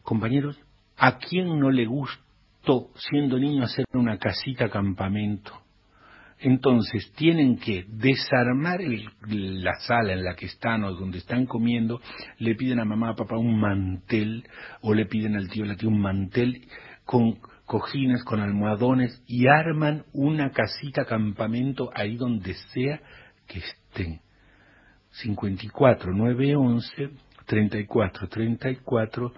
Compañeros, 0.01 0.59
¿a 0.97 1.17
quién 1.17 1.59
no 1.59 1.71
le 1.71 1.85
gustó 1.85 2.89
siendo 2.95 3.37
niño 3.39 3.63
hacer 3.63 3.85
una 3.93 4.17
casita 4.17 4.69
campamento? 4.69 5.51
Entonces 6.39 7.11
tienen 7.15 7.57
que 7.57 7.85
desarmar 7.87 8.81
la 9.29 9.73
sala 9.79 10.13
en 10.13 10.23
la 10.23 10.35
que 10.35 10.47
están 10.47 10.83
o 10.83 10.91
donde 10.93 11.19
están 11.19 11.45
comiendo, 11.45 12.01
le 12.39 12.55
piden 12.55 12.79
a 12.79 12.85
mamá, 12.85 13.11
a 13.11 13.15
papá 13.15 13.37
un 13.37 13.59
mantel 13.59 14.45
o 14.81 14.93
le 14.93 15.05
piden 15.05 15.35
al 15.35 15.49
tío, 15.49 15.65
la 15.65 15.75
tía 15.75 15.89
un 15.89 16.01
mantel 16.01 16.67
con 17.05 17.39
cojines, 17.65 18.23
con 18.23 18.41
almohadones 18.41 19.23
y 19.27 19.47
arman 19.47 20.03
una 20.13 20.51
casita 20.51 21.05
campamento 21.05 21.89
ahí 21.95 22.17
donde 22.17 22.53
sea 22.73 23.01
que 23.47 23.59
estén. 23.59 24.19
54 25.21 26.13
911 26.13 27.09
34 27.45 28.27
34 28.27 29.31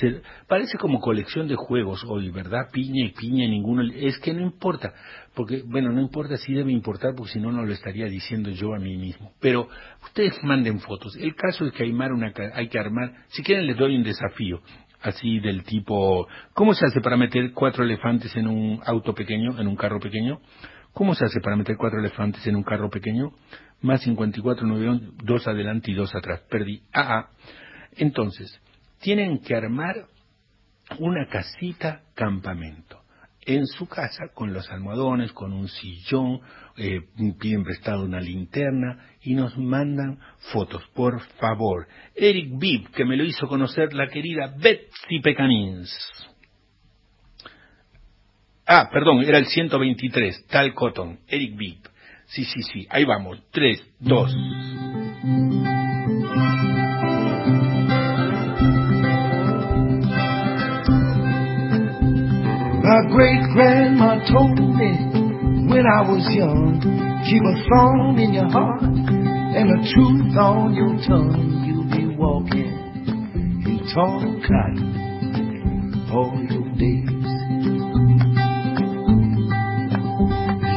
se- 0.00 0.20
parece 0.48 0.76
como 0.78 1.00
colección 1.00 1.46
de 1.46 1.54
juegos 1.54 2.04
hoy, 2.08 2.30
¿verdad? 2.30 2.70
Piña 2.72 3.06
y 3.06 3.10
piña, 3.12 3.46
ninguno. 3.46 3.82
Es 3.94 4.18
que 4.18 4.34
no 4.34 4.40
importa, 4.40 4.92
porque, 5.34 5.62
bueno, 5.64 5.92
no 5.92 6.00
importa, 6.00 6.36
sí 6.36 6.52
debe 6.52 6.72
importar, 6.72 7.14
porque 7.16 7.32
si 7.34 7.40
no, 7.40 7.52
no 7.52 7.64
lo 7.64 7.72
estaría 7.72 8.06
diciendo 8.06 8.50
yo 8.50 8.74
a 8.74 8.78
mí 8.78 8.96
mismo. 8.96 9.32
Pero 9.40 9.68
ustedes 10.04 10.42
manden 10.42 10.80
fotos. 10.80 11.16
El 11.16 11.34
caso 11.36 11.64
es 11.66 11.72
que 11.72 11.84
hay, 11.84 11.92
una, 11.92 12.32
hay 12.54 12.68
que 12.68 12.78
armar, 12.80 13.12
si 13.28 13.42
quieren 13.44 13.66
les 13.66 13.76
doy 13.76 13.94
un 13.96 14.02
desafío, 14.02 14.60
así 15.00 15.38
del 15.38 15.62
tipo, 15.62 16.26
¿cómo 16.54 16.74
se 16.74 16.84
hace 16.86 17.00
para 17.00 17.16
meter 17.16 17.52
cuatro 17.52 17.84
elefantes 17.84 18.34
en 18.36 18.48
un 18.48 18.80
auto 18.84 19.14
pequeño, 19.14 19.60
en 19.60 19.68
un 19.68 19.76
carro 19.76 20.00
pequeño? 20.00 20.40
¿Cómo 20.92 21.14
se 21.14 21.24
hace 21.24 21.40
para 21.40 21.56
meter 21.56 21.76
cuatro 21.78 22.00
elefantes 22.00 22.46
en 22.46 22.56
un 22.56 22.64
carro 22.64 22.90
pequeño? 22.90 23.30
Más 23.82 24.00
54, 24.02 24.66
9, 24.66 25.00
dos 25.24 25.46
adelante 25.46 25.90
y 25.90 25.94
dos 25.94 26.14
atrás. 26.14 26.40
Perdí. 26.48 26.82
Ah, 26.92 27.18
ah. 27.18 27.30
Entonces, 27.96 28.60
tienen 29.00 29.40
que 29.40 29.54
armar 29.54 30.06
una 30.98 31.26
casita 31.26 32.02
campamento. 32.14 33.00
En 33.44 33.66
su 33.66 33.88
casa, 33.88 34.28
con 34.34 34.52
los 34.52 34.70
almohadones, 34.70 35.32
con 35.32 35.52
un 35.52 35.66
sillón, 35.66 36.40
eh, 36.76 37.00
piden 37.40 37.64
prestado 37.64 38.04
una 38.04 38.20
linterna 38.20 39.16
y 39.20 39.34
nos 39.34 39.58
mandan 39.58 40.20
fotos, 40.52 40.84
por 40.94 41.20
favor. 41.40 41.88
Eric 42.14 42.56
Bibb, 42.56 42.90
que 42.92 43.04
me 43.04 43.16
lo 43.16 43.24
hizo 43.24 43.48
conocer 43.48 43.94
la 43.94 44.06
querida 44.06 44.54
Betsy 44.56 45.18
Pecanins. 45.20 45.92
Ah, 48.64 48.88
perdón, 48.92 49.24
era 49.24 49.38
el 49.38 49.46
123, 49.46 50.46
Tal 50.46 50.72
Cotton, 50.72 51.18
Eric 51.26 51.56
Bibb. 51.56 51.91
Sí, 52.34 52.46
sí, 52.46 52.62
sí, 52.62 52.86
ahí 52.88 53.04
vamos. 53.04 53.42
Tres, 53.50 53.78
dos. 54.00 54.34
My 62.82 63.00
great 63.10 63.42
grandma 63.52 64.16
told 64.32 64.58
me 64.58 64.96
when 65.68 65.84
I 65.84 66.00
was 66.08 66.26
young, 66.34 66.80
keep 67.28 67.42
a 67.42 67.56
song 67.68 68.18
in 68.18 68.32
your 68.32 68.48
heart 68.48 68.82
and 68.82 69.68
the 69.68 69.92
truth 69.92 70.34
on 70.34 70.74
your 70.74 70.96
tongue. 71.06 71.64
You'll 71.66 71.84
be 71.84 72.16
walking 72.16 72.72
in 73.66 73.78
tall 73.92 74.40
cotton 74.40 76.08
all 76.10 76.32
your 76.48 76.64
days. 76.80 77.10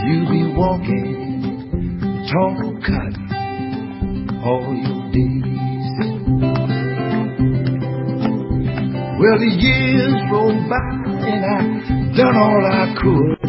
You'll 0.06 0.30
be 0.30 0.54
walking 0.54 1.25
tall 2.32 2.74
cotton 2.86 3.30
all 4.44 4.74
your 4.74 5.12
days. 5.12 5.96
Well, 9.20 9.38
the 9.40 9.54
years 9.60 10.22
rolled 10.32 10.70
by 10.70 10.78
and 11.30 11.46
I 11.46 11.62
done 12.18 12.38
all 12.38 12.66
I 12.66 12.94
could. 12.98 13.40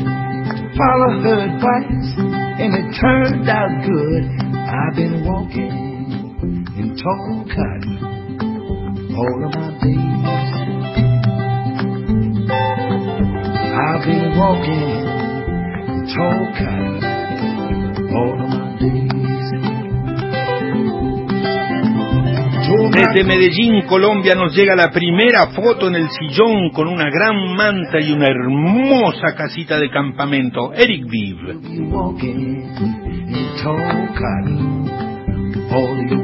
Follow 0.76 1.20
her 1.22 1.38
advice 1.48 2.10
and 2.60 2.74
it 2.74 2.86
turned 3.00 3.48
out 3.48 3.70
good. 3.84 4.24
I've 4.54 4.94
been 4.94 5.24
walking 5.24 5.72
in 6.76 6.96
tall 6.96 7.44
cotton 7.48 7.96
all 9.16 9.44
of 9.44 9.50
my 9.54 9.70
days. 9.80 10.26
I've 13.72 14.02
been 14.04 14.36
walking 14.36 14.82
in 15.88 16.06
tall 16.14 16.40
cotton 16.58 17.16
all 18.14 18.32
of 18.40 18.45
Desde 22.90 23.24
Medellín, 23.24 23.86
Colombia, 23.86 24.34
nos 24.34 24.54
llega 24.54 24.74
la 24.76 24.90
primera 24.90 25.48
foto 25.48 25.88
en 25.88 25.96
el 25.96 26.08
sillón 26.10 26.70
con 26.70 26.88
una 26.88 27.10
gran 27.10 27.54
manta 27.54 28.00
y 28.00 28.12
una 28.12 28.26
hermosa 28.26 29.34
casita 29.36 29.78
de 29.78 29.90
campamento. 29.90 30.72
Eric 30.72 31.06
cotton 31.90 32.56
all 35.68 36.16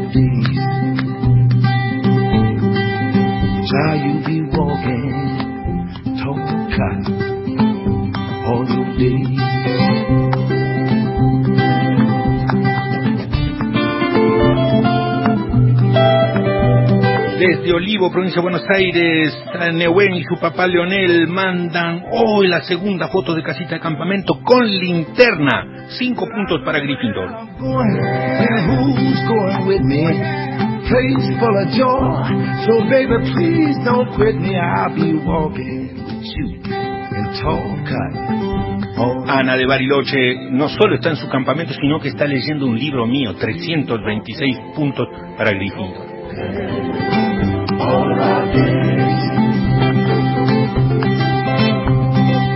Desde 17.42 17.72
Olivo, 17.72 18.08
provincia 18.12 18.36
de 18.36 18.42
Buenos 18.42 18.64
Aires, 18.72 19.36
Neuén 19.74 20.14
y 20.14 20.22
su 20.22 20.38
papá 20.40 20.68
Leonel 20.68 21.26
mandan 21.26 22.04
hoy 22.12 22.46
la 22.46 22.60
segunda 22.62 23.08
foto 23.08 23.34
de 23.34 23.42
casita 23.42 23.74
de 23.74 23.80
campamento 23.80 24.40
con 24.44 24.64
linterna. 24.64 25.88
Cinco 25.98 26.28
puntos 26.28 26.60
para 26.64 26.78
Gryffindor. 26.78 27.30
Ana 39.26 39.56
de 39.56 39.66
Bariloche 39.66 40.50
no 40.52 40.68
solo 40.68 40.94
está 40.94 41.10
en 41.10 41.16
su 41.16 41.28
campamento, 41.28 41.72
sino 41.74 41.98
que 41.98 42.10
está 42.10 42.24
leyendo 42.24 42.66
un 42.66 42.78
libro 42.78 43.04
mío, 43.04 43.34
326 43.34 44.58
puntos 44.76 45.08
para 45.36 45.50
Gryffindor. 45.50 46.12
All 47.82 48.14
our 48.14 48.44
days. 48.54 49.22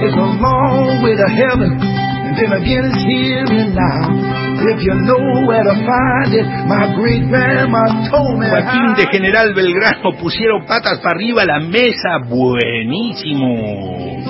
It's 0.06 0.14
a 0.14 0.28
long 0.38 1.02
way 1.02 1.14
to 1.18 1.28
heaven, 1.34 1.70
and 1.82 2.34
then 2.38 2.52
again 2.54 2.84
it's 2.86 3.02
here 3.02 3.42
and 3.42 3.74
now. 3.74 4.36
If 4.66 4.82
you 4.82 4.94
know 5.06 5.46
where 5.46 5.62
to 5.62 5.74
find 5.86 6.32
it, 6.34 6.46
my 6.66 6.90
great 6.96 7.28
grandma 7.28 7.86
told 8.10 8.40
me. 8.40 8.46
Joaquín 8.50 8.94
de 8.96 9.06
General 9.12 9.54
Belgrano 9.54 10.16
pusieron 10.18 10.66
patas 10.66 10.98
para 11.00 11.14
arriba 11.14 11.44
la 11.44 11.60
mesa. 11.60 12.18
Buenísimo. 12.28 14.25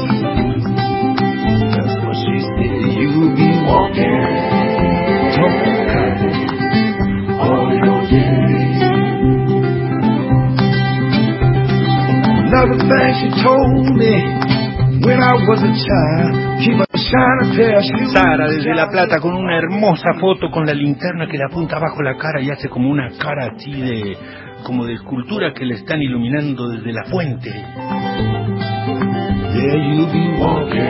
Told 13.47 13.95
me 13.95 14.15
when 15.07 15.23
I 15.23 15.35
was 15.47 15.63
a 15.63 15.71
child, 15.71 16.35
keep 16.67 16.79
a 16.83 16.99
shiny 16.99 17.55
pair 17.55 17.79
of 17.79 17.85
shoes. 17.87 18.11
Sara 18.13 18.49
desde 18.49 18.75
La 18.75 18.89
Plata 18.89 19.21
con 19.21 19.35
una 19.35 19.57
hermosa 19.57 20.15
foto 20.19 20.51
con 20.51 20.67
la 20.67 20.75
linterna 20.75 21.29
que 21.29 21.39
le 21.39 21.45
apunta 21.45 21.77
abajo 21.77 22.03
la 22.03 22.17
cara 22.17 22.41
y 22.41 22.51
hace 22.51 22.69
como 22.69 22.91
una 22.91 23.11
cara 23.19 23.53
así 23.55 23.71
de 23.71 24.17
como 24.65 24.85
de 24.85 24.95
escultura 24.95 25.53
que 25.55 25.65
le 25.65 25.75
están 25.77 26.03
iluminando 26.03 26.69
desde 26.69 26.93
la 26.93 27.05
fuente. 27.05 27.53
Be 29.53 29.73
walking 30.39 30.47
your. 30.49 30.67
You'll 30.67 30.83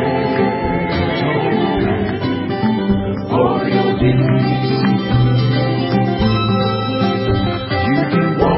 be 8.19 8.37
walking 8.40 8.56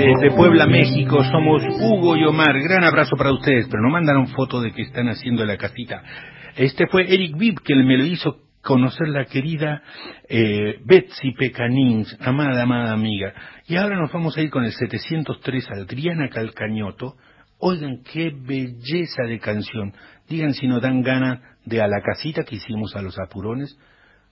Desde 0.00 0.34
Puebla, 0.34 0.66
México, 0.66 1.22
somos 1.24 1.62
Hugo 1.62 2.16
y 2.16 2.24
Omar. 2.24 2.58
Gran 2.58 2.84
abrazo 2.84 3.16
para 3.18 3.34
ustedes, 3.34 3.66
pero 3.70 3.82
no 3.82 3.90
mandaron 3.90 4.28
foto 4.28 4.62
de 4.62 4.72
que 4.72 4.80
están 4.80 5.10
haciendo 5.10 5.44
la 5.44 5.58
casita. 5.58 6.02
Este 6.56 6.86
fue 6.86 7.02
Eric 7.02 7.36
Bibb 7.36 7.60
que 7.60 7.74
me 7.74 7.98
lo 7.98 8.06
hizo 8.06 8.38
conocer 8.62 9.08
la 9.08 9.26
querida 9.26 9.82
eh, 10.26 10.80
Betsy 10.86 11.32
Pecanins, 11.32 12.16
amada, 12.18 12.62
amada 12.62 12.94
amiga. 12.94 13.34
Y 13.66 13.76
ahora 13.76 14.00
nos 14.00 14.10
vamos 14.10 14.38
a 14.38 14.40
ir 14.40 14.48
con 14.48 14.64
el 14.64 14.72
703 14.72 15.68
Adriana 15.70 16.30
Calcañoto. 16.30 17.16
Oigan 17.58 18.02
qué 18.02 18.32
belleza 18.34 19.24
de 19.28 19.38
canción. 19.38 19.92
Digan 20.30 20.54
si 20.54 20.66
nos 20.66 20.80
dan 20.80 21.02
ganas 21.02 21.40
de 21.66 21.82
a 21.82 21.86
la 21.86 22.00
casita 22.00 22.44
que 22.44 22.56
hicimos 22.56 22.96
a 22.96 23.02
los 23.02 23.18
apurones, 23.18 23.78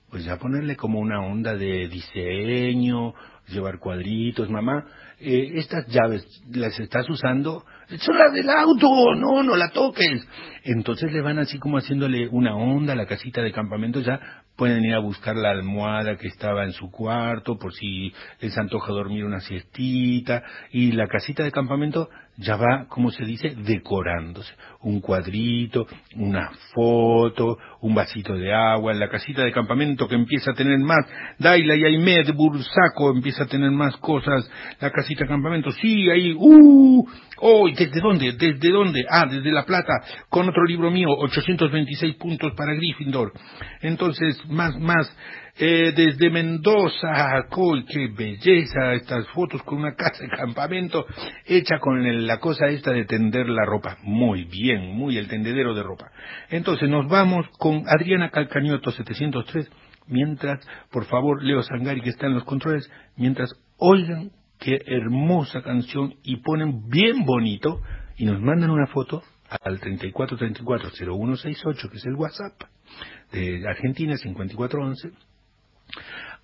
pues 0.08 0.24
ya 0.24 0.38
ponerle 0.38 0.76
como 0.76 0.98
una 0.98 1.20
onda 1.20 1.54
de 1.54 1.88
diseño, 1.88 3.12
llevar 3.48 3.78
cuadritos, 3.78 4.48
mamá, 4.48 4.86
eh, 5.20 5.52
estas 5.54 5.86
llaves 5.88 6.24
las 6.50 6.78
estás 6.78 7.08
usando, 7.08 7.64
son 7.98 8.18
las 8.18 8.32
del 8.32 8.48
auto, 8.50 9.14
no, 9.16 9.42
no 9.42 9.56
la 9.56 9.70
toques. 9.70 10.26
Entonces 10.64 11.12
le 11.12 11.22
van 11.22 11.38
así 11.38 11.58
como 11.58 11.78
haciéndole 11.78 12.28
una 12.28 12.54
onda 12.54 12.92
a 12.92 12.96
la 12.96 13.06
casita 13.06 13.42
de 13.42 13.52
campamento, 13.52 14.00
ya 14.00 14.20
pueden 14.56 14.84
ir 14.84 14.94
a 14.94 15.00
buscar 15.00 15.36
la 15.36 15.50
almohada 15.50 16.16
que 16.16 16.28
estaba 16.28 16.64
en 16.64 16.72
su 16.72 16.90
cuarto, 16.90 17.58
por 17.58 17.72
si 17.72 18.12
les 18.40 18.56
antoja 18.58 18.92
dormir 18.92 19.24
una 19.24 19.40
siestita, 19.40 20.42
y 20.70 20.92
la 20.92 21.06
casita 21.06 21.42
de 21.42 21.52
campamento 21.52 22.08
ya 22.38 22.56
va, 22.56 22.86
como 22.88 23.10
se 23.10 23.24
dice, 23.24 23.52
decorándose. 23.56 24.52
Un 24.82 25.00
cuadrito, 25.00 25.88
una 26.14 26.52
foto, 26.72 27.58
un 27.80 27.94
vasito 27.96 28.34
de 28.34 28.54
agua, 28.54 28.94
la 28.94 29.08
casita 29.08 29.42
de 29.42 29.50
campamento 29.50 30.06
que 30.06 30.14
empieza 30.14 30.52
a 30.52 30.54
tener 30.54 30.78
más, 30.78 31.04
Daila 31.38 31.74
y 31.74 31.84
Aymed, 31.84 32.32
Bursaco 32.34 33.10
empieza 33.12 33.42
a 33.42 33.48
tener 33.48 33.72
más 33.72 33.96
cosas, 33.96 34.48
la 34.80 34.92
casita 34.92 35.24
de 35.24 35.30
campamento, 35.30 35.72
sí, 35.72 36.08
ahí, 36.10 36.32
uh, 36.38 37.04
oh, 37.40 37.68
¿y 37.68 37.74
¿desde 37.74 38.00
dónde? 38.00 38.32
¿Desde 38.32 38.70
dónde? 38.70 39.04
Ah, 39.10 39.26
desde 39.28 39.50
La 39.50 39.64
Plata, 39.64 39.94
con 40.28 40.48
otro 40.48 40.64
libro 40.64 40.92
mío, 40.92 41.08
826 41.10 42.14
puntos 42.14 42.52
para 42.56 42.74
Gryffindor. 42.74 43.32
Entonces, 43.82 44.40
más, 44.48 44.78
más, 44.78 45.12
eh, 45.60 45.92
desde 45.94 46.30
Mendoza, 46.30 47.46
¡Coy, 47.50 47.84
qué 47.84 48.08
belleza! 48.08 48.94
Estas 48.94 49.26
fotos 49.28 49.62
con 49.64 49.78
una 49.78 49.94
casa 49.94 50.22
de 50.22 50.28
campamento 50.28 51.04
hecha 51.46 51.78
con 51.80 52.04
el- 52.06 52.26
la 52.26 52.38
cosa 52.38 52.66
esta 52.68 52.92
de 52.92 53.04
tender 53.04 53.48
la 53.48 53.64
ropa. 53.64 53.96
Muy 54.02 54.44
bien, 54.44 54.94
muy 54.96 55.16
el 55.18 55.28
tendedero 55.28 55.74
de 55.74 55.82
ropa. 55.82 56.10
Entonces 56.50 56.88
nos 56.88 57.08
vamos 57.08 57.46
con 57.58 57.82
Adriana 57.88 58.30
Calcañoto 58.30 58.90
703, 58.92 59.68
mientras, 60.06 60.60
por 60.92 61.06
favor, 61.06 61.42
Leo 61.42 61.62
Sangari 61.62 62.00
que 62.02 62.10
está 62.10 62.26
en 62.26 62.34
los 62.34 62.44
controles, 62.44 62.88
mientras 63.16 63.50
oigan 63.78 64.30
qué 64.60 64.78
hermosa 64.86 65.62
canción 65.62 66.14
y 66.22 66.36
ponen 66.42 66.88
bien 66.88 67.24
bonito 67.24 67.80
y 68.16 68.26
nos 68.26 68.40
mandan 68.40 68.70
una 68.70 68.86
foto 68.86 69.22
al 69.62 69.80
3434-0168, 69.80 71.90
que 71.90 71.96
es 71.96 72.06
el 72.06 72.14
WhatsApp 72.14 72.52
de 73.32 73.66
Argentina, 73.68 74.16
5411, 74.16 75.10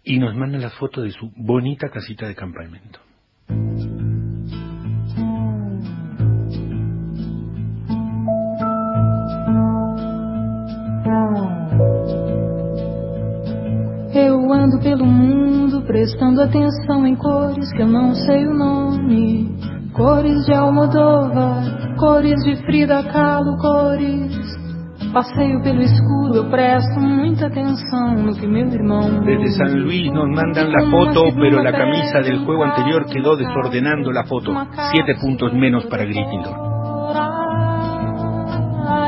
y 0.04 0.18
nos 0.18 0.34
mandan 0.34 0.60
la 0.60 0.70
foto 0.70 1.02
de 1.02 1.10
su 1.10 1.32
bonita 1.36 1.88
casita 1.88 2.26
de 2.26 2.34
campamento. 2.34 3.00
Eu 14.14 14.52
ando 14.52 14.78
pelo 14.80 15.06
mundo 15.06 15.82
prestando 15.86 16.42
atenção 16.42 17.06
em 17.06 17.16
cores 17.16 17.72
que 17.72 17.82
eu 17.82 17.88
não 17.88 18.14
sei 18.14 18.46
o 18.46 18.54
nome. 18.54 19.54
Cores 19.92 20.44
de 20.44 20.52
Almodóvar, 20.52 21.96
cores 21.96 22.42
de 22.44 22.56
Frida 22.64 23.02
Kahlo, 23.04 23.56
cores. 23.58 24.43
Passeio 25.14 25.62
pelo 25.62 25.80
escuro, 25.80 26.34
eu 26.34 26.50
presto 26.50 26.98
muita 26.98 27.46
atenção 27.46 28.14
no 28.16 28.34
que 28.34 28.48
meu 28.48 28.66
irmão. 28.66 29.22
Desde 29.24 29.52
San 29.52 29.72
Luis 29.76 30.10
nos 30.12 30.28
mandan 30.28 30.72
la 30.72 30.90
foto, 30.90 31.32
pero 31.36 31.62
la 31.62 31.70
camisa 31.70 32.18
del 32.18 32.44
juego 32.44 32.64
anterior 32.64 33.06
quedó 33.06 33.36
desordenando 33.36 34.10
la 34.10 34.24
foto. 34.24 34.52
Siete 34.90 35.14
puntos 35.20 35.52
menos 35.54 35.84
para 35.86 36.04
Gryffindor. 36.04 36.74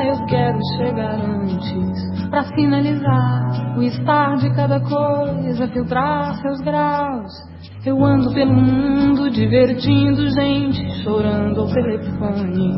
Eu 0.07 0.27
quero 0.27 0.59
chegar 0.79 1.19
antes 1.21 2.31
pra 2.31 2.45
finalizar 2.55 3.77
o 3.77 3.83
estar 3.83 4.37
de 4.37 4.55
cada 4.55 4.79
coisa, 4.79 5.67
filtrar 5.69 6.37
seus 6.37 6.61
graus. 6.61 7.33
Eu 7.87 8.05
ando 8.05 8.35
pelo 8.35 8.53
mundo 8.53 9.31
divertindo 9.31 10.29
gente, 10.31 11.05
chorando 11.05 11.61
ao 11.61 11.69
telefone 11.69 12.75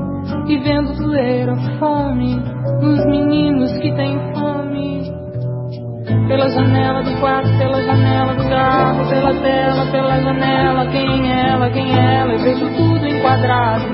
e 0.47 0.59
vendo 0.59 0.93
doer 0.99 1.49
a 1.49 1.57
fome 1.79 2.37
nos 2.83 3.07
meninos 3.07 3.73
que 3.79 3.91
têm 3.95 4.19
fome. 4.35 5.11
Pela 6.29 6.51
janela 6.51 7.03
do 7.03 7.21
quarto, 7.21 7.49
pela 7.57 7.83
janela 7.85 8.35
do 8.35 8.49
carro, 8.51 9.09
pela 9.09 9.33
tela, 9.41 9.91
pela 9.91 10.21
janela, 10.21 10.87
quem 10.91 11.33
é 11.33 11.49
ela, 11.53 11.71
quem 11.71 11.91
é 11.91 12.15
ela, 12.17 12.33
eu 12.35 12.39
vejo 12.41 12.67
tudo 12.77 13.09
enquadrado. 13.09 13.85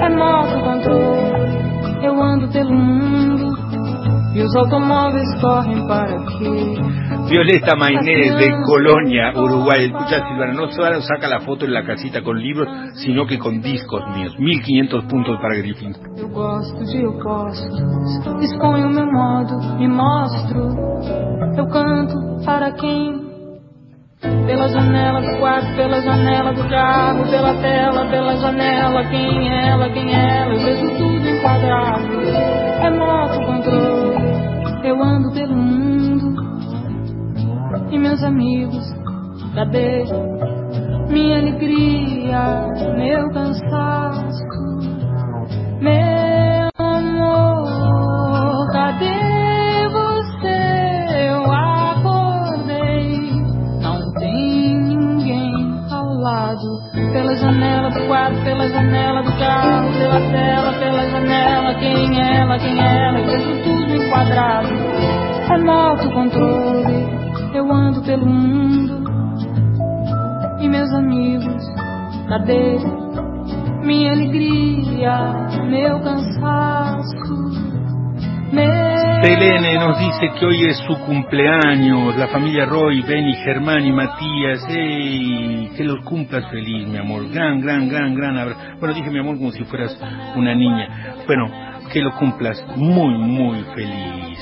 É 0.00 0.08
moto 0.08 0.60
controle, 0.64 2.04
eu 2.04 2.20
ando 2.20 2.48
pelo 2.48 2.74
mundo 2.74 3.46
e 4.34 4.42
os 4.42 4.56
automóveis 4.56 5.40
correm 5.40 5.86
para 5.86 6.18
quê? 6.26 7.11
Violeta 7.32 7.74
Mainés 7.74 8.36
de 8.36 8.50
Colonia, 8.66 9.32
Uruguay. 9.34 9.86
Escucha, 9.86 10.20
Silvana, 10.28 10.52
no 10.52 10.70
solo 10.70 11.00
saca 11.00 11.26
la 11.28 11.40
foto 11.40 11.64
en 11.64 11.72
la 11.72 11.82
casita 11.82 12.20
con 12.20 12.38
libros, 12.38 12.68
sino 12.96 13.24
que 13.24 13.38
con 13.38 13.62
discos 13.62 14.02
míos. 14.14 14.34
1500 14.38 15.04
puntos 15.06 15.40
para 15.40 15.56
Gryffindor. 15.56 16.02
Eu 16.18 16.28
gosto 16.28 16.84
de 16.84 17.06
opostos, 17.06 17.80
exponho 18.42 18.90
meu 18.90 19.10
modo, 19.10 19.78
me 19.78 19.88
mostro. 19.88 20.76
Eu 21.56 21.66
canto 21.68 22.44
para 22.44 22.70
quem? 22.72 23.22
Pela 24.20 24.68
janela 24.68 25.22
do 25.22 25.38
quarto, 25.40 25.74
pela 25.74 26.02
janela 26.02 26.52
do 26.52 26.68
carro, 26.68 27.30
pela 27.30 27.54
tela, 27.54 28.10
pela 28.10 28.36
janela. 28.36 29.04
Quem 29.08 29.48
é 29.48 29.68
ela, 29.70 29.88
quem 29.88 30.14
é 30.14 30.38
ela? 30.42 30.52
Eu 30.52 30.60
vejo 30.60 30.86
tudo 30.98 31.26
enquadrado. 31.26 32.41
Meus 38.02 38.22
amigos 38.22 39.02
Cadê 39.54 40.04
minha 41.10 41.38
alegria, 41.40 42.66
meu 42.96 43.30
cansaço, 43.32 44.44
meu 45.78 46.70
amor? 46.78 48.66
Cadê 48.72 49.88
você? 49.90 51.28
Eu 51.28 51.52
acordei, 51.52 53.20
não 53.82 54.14
tem 54.14 54.74
ninguém 54.80 55.52
ao 55.90 56.14
lado. 56.14 56.80
Pela 57.12 57.36
janela 57.36 57.90
do 57.90 58.06
quarto, 58.06 58.42
pela 58.42 58.68
janela 58.70 59.22
do 59.22 59.32
carro, 59.38 59.92
pela 59.92 60.20
tela, 60.32 60.72
pela 60.78 61.10
janela. 61.10 61.74
Quem 61.74 62.22
é 62.22 62.36
ela, 62.38 62.58
quem 62.58 62.80
é 62.80 63.08
ela? 63.08 63.18
Eu 63.18 63.26
vejo 63.26 63.62
tudo 63.62 63.96
enquadrado. 63.96 64.68
Remoto 65.46 66.10
controle, 66.10 67.21
eu 68.02 68.04
ando 68.04 68.04
pelo 68.04 68.26
mundo. 68.26 69.04
E 70.60 70.68
meus 70.68 70.92
amigos, 70.94 71.62
cadê 72.28 72.76
minha 73.84 74.12
alegria, 74.12 75.48
meu 75.68 76.00
cansaço? 76.00 77.72
Meu 78.52 78.70
Selene 79.22 79.78
nos 79.78 79.98
dice 79.98 80.28
que 80.38 80.44
hoy 80.44 80.66
es 80.66 80.76
su 80.78 80.94
cumpleaños, 81.06 82.16
la 82.16 82.28
familia 82.28 82.66
Roy, 82.66 83.00
Benny, 83.02 83.34
Germán 83.36 83.86
y 83.86 83.92
Matías, 83.92 84.66
¡ey! 84.68 85.70
Que 85.76 85.84
los 85.84 86.04
cumplas 86.04 86.50
feliz, 86.50 86.86
mi 86.86 86.98
amor, 86.98 87.30
gran, 87.30 87.60
gran, 87.60 87.88
gran, 87.88 88.14
gran 88.14 88.36
abrazo. 88.36 88.60
Bueno, 88.78 88.94
dije 88.94 89.10
mi 89.10 89.20
amor 89.20 89.38
como 89.38 89.52
si 89.52 89.64
fueras 89.64 89.98
una 90.36 90.54
niña. 90.54 91.14
Bueno, 91.26 91.48
que 91.92 92.00
lo 92.02 92.14
cumplas 92.16 92.62
muy, 92.76 93.16
muy 93.16 93.64
feliz. 93.74 94.38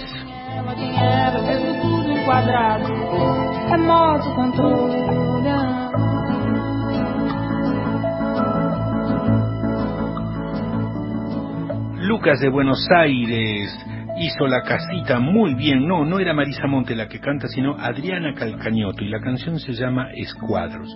Lucas 12.21 12.41
de 12.41 12.49
Buenos 12.49 12.85
Aires 12.91 13.73
hizo 14.19 14.47
la 14.49 14.63
casita 14.63 15.21
muy 15.21 15.55
bien. 15.55 15.87
No, 15.87 16.05
no 16.05 16.19
era 16.19 16.35
Marisa 16.35 16.67
Monte 16.67 16.97
la 16.97 17.09
que 17.09 17.21
canta, 17.21 17.47
sino 17.49 17.79
Adriana 17.79 18.35
Calcañoto 18.35 19.05
y 19.05 19.09
la 19.09 19.21
canción 19.21 19.61
se 19.61 19.73
llama 19.73 20.09
Escuadros. 20.15 20.89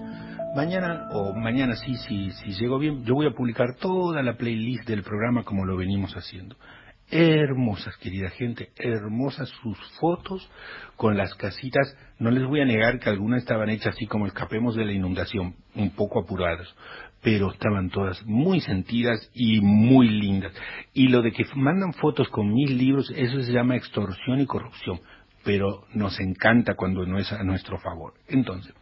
Mañana, 0.56 1.08
o 1.12 1.32
mañana 1.32 1.76
sí, 1.76 1.94
sí, 1.94 2.30
si 2.32 2.52
llego 2.52 2.78
bien, 2.78 3.04
yo 3.04 3.14
voy 3.14 3.26
a 3.26 3.34
publicar 3.34 3.76
toda 3.80 4.22
la 4.22 4.36
playlist 4.36 4.88
del 4.88 5.02
programa 5.02 5.44
como 5.44 5.64
lo 5.64 5.76
venimos 5.76 6.14
haciendo. 6.14 6.56
Hermosas, 7.10 7.96
querida 7.98 8.30
gente, 8.30 8.70
hermosas 8.76 9.48
sus 9.62 9.78
fotos 10.00 10.50
con 10.96 11.16
las 11.16 11.34
casitas. 11.34 11.96
No 12.18 12.30
les 12.30 12.44
voy 12.46 12.60
a 12.60 12.64
negar 12.64 12.98
que 12.98 13.10
algunas 13.10 13.42
estaban 13.42 13.68
hechas 13.70 13.94
así 13.94 14.06
como 14.06 14.26
escapemos 14.26 14.76
de 14.76 14.84
la 14.84 14.92
inundación, 14.92 15.54
un 15.74 15.90
poco 15.90 16.20
apuradas, 16.20 16.68
pero 17.22 17.50
estaban 17.50 17.90
todas 17.90 18.24
muy 18.26 18.60
sentidas 18.60 19.30
y 19.34 19.60
muy 19.60 20.08
lindas. 20.08 20.52
Y 20.92 21.08
lo 21.08 21.22
de 21.22 21.32
que 21.32 21.44
mandan 21.54 21.92
fotos 21.94 22.28
con 22.28 22.52
mil 22.52 22.76
libros, 22.76 23.12
eso 23.16 23.40
se 23.40 23.52
llama 23.52 23.76
extorsión 23.76 24.40
y 24.40 24.46
corrupción, 24.46 25.00
pero 25.44 25.84
nos 25.94 26.18
encanta 26.20 26.74
cuando 26.74 27.04
no 27.06 27.18
es 27.18 27.32
a 27.32 27.42
nuestro 27.42 27.78
favor. 27.78 28.14
Entonces, 28.28 28.74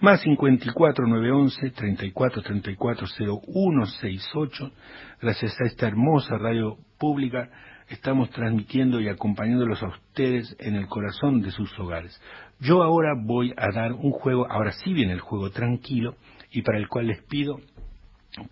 más 0.00 0.22
54 0.22 1.06
911 1.06 1.70
34 1.70 2.42
34 2.42 3.06
0168. 3.06 4.72
Gracias 5.20 5.60
a 5.60 5.66
esta 5.66 5.88
hermosa 5.88 6.38
radio 6.38 6.78
pública 6.98 7.50
estamos 7.90 8.30
transmitiendo 8.30 9.00
y 9.00 9.08
acompañándolos 9.08 9.82
a 9.82 9.88
ustedes 9.88 10.56
en 10.60 10.76
el 10.76 10.86
corazón 10.86 11.42
de 11.42 11.50
sus 11.50 11.76
hogares. 11.78 12.20
Yo 12.60 12.82
ahora 12.82 13.14
voy 13.20 13.52
a 13.56 13.72
dar 13.74 13.92
un 13.92 14.12
juego, 14.12 14.50
ahora 14.50 14.72
sí 14.72 14.92
viene 14.92 15.12
el 15.12 15.20
juego 15.20 15.50
tranquilo 15.50 16.14
y 16.50 16.62
para 16.62 16.78
el 16.78 16.88
cual 16.88 17.08
les 17.08 17.22
pido 17.24 17.58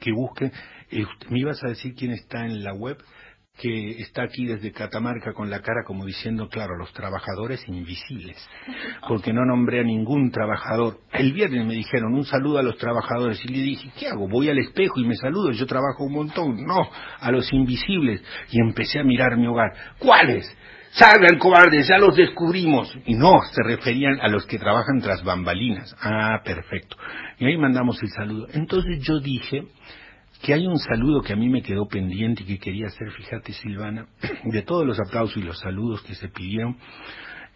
que 0.01 0.11
busquen, 0.12 0.53
eh, 0.91 1.05
me 1.30 1.39
ibas 1.39 1.62
a 1.62 1.68
decir 1.68 1.95
quién 1.95 2.11
está 2.11 2.45
en 2.45 2.64
la 2.64 2.74
web, 2.74 2.99
que 3.61 4.01
está 4.01 4.23
aquí 4.23 4.47
desde 4.47 4.73
Catamarca 4.73 5.33
con 5.33 5.51
la 5.51 5.61
cara 5.61 5.83
como 5.85 6.05
diciendo, 6.05 6.49
claro, 6.49 6.77
los 6.79 6.93
trabajadores 6.93 7.67
invisibles, 7.67 8.37
porque 9.09 9.33
no 9.33 9.45
nombré 9.45 9.81
a 9.81 9.85
ningún 9.85 10.31
trabajador. 10.31 10.99
El 11.13 11.33
viernes 11.33 11.67
me 11.67 11.75
dijeron 11.75 12.15
un 12.15 12.25
saludo 12.25 12.59
a 12.59 12.63
los 12.63 12.79
trabajadores 12.79 13.45
y 13.45 13.49
le 13.49 13.61
dije, 13.61 13.91
¿qué 13.99 14.09
hago? 14.09 14.29
Voy 14.29 14.49
al 14.49 14.59
espejo 14.59 15.01
y 15.01 15.07
me 15.07 15.17
saludo, 15.17 15.51
yo 15.51 15.67
trabajo 15.67 16.05
un 16.05 16.13
montón. 16.13 16.65
No, 16.65 16.89
a 17.21 17.31
los 17.33 17.53
invisibles. 17.53 18.23
Y 18.51 18.61
empecé 18.61 19.01
a 19.01 19.05
mirar 19.05 19.37
mi 19.37 19.47
hogar. 19.47 19.73
¿Cuáles? 19.99 20.57
Salgan 20.91 21.39
cobardes, 21.39 21.87
ya 21.87 21.99
los 21.99 22.17
descubrimos. 22.17 22.97
Y 23.07 23.15
no, 23.15 23.33
se 23.53 23.63
referían 23.63 24.21
a 24.21 24.29
los 24.29 24.47
que 24.47 24.59
trabajan 24.59 25.01
tras 25.01 25.23
bambalinas. 25.23 25.95
Ah, 26.01 26.41
perfecto. 26.45 26.97
Y 27.39 27.47
ahí 27.47 27.57
mandamos 27.57 28.03
el 28.03 28.09
saludo. 28.11 28.47
Entonces 28.53 29.01
yo 29.03 29.21
dije, 29.21 29.65
que 30.43 30.55
hay 30.55 30.66
un 30.66 30.78
saludo 30.78 31.22
que 31.22 31.32
a 31.32 31.36
mí 31.36 31.49
me 31.49 31.62
quedó 31.62 31.86
pendiente 31.86 32.43
y 32.43 32.47
que 32.47 32.59
quería 32.59 32.86
hacer, 32.86 33.11
fíjate 33.12 33.53
Silvana, 33.53 34.07
de 34.45 34.62
todos 34.62 34.86
los 34.86 34.99
aplausos 35.01 35.36
y 35.36 35.43
los 35.43 35.59
saludos 35.59 36.03
que 36.03 36.14
se 36.14 36.28
pidieron, 36.28 36.76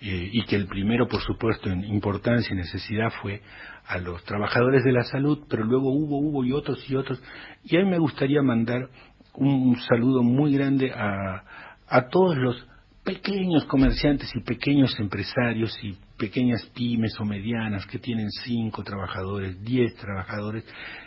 eh, 0.00 0.30
y 0.32 0.44
que 0.46 0.56
el 0.56 0.66
primero, 0.66 1.06
por 1.06 1.20
supuesto, 1.20 1.70
en 1.70 1.84
importancia 1.84 2.52
y 2.52 2.56
necesidad 2.56 3.12
fue 3.22 3.40
a 3.86 3.98
los 3.98 4.24
trabajadores 4.24 4.82
de 4.82 4.92
la 4.92 5.04
salud, 5.04 5.44
pero 5.48 5.64
luego 5.64 5.92
hubo, 5.92 6.18
hubo 6.18 6.44
y 6.44 6.52
otros 6.52 6.84
y 6.90 6.96
otros, 6.96 7.22
y 7.64 7.76
a 7.76 7.80
mí 7.80 7.90
me 7.90 7.98
gustaría 7.98 8.42
mandar 8.42 8.88
un, 9.34 9.76
saludo 9.80 10.22
muy 10.22 10.54
grande 10.54 10.90
a, 10.92 11.44
a 11.88 12.08
todos 12.08 12.36
los 12.36 12.66
pequeños 13.04 13.64
comerciantes 13.66 14.30
y 14.34 14.40
pequeños 14.40 14.98
empresarios 14.98 15.76
y 15.82 15.96
pequeñas 16.18 16.64
pymes 16.74 17.18
o 17.18 17.24
medianas 17.24 17.86
que 17.86 17.98
tienen 17.98 18.30
cinco 18.44 18.84
trabajadores, 18.84 19.60
diez 19.62 19.94
trabajadores 19.96 20.64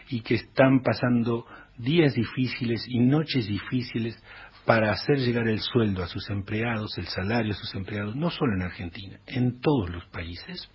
y 0.10 0.22
que 0.22 0.36
están 0.36 0.82
pasando 0.82 1.46
días 1.78 2.14
difíciles 2.14 2.86
y 2.88 3.00
noches 3.00 3.48
difíciles 3.48 4.22
para 4.66 4.92
hacer 4.92 5.18
llegar 5.20 5.48
el 5.48 5.60
sueldo 5.60 6.04
a 6.04 6.08
sus 6.08 6.30
empleados, 6.30 6.98
el 6.98 7.06
salario 7.08 7.54
a 7.54 7.56
sus 7.56 7.74
empleados, 7.76 8.16
no 8.16 8.32
solo 8.32 8.54
en 8.56 8.64
Argentina, 8.64 9.20
en 9.28 9.60
todos 9.62 9.90
los 9.90 10.06
países, 10.06 10.70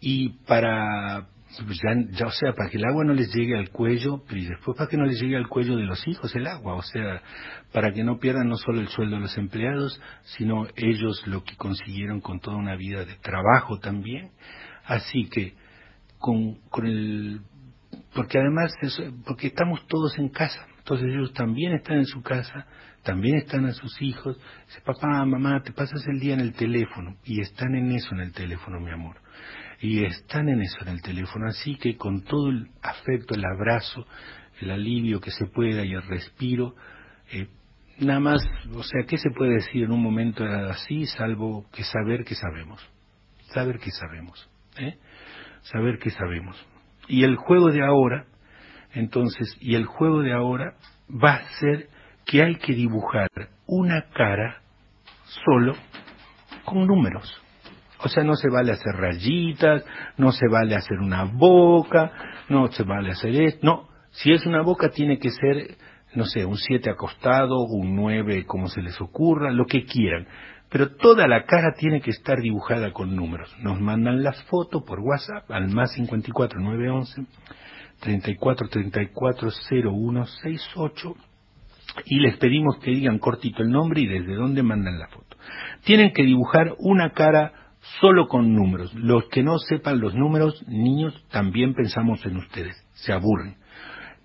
y 0.00 0.30
para, 0.46 1.28
pues 1.66 1.78
ya, 1.82 2.26
o 2.26 2.30
sea, 2.30 2.52
para 2.54 2.70
que 2.70 2.76
el 2.76 2.84
agua 2.84 3.04
no 3.04 3.14
les 3.14 3.32
llegue 3.34 3.58
al 3.58 3.70
cuello, 3.70 4.22
pero 4.26 4.40
y 4.40 4.46
después 4.46 4.76
para 4.76 4.88
que 4.88 4.96
no 4.96 5.06
les 5.06 5.20
llegue 5.20 5.36
al 5.36 5.48
cuello 5.48 5.76
de 5.76 5.84
los 5.84 6.06
hijos 6.06 6.34
el 6.36 6.46
agua, 6.46 6.74
o 6.74 6.82
sea, 6.82 7.22
para 7.72 7.92
que 7.92 8.04
no 8.04 8.18
pierdan 8.18 8.48
no 8.48 8.56
solo 8.56 8.80
el 8.80 8.88
sueldo 8.88 9.16
de 9.16 9.22
los 9.22 9.38
empleados, 9.38 10.00
sino 10.36 10.66
ellos 10.76 11.26
lo 11.26 11.42
que 11.42 11.56
consiguieron 11.56 12.20
con 12.20 12.40
toda 12.40 12.56
una 12.56 12.76
vida 12.76 13.04
de 13.04 13.14
trabajo 13.16 13.78
también. 13.78 14.30
Así 14.84 15.28
que, 15.30 15.54
con, 16.18 16.56
con 16.68 16.86
el, 16.86 17.40
porque 18.14 18.38
además, 18.38 18.72
eso- 18.82 19.12
porque 19.26 19.48
estamos 19.48 19.86
todos 19.86 20.18
en 20.18 20.28
casa, 20.28 20.66
entonces 20.78 21.08
ellos 21.08 21.32
también 21.32 21.72
están 21.74 21.98
en 21.98 22.06
su 22.06 22.22
casa, 22.22 22.66
también 23.02 23.36
están 23.36 23.64
a 23.66 23.72
sus 23.72 24.00
hijos, 24.02 24.38
papá, 24.84 25.24
mamá, 25.24 25.62
te 25.62 25.72
pasas 25.72 26.06
el 26.08 26.20
día 26.20 26.34
en 26.34 26.40
el 26.40 26.52
teléfono, 26.52 27.16
y 27.24 27.40
están 27.40 27.74
en 27.74 27.92
eso 27.92 28.14
en 28.14 28.20
el 28.20 28.32
teléfono, 28.32 28.80
mi 28.80 28.90
amor 28.90 29.16
y 29.80 30.04
están 30.04 30.48
en 30.48 30.60
eso 30.60 30.76
en 30.82 30.88
el 30.88 31.02
teléfono, 31.02 31.46
así 31.48 31.76
que 31.76 31.96
con 31.96 32.22
todo 32.22 32.50
el 32.50 32.68
afecto, 32.82 33.34
el 33.34 33.44
abrazo, 33.44 34.06
el 34.60 34.70
alivio 34.70 35.20
que 35.20 35.30
se 35.30 35.46
pueda 35.46 35.84
y 35.84 35.92
el 35.92 36.02
respiro, 36.02 36.74
eh, 37.32 37.48
nada 37.98 38.20
más, 38.20 38.42
o 38.74 38.82
sea, 38.82 39.04
¿qué 39.08 39.16
se 39.16 39.30
puede 39.30 39.54
decir 39.54 39.84
en 39.84 39.92
un 39.92 40.02
momento 40.02 40.44
así, 40.44 41.06
salvo 41.06 41.66
que 41.72 41.82
saber 41.84 42.24
que 42.24 42.34
sabemos? 42.34 42.86
Saber 43.54 43.78
que 43.78 43.90
sabemos, 43.90 44.48
¿eh? 44.78 44.98
Saber 45.62 45.98
que 45.98 46.10
sabemos. 46.10 46.56
Y 47.10 47.24
el 47.24 47.34
juego 47.34 47.72
de 47.72 47.84
ahora, 47.84 48.26
entonces, 48.92 49.56
y 49.60 49.74
el 49.74 49.84
juego 49.84 50.22
de 50.22 50.32
ahora 50.32 50.74
va 51.10 51.34
a 51.34 51.48
ser 51.58 51.88
que 52.24 52.40
hay 52.40 52.54
que 52.54 52.72
dibujar 52.72 53.28
una 53.66 54.02
cara 54.14 54.60
solo 55.44 55.74
con 56.64 56.86
números. 56.86 57.42
O 57.98 58.08
sea, 58.08 58.22
no 58.22 58.36
se 58.36 58.48
vale 58.48 58.70
hacer 58.70 58.94
rayitas, 58.94 59.84
no 60.18 60.30
se 60.30 60.46
vale 60.46 60.76
hacer 60.76 61.00
una 61.00 61.24
boca, 61.24 62.12
no 62.48 62.68
se 62.68 62.84
vale 62.84 63.10
hacer 63.10 63.34
esto. 63.42 63.66
No, 63.66 63.88
si 64.12 64.30
es 64.32 64.46
una 64.46 64.62
boca 64.62 64.90
tiene 64.90 65.18
que 65.18 65.30
ser, 65.30 65.76
no 66.14 66.24
sé, 66.26 66.44
un 66.44 66.56
7 66.56 66.90
acostado, 66.90 67.58
un 67.64 67.96
9, 67.96 68.46
como 68.46 68.68
se 68.68 68.82
les 68.82 69.00
ocurra, 69.00 69.50
lo 69.50 69.66
que 69.66 69.84
quieran. 69.84 70.28
Pero 70.70 70.94
toda 70.96 71.26
la 71.26 71.44
cara 71.44 71.74
tiene 71.76 72.00
que 72.00 72.10
estar 72.10 72.40
dibujada 72.40 72.92
con 72.92 73.16
números. 73.16 73.54
Nos 73.60 73.80
mandan 73.80 74.22
las 74.22 74.42
fotos 74.44 74.84
por 74.84 75.00
WhatsApp 75.00 75.50
al 75.50 75.68
más 75.68 75.92
54 75.92 76.60
911 76.60 77.26
34 78.00 78.68
34 78.68 79.50
0168 79.50 81.14
y 82.06 82.20
les 82.20 82.36
pedimos 82.38 82.78
que 82.78 82.92
digan 82.92 83.18
cortito 83.18 83.62
el 83.62 83.70
nombre 83.70 84.00
y 84.00 84.06
desde 84.06 84.34
dónde 84.34 84.62
mandan 84.62 84.98
la 84.98 85.08
foto. 85.08 85.36
Tienen 85.84 86.12
que 86.12 86.22
dibujar 86.22 86.74
una 86.78 87.10
cara 87.12 87.52
solo 88.00 88.28
con 88.28 88.54
números. 88.54 88.94
Los 88.94 89.24
que 89.28 89.42
no 89.42 89.58
sepan 89.58 90.00
los 90.00 90.14
números, 90.14 90.64
niños, 90.68 91.14
también 91.30 91.74
pensamos 91.74 92.24
en 92.26 92.36
ustedes. 92.36 92.76
Se 92.92 93.12
aburren. 93.12 93.56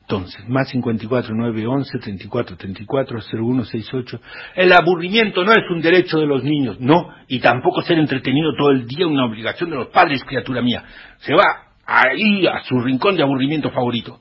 Entonces, 0.08 0.48
más 0.48 0.70
54 0.70 1.34
9 1.34 1.66
11 1.66 1.98
34 1.98 2.58
34 2.58 3.20
01 3.42 3.66
68. 3.66 4.22
El 4.56 4.72
aburrimiento 4.72 5.44
no 5.44 5.52
es 5.52 5.68
un 5.72 5.82
derecho 5.82 6.20
de 6.20 6.28
los 6.28 6.44
niños, 6.44 6.80
no, 6.80 7.10
y 7.28 7.40
tampoco 7.40 7.82
ser 7.82 7.98
entretenido 7.98 8.54
todo 8.56 8.70
el 8.70 8.86
día 8.86 9.08
una 9.08 9.26
obligación 9.26 9.72
de 9.72 9.78
los 9.78 9.88
padres, 9.88 10.24
criatura 10.24 10.62
mía. 10.62 10.84
Se 11.18 11.34
va 11.34 11.72
ahí 11.88 12.46
a 12.46 12.62
su 12.66 12.80
rincón 12.82 13.16
de 13.16 13.24
aburrimiento 13.24 13.72
favorito. 13.72 14.20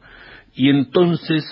Y 0.55 0.71
entonces, 0.71 1.45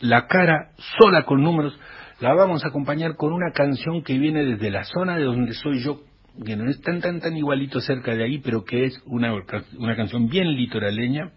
la 0.00 0.26
cara 0.26 0.72
sola 0.98 1.22
con 1.22 1.40
números, 1.40 1.78
la 2.18 2.34
vamos 2.34 2.64
a 2.64 2.68
acompañar 2.68 3.14
con 3.14 3.32
una 3.32 3.52
canción 3.52 4.02
que 4.02 4.18
viene 4.18 4.44
desde 4.44 4.70
la 4.70 4.82
zona 4.82 5.18
de 5.18 5.24
donde 5.24 5.52
soy 5.52 5.84
yo, 5.84 6.00
que 6.44 6.56
no 6.56 6.68
es 6.68 6.80
tan 6.80 7.00
tan 7.00 7.20
tan 7.20 7.36
igualito 7.36 7.78
cerca 7.80 8.12
de 8.12 8.24
ahí, 8.24 8.38
pero 8.38 8.64
que 8.64 8.86
es 8.86 9.00
una, 9.06 9.32
una 9.78 9.94
canción 9.94 10.26
bien 10.26 10.52
litoraleña. 10.52 11.30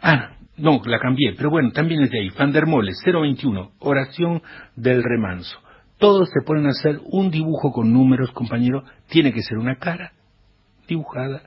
Ah, 0.00 0.36
no, 0.56 0.80
la 0.86 0.98
cambié, 0.98 1.34
pero 1.36 1.50
bueno, 1.50 1.70
también 1.72 2.02
es 2.02 2.10
de 2.10 2.20
ahí. 2.20 2.30
Fandermole, 2.30 2.92
021, 3.04 3.72
oración 3.80 4.42
del 4.76 5.02
remanso. 5.02 5.58
Todos 5.98 6.28
se 6.28 6.44
ponen 6.44 6.66
a 6.66 6.70
hacer 6.70 7.00
un 7.04 7.30
dibujo 7.30 7.72
con 7.72 7.92
números, 7.92 8.30
compañero. 8.32 8.84
Tiene 9.08 9.32
que 9.32 9.42
ser 9.42 9.58
una 9.58 9.76
cara 9.76 10.12
dibujada 10.86 11.42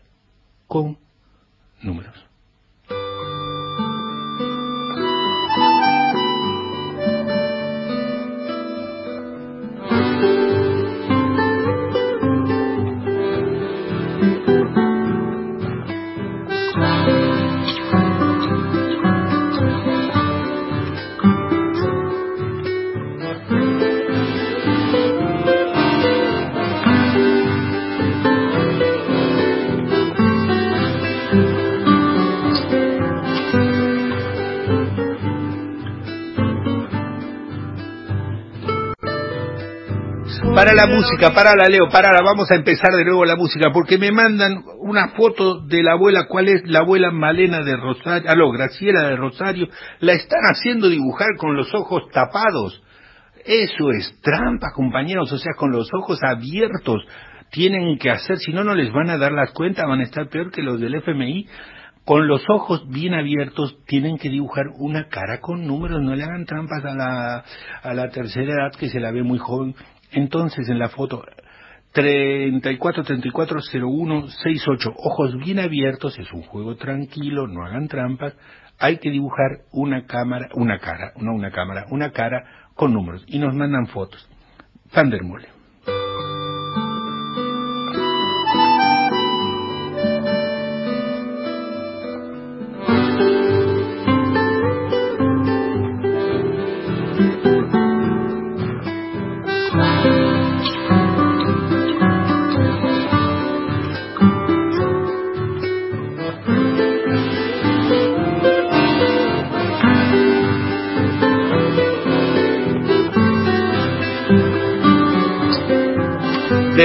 con 0.67 0.97
números. 1.81 2.26
Para 40.57 40.73
la 40.73 40.87
música, 40.87 41.35
para 41.35 41.55
la 41.55 41.69
Leo, 41.69 41.87
para 41.87 42.11
la, 42.11 42.23
vamos 42.23 42.49
a 42.49 42.55
empezar 42.55 42.89
de 42.91 43.05
nuevo 43.05 43.23
la 43.25 43.35
música, 43.35 43.69
porque 43.71 43.99
me 43.99 44.11
mandan 44.11 44.63
una 44.79 45.09
foto 45.09 45.59
de 45.59 45.83
la 45.83 45.91
abuela, 45.91 46.25
¿cuál 46.27 46.47
es? 46.47 46.63
La 46.65 46.79
abuela 46.79 47.11
Malena 47.11 47.59
de 47.59 47.77
Rosario, 47.77 48.27
aló, 48.27 48.49
Graciela 48.49 49.07
de 49.07 49.17
Rosario, 49.17 49.67
la 49.99 50.13
están 50.13 50.39
haciendo 50.49 50.89
dibujar 50.89 51.27
con 51.37 51.55
los 51.55 51.71
ojos 51.75 52.09
tapados. 52.11 52.81
Eso 53.45 53.91
es 53.91 54.19
trampa, 54.23 54.69
compañeros, 54.73 55.31
o 55.31 55.37
sea, 55.37 55.53
con 55.55 55.71
los 55.71 55.93
ojos 55.93 56.17
abiertos 56.23 57.05
tienen 57.51 57.99
que 57.99 58.09
hacer, 58.09 58.37
si 58.37 58.51
no, 58.51 58.63
no 58.63 58.73
les 58.73 58.91
van 58.91 59.11
a 59.11 59.19
dar 59.19 59.33
las 59.33 59.51
cuentas, 59.51 59.85
van 59.87 59.99
a 59.99 60.05
estar 60.05 60.27
peor 60.27 60.49
que 60.49 60.63
los 60.63 60.79
del 60.81 60.95
FMI. 60.95 61.45
Con 62.03 62.27
los 62.27 62.41
ojos 62.49 62.87
bien 62.87 63.13
abiertos 63.13 63.77
tienen 63.85 64.17
que 64.17 64.29
dibujar 64.29 64.67
una 64.79 65.09
cara 65.09 65.39
con 65.39 65.67
números, 65.67 66.01
no 66.01 66.15
le 66.15 66.23
hagan 66.23 66.45
trampas 66.45 66.83
a 66.85 66.95
la, 66.95 67.43
a 67.83 67.93
la 67.93 68.09
tercera 68.09 68.53
edad 68.53 68.79
que 68.79 68.87
se 68.87 69.01
la 69.01 69.11
ve 69.11 69.23
muy 69.23 69.37
joven. 69.37 69.75
Entonces 70.11 70.69
en 70.69 70.79
la 70.79 70.89
foto 70.89 71.23
34 71.93 73.03
34 73.03 73.59
01 73.73 74.27
68, 74.29 74.93
ojos 74.97 75.37
bien 75.37 75.59
abiertos, 75.59 76.17
es 76.19 76.31
un 76.31 76.43
juego 76.43 76.75
tranquilo, 76.75 77.47
no 77.47 77.65
hagan 77.65 77.87
trampas. 77.87 78.35
Hay 78.79 78.97
que 78.97 79.09
dibujar 79.09 79.61
una 79.71 80.05
cámara, 80.05 80.49
una 80.53 80.77
cara, 80.79 81.13
no 81.17 81.33
una 81.33 81.51
cámara, 81.51 81.85
una 81.89 82.11
cara 82.11 82.69
con 82.75 82.93
números 82.93 83.23
y 83.27 83.39
nos 83.39 83.55
mandan 83.55 83.87
fotos. 83.87 84.29
Thundermole. 84.93 85.56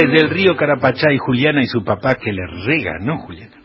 Desde 0.05 0.25
el 0.25 0.29
río 0.31 0.57
Carapachá 0.57 1.13
y 1.13 1.17
Juliana 1.17 1.61
y 1.61 1.67
su 1.67 1.81
papá 1.81 2.15
que 2.15 2.33
le 2.33 2.45
rega, 2.65 2.99
¿no, 2.99 3.19
Juliana? 3.19 3.55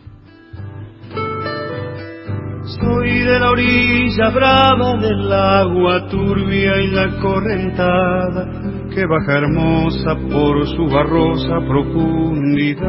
Soy 2.81 3.11
de 3.25 3.41
la 3.41 3.51
orilla 3.51 4.29
brava 4.31 4.97
del 4.99 5.33
agua 5.33 6.07
turbia 6.09 6.81
y 6.81 6.93
la 6.93 7.19
correntada 7.19 8.47
que 8.95 9.05
baja 9.05 9.39
hermosa 9.39 10.15
por 10.31 10.65
su 10.69 10.87
barrosa 10.87 11.59
profundidad. 11.67 12.89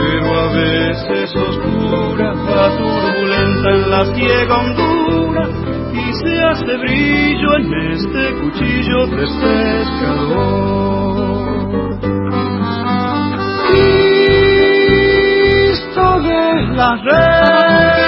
Pero 0.00 0.28
a 0.34 0.48
veces 0.52 1.28
oscura, 1.36 2.32
va 2.32 2.64
turbulenta 2.78 3.68
en 3.70 3.82
la 3.90 4.02
ciega 4.14 4.54
hondura 4.56 5.44
y 5.92 5.96
se 6.14 6.32
hace 6.42 6.72
brillo 6.78 7.50
en 7.56 7.66
este 7.92 8.22
cuchillo 8.40 9.00
de 9.08 9.26
pescador. 9.42 10.60
Cristo 15.70 16.04
de 16.22 16.42
las 16.76 16.98
redes, 17.04 17.99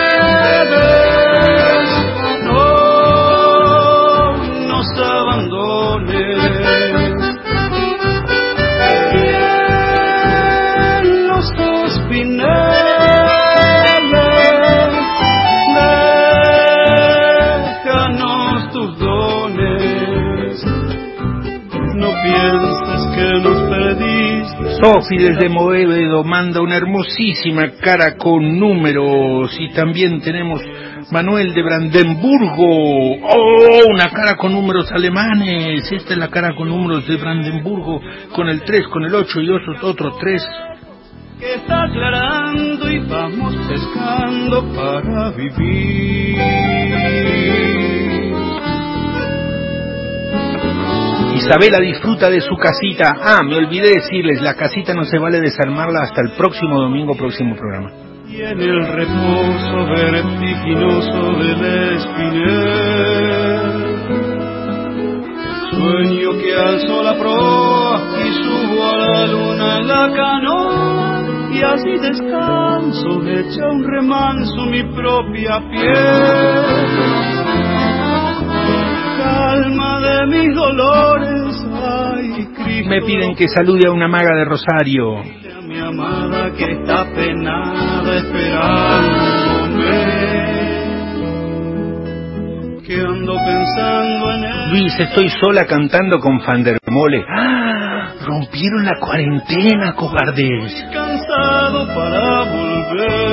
perdiste. 24.82 24.92
Sofi 24.92 25.16
desde 25.16 25.48
Moedo 25.48 26.24
manda 26.24 26.60
una 26.60 26.76
hermosísima 26.76 27.70
cara 27.80 28.16
con 28.16 28.58
números 28.58 29.56
y 29.58 29.70
también 29.72 30.20
tenemos 30.20 30.60
Manuel 31.10 31.54
de 31.54 31.62
Brandenburgo. 31.62 33.16
¡Oh! 33.22 33.84
Una 33.92 34.10
cara 34.10 34.36
con 34.36 34.52
números 34.52 34.90
alemanes. 34.92 35.90
Esta 35.90 36.12
es 36.12 36.18
la 36.18 36.28
cara 36.28 36.54
con 36.56 36.68
números 36.68 37.06
de 37.06 37.16
Brandenburgo 37.16 38.00
con 38.34 38.48
el 38.48 38.62
3, 38.62 38.88
con 38.88 39.04
el 39.04 39.14
8 39.14 39.40
y 39.40 39.50
otro, 39.50 39.74
otro 39.82 40.16
3. 40.20 40.48
que 41.38 41.54
está 41.54 41.82
aclarando 41.84 42.88
y 42.88 42.98
vamos 43.00 43.56
pescando 43.68 44.64
para 44.74 45.30
vivir. 45.32 46.36
Isabela 51.44 51.80
disfruta 51.80 52.30
de 52.30 52.40
su 52.40 52.56
casita. 52.56 53.16
Ah, 53.20 53.40
me 53.42 53.56
olvidé 53.56 53.94
decirles, 53.94 54.40
la 54.40 54.54
casita 54.54 54.94
no 54.94 55.04
se 55.04 55.18
vale 55.18 55.40
desarmarla 55.40 56.02
hasta 56.04 56.20
el 56.22 56.36
próximo 56.36 56.78
domingo, 56.78 57.16
próximo 57.16 57.56
programa. 57.56 57.90
Y 58.28 58.42
en 58.42 58.60
el 58.60 58.86
reposo 58.86 59.86
vertiginoso 59.88 61.32
del 61.38 61.74
espinel 61.96 62.92
Sueño 65.70 66.38
que 66.38 66.54
alzo 66.54 67.02
la 67.02 67.14
proa 67.18 68.00
y 68.24 68.32
subo 68.44 68.84
a 68.84 68.96
la 68.96 69.26
luna 69.26 69.78
en 69.78 69.88
la 69.88 70.12
canoa 70.14 71.22
Y 71.52 71.62
así 71.62 71.98
descanso, 71.98 73.20
hecha 73.26 73.68
un 73.68 73.84
remanso 73.84 74.66
mi 74.66 74.84
propia 74.94 75.60
piel 75.68 77.11
de 79.60 80.26
mis 80.26 80.54
dolores. 80.54 81.56
Ay, 81.74 82.46
Cristo. 82.54 82.88
Me 82.88 83.00
piden 83.02 83.34
que 83.34 83.48
salude 83.48 83.86
a 83.86 83.90
una 83.92 84.08
maga 84.08 84.34
de 84.36 84.44
Rosario. 84.44 85.18
A 85.18 85.60
mi 85.62 85.78
amada 85.78 86.50
que 86.52 86.72
está 86.72 87.04
penada 87.14 88.16
esperándome. 88.16 89.62
Que 92.86 93.00
ando 93.00 93.34
pensando 93.34 94.30
en 94.32 94.44
él. 94.44 94.70
Luis, 94.70 94.98
estoy 94.98 95.28
sola 95.28 95.66
cantando 95.66 96.18
con 96.18 96.40
Fandermole. 96.40 97.24
¡Ah! 97.28 98.14
Rompieron 98.24 98.84
la 98.84 98.98
cuarentena, 99.00 99.94
cobardes. 99.94 100.84
cansado 100.92 101.86
para 101.94 102.44
volver. 102.44 103.31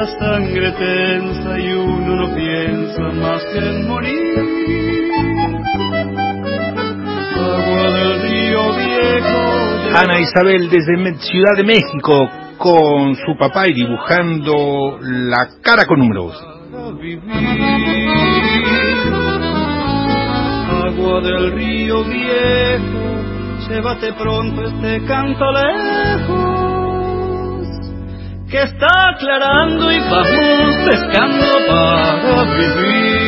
La 0.00 0.06
sangre 0.18 0.72
tensa 0.72 1.58
y 1.58 1.72
uno 1.72 2.16
no 2.16 2.34
piensa 2.34 3.02
más 3.20 3.42
que 3.52 3.58
en 3.58 3.86
morir. 3.86 4.38
Agua 7.36 7.90
del 7.98 8.22
río 8.22 8.62
viejo. 8.76 9.98
Ana 9.98 10.20
Isabel 10.20 10.70
desde 10.70 11.18
Ciudad 11.18 11.54
de 11.54 11.64
México 11.64 12.30
con 12.56 13.14
su 13.14 13.36
papá 13.38 13.68
y 13.68 13.74
dibujando 13.74 14.98
la 15.02 15.48
cara 15.62 15.84
con 15.84 15.98
números. 15.98 16.34
Agua 20.86 21.20
del 21.20 21.52
río 21.52 22.04
viejo, 22.04 23.68
llévate 23.68 24.14
pronto 24.14 24.64
este 24.64 25.04
canto 25.04 25.44
lejos, 25.52 26.69
que 28.50 28.62
está 28.62 29.10
aclarando 29.10 29.92
y 29.92 30.00
vamos 30.00 30.76
pescando 30.84 31.46
para 31.68 32.44
vivir. 32.56 33.19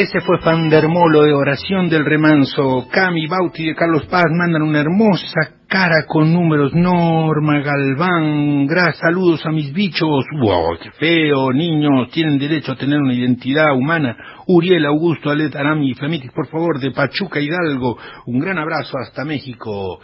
Ese 0.00 0.22
fue 0.22 0.38
Fandermolo 0.38 1.24
de 1.24 1.34
Oración 1.34 1.90
del 1.90 2.06
Remanso. 2.06 2.88
Cami 2.90 3.26
Bauti 3.26 3.66
de 3.66 3.74
Carlos 3.74 4.06
Paz 4.06 4.24
mandan 4.30 4.62
una 4.62 4.80
hermosa 4.80 5.58
cara 5.68 6.06
con 6.08 6.32
números. 6.32 6.72
Norma 6.74 7.60
Galván, 7.60 8.66
gran 8.66 8.94
saludos 8.94 9.44
a 9.44 9.50
mis 9.50 9.74
bichos. 9.74 10.24
¡Wow! 10.40 10.78
¡Qué 10.82 10.90
feo! 10.92 11.52
Niños, 11.52 12.10
tienen 12.12 12.38
derecho 12.38 12.72
a 12.72 12.76
tener 12.76 12.98
una 12.98 13.12
identidad 13.12 13.76
humana. 13.76 14.16
Uriel, 14.46 14.86
Augusto, 14.86 15.28
Alet, 15.28 15.54
Arami, 15.54 15.92
Flamitis, 15.92 16.32
por 16.32 16.48
favor, 16.48 16.80
de 16.80 16.92
Pachuca, 16.92 17.38
Hidalgo. 17.38 17.98
Un 18.24 18.38
gran 18.38 18.56
abrazo 18.56 18.96
hasta 18.96 19.26
México. 19.26 20.00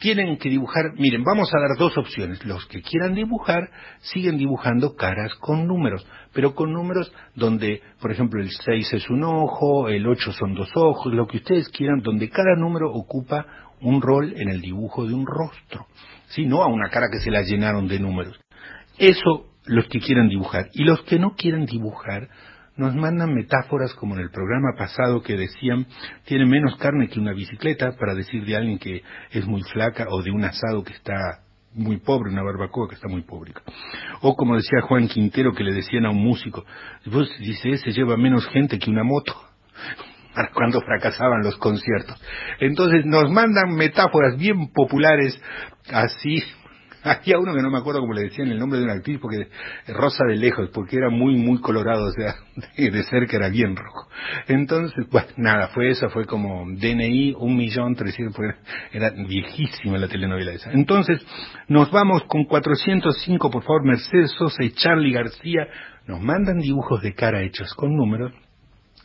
Tienen 0.00 0.38
que 0.38 0.48
dibujar, 0.50 0.86
miren, 0.98 1.22
vamos 1.22 1.54
a 1.54 1.60
dar 1.60 1.78
dos 1.78 1.96
opciones. 1.96 2.44
Los 2.44 2.66
que 2.66 2.82
quieran 2.82 3.14
dibujar, 3.14 3.70
siguen 4.00 4.38
dibujando 4.38 4.96
caras 4.96 5.36
con 5.36 5.68
números, 5.68 6.04
pero 6.36 6.54
con 6.54 6.70
números 6.70 7.10
donde, 7.34 7.80
por 7.98 8.12
ejemplo, 8.12 8.42
el 8.42 8.50
6 8.50 8.92
es 8.92 9.08
un 9.08 9.24
ojo, 9.24 9.88
el 9.88 10.06
8 10.06 10.32
son 10.32 10.54
dos 10.54 10.68
ojos, 10.74 11.14
lo 11.14 11.26
que 11.26 11.38
ustedes 11.38 11.70
quieran, 11.70 12.02
donde 12.02 12.28
cada 12.28 12.54
número 12.56 12.92
ocupa 12.92 13.46
un 13.80 14.02
rol 14.02 14.34
en 14.36 14.50
el 14.50 14.60
dibujo 14.60 15.06
de 15.06 15.14
un 15.14 15.26
rostro, 15.26 15.86
¿sí? 16.26 16.44
No 16.44 16.62
a 16.62 16.66
una 16.66 16.90
cara 16.90 17.06
que 17.10 17.20
se 17.20 17.30
la 17.30 17.40
llenaron 17.40 17.88
de 17.88 18.00
números. 18.00 18.38
Eso 18.98 19.46
los 19.64 19.88
que 19.88 19.98
quieran 19.98 20.28
dibujar. 20.28 20.66
Y 20.74 20.84
los 20.84 21.00
que 21.04 21.18
no 21.18 21.36
quieran 21.36 21.64
dibujar, 21.64 22.28
nos 22.76 22.94
mandan 22.94 23.32
metáforas 23.32 23.94
como 23.94 24.14
en 24.14 24.20
el 24.20 24.30
programa 24.30 24.74
pasado 24.76 25.22
que 25.22 25.38
decían 25.38 25.86
tiene 26.26 26.44
menos 26.44 26.76
carne 26.76 27.08
que 27.08 27.18
una 27.18 27.32
bicicleta 27.32 27.92
para 27.98 28.14
decir 28.14 28.44
de 28.44 28.56
alguien 28.56 28.78
que 28.78 29.02
es 29.30 29.46
muy 29.46 29.62
flaca 29.62 30.04
o 30.10 30.20
de 30.20 30.32
un 30.32 30.44
asado 30.44 30.84
que 30.84 30.92
está 30.92 31.45
muy 31.76 31.98
pobre, 31.98 32.30
una 32.30 32.42
barbacoa 32.42 32.88
que 32.88 32.94
está 32.94 33.08
muy 33.08 33.22
pobre. 33.22 33.52
O 34.22 34.34
como 34.34 34.56
decía 34.56 34.80
Juan 34.82 35.08
Quintero 35.08 35.52
que 35.52 35.62
le 35.62 35.72
decían 35.72 36.06
a 36.06 36.10
un 36.10 36.22
músico, 36.22 36.64
pues 37.10 37.28
dice, 37.38 37.70
ese 37.70 37.92
lleva 37.92 38.16
menos 38.16 38.46
gente 38.48 38.78
que 38.78 38.90
una 38.90 39.04
moto 39.04 39.34
cuando 40.54 40.80
fracasaban 40.80 41.42
los 41.42 41.56
conciertos. 41.56 42.20
Entonces 42.60 43.04
nos 43.04 43.30
mandan 43.30 43.74
metáforas 43.74 44.36
bien 44.38 44.72
populares 44.72 45.40
así 45.92 46.42
había 47.06 47.38
uno 47.38 47.54
que 47.54 47.62
no 47.62 47.70
me 47.70 47.78
acuerdo 47.78 48.00
cómo 48.00 48.12
le 48.12 48.22
decían 48.22 48.48
el 48.48 48.58
nombre 48.58 48.78
de 48.78 48.84
una 48.84 48.94
actriz, 48.94 49.18
porque 49.20 49.48
rosa 49.88 50.24
de 50.28 50.36
lejos, 50.36 50.70
porque 50.72 50.96
era 50.96 51.10
muy, 51.10 51.36
muy 51.36 51.60
colorado, 51.60 52.06
o 52.06 52.10
sea, 52.10 52.34
de, 52.76 53.02
cerca 53.04 53.36
era 53.36 53.48
bien 53.48 53.76
rojo. 53.76 54.08
Entonces, 54.48 55.06
bueno, 55.10 55.28
nada, 55.36 55.68
fue 55.68 55.90
eso, 55.90 56.08
fue 56.10 56.26
como 56.26 56.64
DNI, 56.66 57.34
un 57.38 57.56
millón 57.56 57.94
trescientos, 57.94 58.44
era 58.92 59.10
viejísima 59.10 59.98
la 59.98 60.08
telenovela 60.08 60.52
esa. 60.52 60.72
Entonces, 60.72 61.20
nos 61.68 61.90
vamos 61.90 62.22
con 62.24 62.44
405, 62.44 63.50
por 63.50 63.62
favor, 63.62 63.84
Mercedes 63.84 64.32
Sosa 64.32 64.62
y 64.64 64.70
Charlie 64.70 65.12
García, 65.12 65.66
nos 66.06 66.20
mandan 66.20 66.58
dibujos 66.58 67.02
de 67.02 67.14
cara 67.14 67.42
hechos 67.42 67.72
con 67.74 67.94
números, 67.94 68.32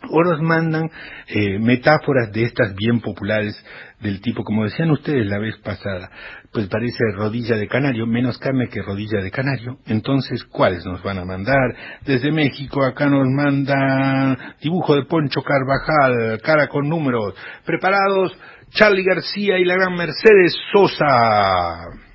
o 0.09 0.23
nos 0.23 0.41
mandan 0.41 0.89
eh, 1.27 1.59
metáforas 1.59 2.31
de 2.31 2.43
estas 2.43 2.73
bien 2.75 3.01
populares 3.01 3.55
del 4.01 4.21
tipo, 4.21 4.43
como 4.43 4.63
decían 4.63 4.91
ustedes 4.91 5.25
la 5.27 5.39
vez 5.39 5.57
pasada, 5.63 6.09
pues 6.51 6.67
parece 6.67 6.97
rodilla 7.15 7.55
de 7.55 7.67
canario, 7.67 8.05
menos 8.07 8.37
carne 8.37 8.67
que 8.69 8.81
rodilla 8.81 9.21
de 9.21 9.31
canario. 9.31 9.77
Entonces, 9.85 10.43
¿cuáles 10.45 10.85
nos 10.85 11.01
van 11.03 11.19
a 11.19 11.25
mandar? 11.25 11.75
Desde 12.05 12.31
México 12.31 12.83
acá 12.83 13.07
nos 13.07 13.27
mandan 13.27 14.37
dibujo 14.61 14.95
de 14.95 15.05
Poncho 15.05 15.41
Carvajal, 15.41 16.41
cara 16.41 16.67
con 16.67 16.89
números. 16.89 17.35
Preparados, 17.65 18.37
Charlie 18.71 19.03
García 19.03 19.57
y 19.59 19.65
la 19.65 19.75
gran 19.75 19.95
Mercedes 19.95 20.55
Sosa. 20.71 22.10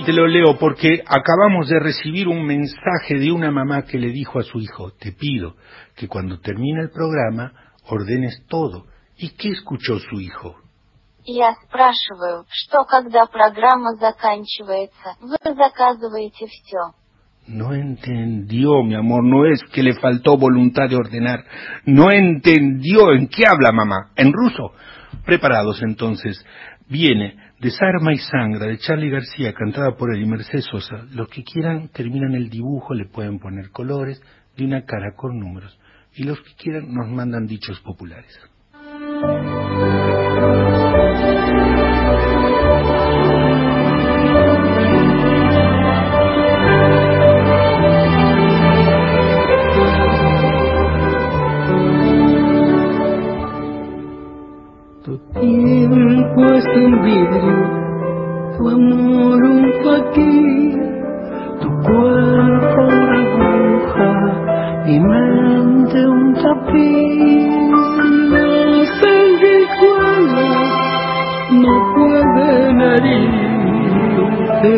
quítelo, 0.00 0.26
Leo, 0.26 0.58
porque 0.58 1.02
acabamos 1.06 1.68
de 1.68 1.78
recibir 1.78 2.28
un 2.28 2.46
mensaje 2.46 3.18
de 3.18 3.30
una 3.30 3.50
mamá 3.50 3.82
que 3.82 3.98
le 3.98 4.08
dijo 4.08 4.38
a 4.38 4.42
su 4.42 4.58
hijo, 4.58 4.92
te 4.92 5.12
pido 5.12 5.56
que 5.94 6.08
cuando 6.08 6.40
termine 6.40 6.80
el 6.82 6.90
programa 6.90 7.52
ordenes 7.88 8.42
todo. 8.48 8.86
¿Y 9.18 9.30
qué 9.36 9.50
escuchó 9.50 9.98
su 9.98 10.20
hijo? 10.20 10.56
Я 11.26 11.54
спрашиваю, 11.66 12.46
что 12.48 12.84
когда 12.84 13.26
программа 13.26 13.96
заканчивается, 13.96 15.16
вы 15.20 15.36
заказываете 15.54 16.46
все. 16.46 16.94
No 17.46 17.74
entendió, 17.74 18.82
mi 18.82 18.94
amor, 18.94 19.24
no 19.24 19.44
es 19.44 19.62
que 19.72 19.82
le 19.82 19.94
faltó 19.94 20.38
voluntad 20.38 20.88
de 20.88 20.96
ordenar. 20.96 21.44
No 21.84 22.10
entendió 22.10 23.12
en 23.12 23.28
qué 23.28 23.44
habla 23.46 23.72
mamá, 23.72 24.10
en 24.16 24.32
ruso. 24.32 24.72
Preparados 25.24 25.82
entonces, 25.82 26.42
viene 26.88 27.36
Desarma 27.61 28.11
y 28.11 28.17
Sangra 28.17 28.65
de 28.65 28.79
Charlie 28.79 29.11
García, 29.11 29.53
cantada 29.53 29.95
por 29.95 30.11
él 30.15 30.23
y 30.23 30.25
Mercedes 30.25 30.65
Sosa. 30.65 31.05
Los 31.11 31.27
que 31.27 31.43
quieran 31.43 31.89
terminan 31.89 32.33
el 32.33 32.49
dibujo, 32.49 32.95
le 32.95 33.05
pueden 33.05 33.37
poner 33.37 33.69
colores 33.69 34.19
de 34.57 34.65
una 34.65 34.83
cara 34.83 35.13
con 35.15 35.37
números. 35.37 35.79
Y 36.15 36.23
los 36.23 36.41
que 36.41 36.55
quieran 36.55 36.91
nos 36.91 37.07
mandan 37.07 37.45
dichos 37.45 37.79
populares. 37.81 38.35
Tu 55.03 55.17
tiempo 55.33 56.45
este 56.53 56.57
es 56.57 56.65
un 56.85 57.01
vidrio, 57.01 57.57
tu 58.55 58.69
amor 58.69 59.41
un 59.41 59.73
faquir, 59.83 60.77
tu 61.59 61.69
cuerpo 61.81 62.81
una 62.83 63.17
aguja, 63.23 64.11
mi 64.85 64.99
mente 64.99 65.97
un 66.07 66.33
tapiz. 66.35 67.49
Los 68.29 68.87
sanguijuelos 69.01 70.69
no 71.63 71.73
pueden 71.95 72.75
herirte, 72.81 74.77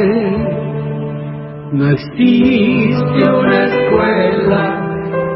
no 1.74 1.86
existe 1.89 3.21
una 3.30 3.59
escuela 3.65 4.63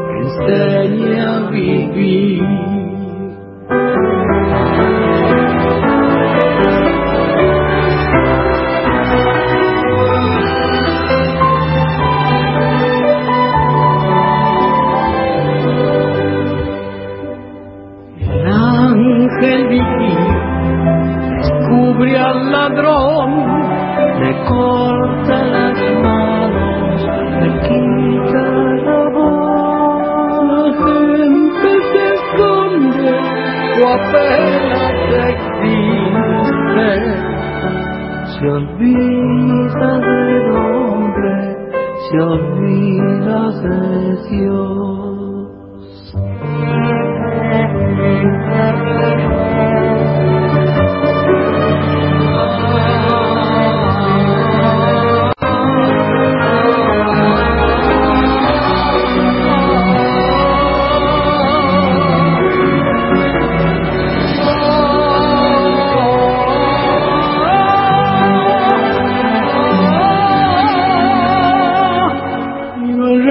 que 0.08 0.16
enseñe 0.48 1.20
a 1.20 1.50
vivir. 1.50 2.68
Ladrón, 22.68 23.30
le 24.20 24.44
corta 24.44 25.36
las 25.44 25.78
manos, 26.02 27.00
le 27.40 27.48
quita 27.62 28.42
la 28.84 29.02
voz. 29.14 30.44
La 30.48 30.64
gente 30.84 31.70
se 31.90 32.02
esconde 32.14 33.10
o 33.80 33.88
apenas 33.88 34.96
existe. 35.28 36.90
Se 38.38 38.44
olvida 38.48 39.90
del 39.98 40.46
hombre, 40.56 41.34
se 42.10 42.16
olvida 42.20 43.40
de 43.62 43.76
Dios. 44.30 44.78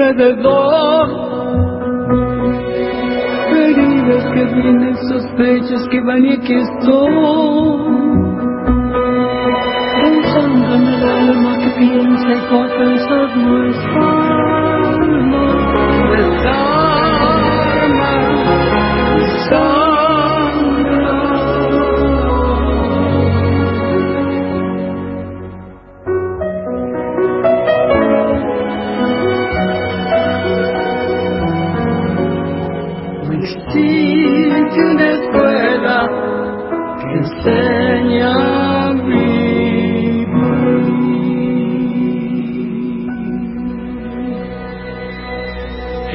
Alrededor 0.08 1.08
heridas 3.50 4.24
que 4.32 4.44
vienen, 4.54 4.96
sospechas 5.08 5.88
que 5.90 6.00
van 6.00 6.24
y 6.24 6.32
aquí 6.32 6.54
estoy. 6.54 7.12
Pensando 10.02 10.74
en 10.74 10.86
el 10.86 11.04
alma 11.04 11.58
que 11.58 11.70
piensa 11.78 12.28
y 12.30 12.78
pensar 12.78 13.36
no 13.36 13.64
es 13.64 14.17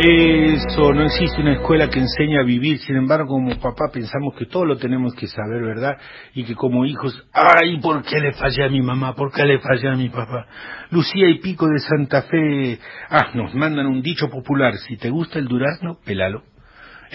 Eso, 0.06 0.92
no 0.92 1.04
existe 1.06 1.40
una 1.40 1.54
escuela 1.54 1.90
que 1.90 2.00
enseñe 2.00 2.38
a 2.38 2.44
vivir, 2.44 2.80
sin 2.80 2.98
embargo, 2.98 3.36
como 3.36 3.58
papá 3.60 3.86
pensamos 3.94 4.34
que 4.38 4.48
todo 4.48 4.66
lo 4.66 4.76
tenemos 4.76 5.14
que 5.16 5.28
saber, 5.28 5.64
¿verdad? 5.64 5.98
Y 6.34 6.44
que 6.44 6.56
como 6.56 6.86
hijos, 6.86 7.26
ay, 7.32 7.80
¿por 7.80 8.04
qué 8.04 8.20
le 8.20 8.34
fallé 8.34 8.66
a 8.66 8.70
mi 8.70 8.82
mamá? 8.82 9.16
¿Por 9.16 9.32
qué 9.32 9.46
le 9.46 9.60
fallé 9.60 9.88
a 9.88 9.96
mi 9.96 10.10
papá? 10.10 10.48
Lucía 10.92 11.30
y 11.30 11.40
Pico 11.40 11.68
de 11.68 11.80
Santa 11.80 12.24
Fe, 12.24 12.80
ah, 13.10 13.30
nos 13.34 13.56
mandan 13.56 13.86
un 13.86 14.02
dicho 14.02 14.30
popular, 14.30 14.74
si 14.78 14.98
te 14.98 15.10
gusta 15.10 15.40
el 15.40 15.48
durazno, 15.48 16.00
pelalo. 16.04 16.53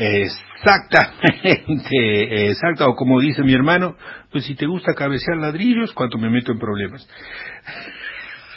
Exactamente, 0.00 2.46
exacto, 2.50 2.88
o 2.88 2.94
como 2.94 3.18
dice 3.20 3.42
mi 3.42 3.52
hermano, 3.52 3.96
pues 4.30 4.44
si 4.44 4.54
te 4.54 4.66
gusta 4.66 4.94
cabecear 4.94 5.38
ladrillos, 5.38 5.92
cuánto 5.92 6.18
me 6.18 6.30
meto 6.30 6.52
en 6.52 6.60
problemas. 6.60 7.04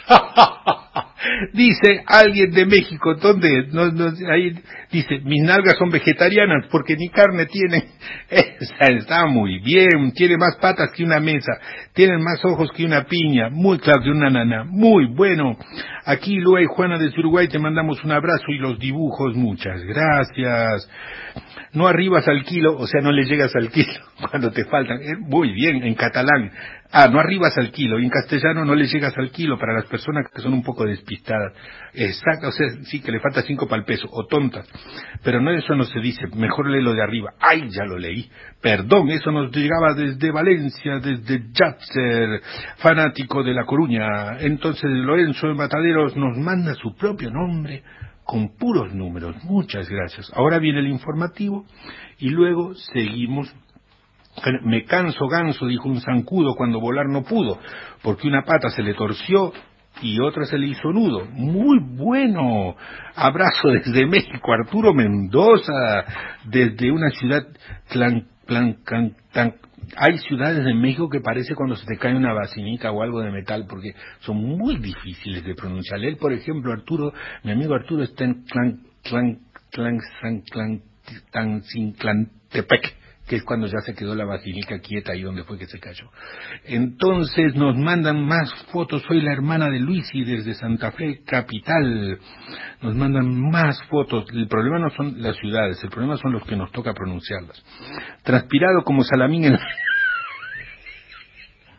dice 1.52 2.02
alguien 2.06 2.50
de 2.50 2.66
México, 2.66 3.14
¿dónde? 3.14 3.68
No, 3.72 3.90
no, 3.90 4.12
ahí 4.30 4.54
dice, 4.90 5.20
mis 5.24 5.42
nalgas 5.42 5.76
son 5.78 5.90
vegetarianas 5.90 6.66
porque 6.70 6.96
ni 6.96 7.08
carne 7.08 7.46
tienen. 7.46 7.84
Esa 8.30 8.86
está 8.86 9.26
muy 9.26 9.58
bien, 9.60 10.12
tiene 10.14 10.36
más 10.36 10.56
patas 10.56 10.90
que 10.92 11.04
una 11.04 11.20
mesa, 11.20 11.52
tienen 11.92 12.22
más 12.22 12.44
ojos 12.44 12.70
que 12.74 12.84
una 12.84 13.04
piña, 13.04 13.50
muy 13.50 13.78
claro 13.78 14.02
que 14.02 14.10
una 14.10 14.30
nana, 14.30 14.64
muy 14.64 15.06
bueno. 15.06 15.56
Aquí 16.04 16.36
Lua 16.36 16.62
y 16.62 16.66
Juana 16.66 16.98
de 16.98 17.08
Uruguay 17.18 17.48
te 17.48 17.58
mandamos 17.58 18.02
un 18.04 18.12
abrazo 18.12 18.46
y 18.48 18.58
los 18.58 18.78
dibujos, 18.78 19.34
muchas 19.34 19.80
gracias. 19.84 20.88
No 21.74 21.86
arribas 21.86 22.28
al 22.28 22.44
kilo, 22.44 22.76
o 22.76 22.86
sea, 22.86 23.00
no 23.00 23.12
le 23.12 23.24
llegas 23.24 23.54
al 23.56 23.70
kilo 23.70 24.00
cuando 24.30 24.50
te 24.50 24.64
faltan. 24.66 25.00
Eh, 25.00 25.16
Muy 25.18 25.52
bien, 25.52 25.82
en 25.82 25.94
catalán. 25.94 26.52
Ah, 26.90 27.08
no 27.10 27.18
arribas 27.18 27.56
al 27.56 27.70
kilo. 27.70 27.98
Y 27.98 28.04
en 28.04 28.10
castellano 28.10 28.66
no 28.66 28.74
le 28.74 28.86
llegas 28.86 29.16
al 29.16 29.30
kilo 29.30 29.58
para 29.58 29.72
las 29.72 29.86
personas 29.86 30.26
que 30.30 30.42
son 30.42 30.52
un 30.52 30.62
poco 30.62 30.84
despistadas. 30.84 31.54
Exacto, 31.94 32.48
o 32.48 32.52
sea, 32.52 32.68
sí 32.84 33.00
que 33.00 33.10
le 33.10 33.20
falta 33.20 33.40
cinco 33.42 33.66
para 33.66 33.80
el 33.80 33.86
peso, 33.86 34.06
o 34.10 34.26
tontas. 34.26 34.68
Pero 35.24 35.40
no, 35.40 35.50
eso 35.50 35.74
no 35.74 35.84
se 35.84 35.98
dice. 36.00 36.26
Mejor 36.34 36.68
lee 36.68 36.82
lo 36.82 36.92
de 36.92 37.02
arriba. 37.02 37.30
Ay, 37.40 37.70
ya 37.70 37.84
lo 37.84 37.98
leí. 37.98 38.30
Perdón, 38.60 39.08
eso 39.08 39.32
nos 39.32 39.50
llegaba 39.50 39.94
desde 39.94 40.30
Valencia, 40.30 40.98
desde 40.98 41.44
Jatzer, 41.54 42.42
fanático 42.76 43.42
de 43.42 43.54
La 43.54 43.64
Coruña. 43.64 44.38
Entonces 44.40 44.90
Lorenzo 44.90 45.48
de 45.48 45.54
Mataderos 45.54 46.14
nos 46.16 46.36
manda 46.36 46.74
su 46.74 46.94
propio 46.94 47.30
nombre 47.30 47.82
con 48.24 48.56
puros 48.56 48.94
números. 48.94 49.36
Muchas 49.44 49.88
gracias. 49.88 50.30
Ahora 50.34 50.58
viene 50.58 50.80
el 50.80 50.88
informativo 50.88 51.64
y 52.18 52.30
luego 52.30 52.74
seguimos. 52.74 53.54
Me 54.62 54.84
canso 54.84 55.28
ganso, 55.28 55.66
dijo 55.66 55.88
un 55.88 56.00
zancudo 56.00 56.54
cuando 56.54 56.80
volar 56.80 57.06
no 57.06 57.22
pudo, 57.22 57.58
porque 58.02 58.28
una 58.28 58.44
pata 58.44 58.70
se 58.70 58.82
le 58.82 58.94
torció 58.94 59.52
y 60.00 60.20
otra 60.20 60.46
se 60.46 60.56
le 60.56 60.68
hizo 60.68 60.90
nudo. 60.90 61.26
Muy 61.32 61.78
bueno. 61.80 62.74
Abrazo 63.14 63.68
desde 63.68 64.06
México, 64.06 64.52
Arturo 64.52 64.94
Mendoza, 64.94 66.04
desde 66.44 66.90
una 66.90 67.10
ciudad 67.10 67.46
hay 69.96 70.18
ciudades 70.18 70.64
de 70.64 70.74
México 70.74 71.08
que 71.08 71.20
parece 71.20 71.54
cuando 71.54 71.76
se 71.76 71.86
te 71.86 71.96
cae 71.98 72.14
una 72.14 72.32
vacinita 72.32 72.90
o 72.90 73.02
algo 73.02 73.20
de 73.20 73.30
metal, 73.30 73.66
porque 73.68 73.94
son 74.20 74.36
muy 74.36 74.76
difíciles 74.76 75.44
de 75.44 75.54
pronunciar. 75.54 76.00
Él, 76.00 76.16
por 76.16 76.32
ejemplo, 76.32 76.72
Arturo, 76.72 77.12
mi 77.42 77.52
amigo 77.52 77.74
Arturo 77.74 78.02
está 78.02 78.24
en 78.24 78.44
Clan, 78.44 78.80
Clan, 79.02 79.40
Clan, 79.70 79.98
Clan, 81.98 82.30
que 83.26 83.36
es 83.36 83.44
cuando 83.44 83.66
ya 83.66 83.78
se 83.84 83.94
quedó 83.94 84.14
la 84.14 84.24
basílica 84.24 84.80
quieta 84.80 85.12
ahí 85.12 85.22
donde 85.22 85.44
fue 85.44 85.58
que 85.58 85.66
se 85.66 85.78
cayó. 85.78 86.10
Entonces 86.64 87.54
nos 87.54 87.76
mandan 87.76 88.24
más 88.24 88.52
fotos. 88.72 89.02
Soy 89.06 89.20
la 89.20 89.32
hermana 89.32 89.68
de 89.68 89.78
Luisi 89.78 90.24
desde 90.24 90.54
Santa 90.54 90.90
Fe, 90.92 91.22
capital. 91.24 92.18
Nos 92.82 92.94
mandan 92.96 93.50
más 93.50 93.80
fotos. 93.84 94.24
El 94.32 94.48
problema 94.48 94.78
no 94.78 94.90
son 94.90 95.22
las 95.22 95.36
ciudades, 95.36 95.82
el 95.82 95.90
problema 95.90 96.16
son 96.16 96.32
los 96.32 96.44
que 96.44 96.56
nos 96.56 96.70
toca 96.72 96.92
pronunciarlas. 96.92 97.62
Transpirado 98.24 98.82
como 98.84 99.04
salamín 99.04 99.44
en 99.44 99.58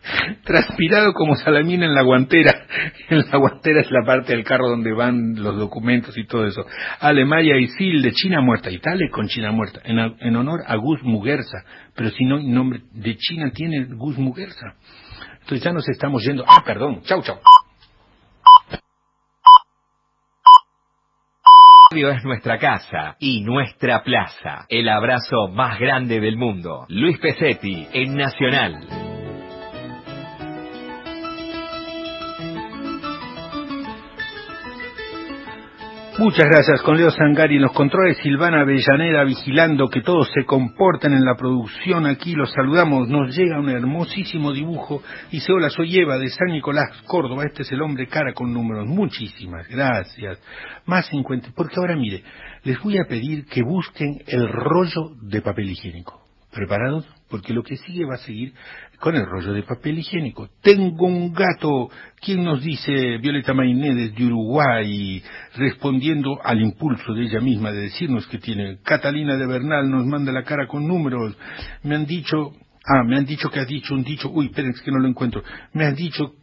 transpirado 0.44 1.14
como 1.14 1.36
salamín 1.36 1.84
en 1.84 1.94
la 1.94 2.04
guantera. 2.04 2.52
En 3.10 3.20
la 3.20 3.38
guantera 3.38 3.82
es 3.82 3.92
la 3.92 4.06
parte 4.06 4.34
del 4.34 4.44
carro 4.44 4.70
donde 4.70 4.94
van 4.94 5.36
los 5.36 5.58
documentos 5.58 6.18
y 6.18 6.26
todo 6.26 6.48
eso. 6.48 6.66
Alemaya 7.00 7.58
y 7.58 7.68
Sil 7.76 8.02
de 8.02 8.12
China 8.12 8.42
muerta. 8.42 8.72
Italia 8.72 9.10
con 9.12 9.28
China 9.28 9.52
muerta. 9.52 9.82
En, 9.84 10.36
honor 10.36 10.62
a 10.66 10.76
Gus 10.76 11.04
Muguerza. 11.04 11.64
Pero 11.96 12.10
si 12.10 12.26
no, 12.26 12.40
nombre 12.40 12.82
de 12.92 13.16
China 13.18 13.52
tiene 13.54 13.86
Gus 13.86 14.18
Muguerza. 14.18 14.76
Entonces 15.42 15.64
ya 15.64 15.72
nos 15.72 15.88
estamos 15.90 16.24
yendo. 16.24 16.44
Ah, 16.48 16.64
perdón. 16.66 17.02
Chau, 17.04 17.22
chau. 17.22 17.38
Es 21.96 22.24
nuestra 22.24 22.58
casa 22.58 23.16
y 23.20 23.42
nuestra 23.42 24.02
plaza. 24.04 24.66
El 24.70 24.90
abrazo 24.90 25.50
más 25.50 25.78
grande 25.80 26.20
del 26.20 26.38
mundo. 26.38 26.86
Luis 26.90 27.20
Pesetti 27.20 27.88
en 27.94 28.16
Nacional. 28.16 29.13
Muchas 36.20 36.46
gracias, 36.46 36.84
con 36.84 36.96
Leo 36.96 37.10
Sangari 37.10 37.56
en 37.56 37.64
los 37.64 37.72
controles, 37.72 38.18
Silvana 38.22 38.62
Avellaneda 38.62 39.24
vigilando 39.24 39.90
que 39.90 40.02
todos 40.02 40.30
se 40.32 40.46
comporten 40.46 41.12
en 41.12 41.26
la 41.26 41.34
producción. 41.36 42.06
Aquí 42.06 42.36
los 42.36 42.52
saludamos, 42.52 43.10
nos 43.10 43.36
llega 43.36 43.60
un 43.60 43.70
hermosísimo 43.70 44.54
dibujo. 44.54 45.02
Dice, 45.32 45.52
hola, 45.52 45.70
soy 45.70 45.98
Eva 45.98 46.20
de 46.20 46.30
San 46.30 46.50
Nicolás, 46.50 47.02
Córdoba. 47.08 47.46
Este 47.46 47.64
es 47.64 47.72
el 47.72 47.82
hombre 47.82 48.06
cara 48.06 48.32
con 48.34 48.54
números. 48.54 48.86
Muchísimas 48.86 49.68
gracias. 49.68 50.40
Más 50.86 51.08
50, 51.08 51.50
porque 51.56 51.78
ahora 51.78 51.96
mire, 51.96 52.24
les 52.64 52.80
voy 52.80 53.00
a 53.00 53.10
pedir 53.10 53.48
que 53.48 53.64
busquen 53.64 54.22
el 54.28 54.48
rollo 54.48 55.16
de 55.20 55.42
papel 55.42 55.72
higiénico. 55.72 56.22
¿Preparados? 56.52 57.08
Porque 57.28 57.54
lo 57.54 57.64
que 57.64 57.78
sigue 57.78 58.06
va 58.06 58.16
a 58.16 58.20
seguir 58.20 58.54
con 59.00 59.16
el 59.16 59.26
rollo 59.26 59.54
de 59.54 59.64
papel 59.64 60.00
higiénico. 60.00 60.50
Tengo 60.62 61.08
un 61.08 61.34
gato. 61.34 61.90
¿Quién 62.22 62.44
nos 62.44 62.64
dice 62.64 63.18
Violeta 63.18 63.54
Mainé 63.54 63.94
desde 63.94 64.26
Uruguay? 64.26 65.22
Respondiendo 65.56 66.40
al 66.44 66.62
impulso 66.62 67.14
de 67.14 67.24
ella 67.24 67.40
misma 67.40 67.72
de 67.72 67.82
decirnos 67.82 68.26
que 68.28 68.38
tiene. 68.38 68.78
Catalina 68.84 69.36
de 69.36 69.46
Bernal 69.46 69.90
nos 69.90 70.06
manda 70.06 70.32
la 70.32 70.44
cara 70.44 70.68
con 70.68 70.88
números. 70.88 71.38
Me 71.84 71.96
han 71.96 72.06
dicho. 72.06 72.54
Ah, 72.86 73.04
me 73.06 73.18
han 73.18 73.26
dicho 73.26 73.50
que 73.50 73.60
has 73.60 73.68
dicho 73.68 73.94
un 73.94 74.04
dicho. 74.04 74.30
Uy, 74.30 74.48
esperen, 74.48 74.72
es 74.72 74.82
que 74.82 74.92
no 74.92 75.00
lo 75.00 75.08
encuentro. 75.08 75.44
Me 75.74 75.86
has 75.86 75.96
dicho. 75.96 76.36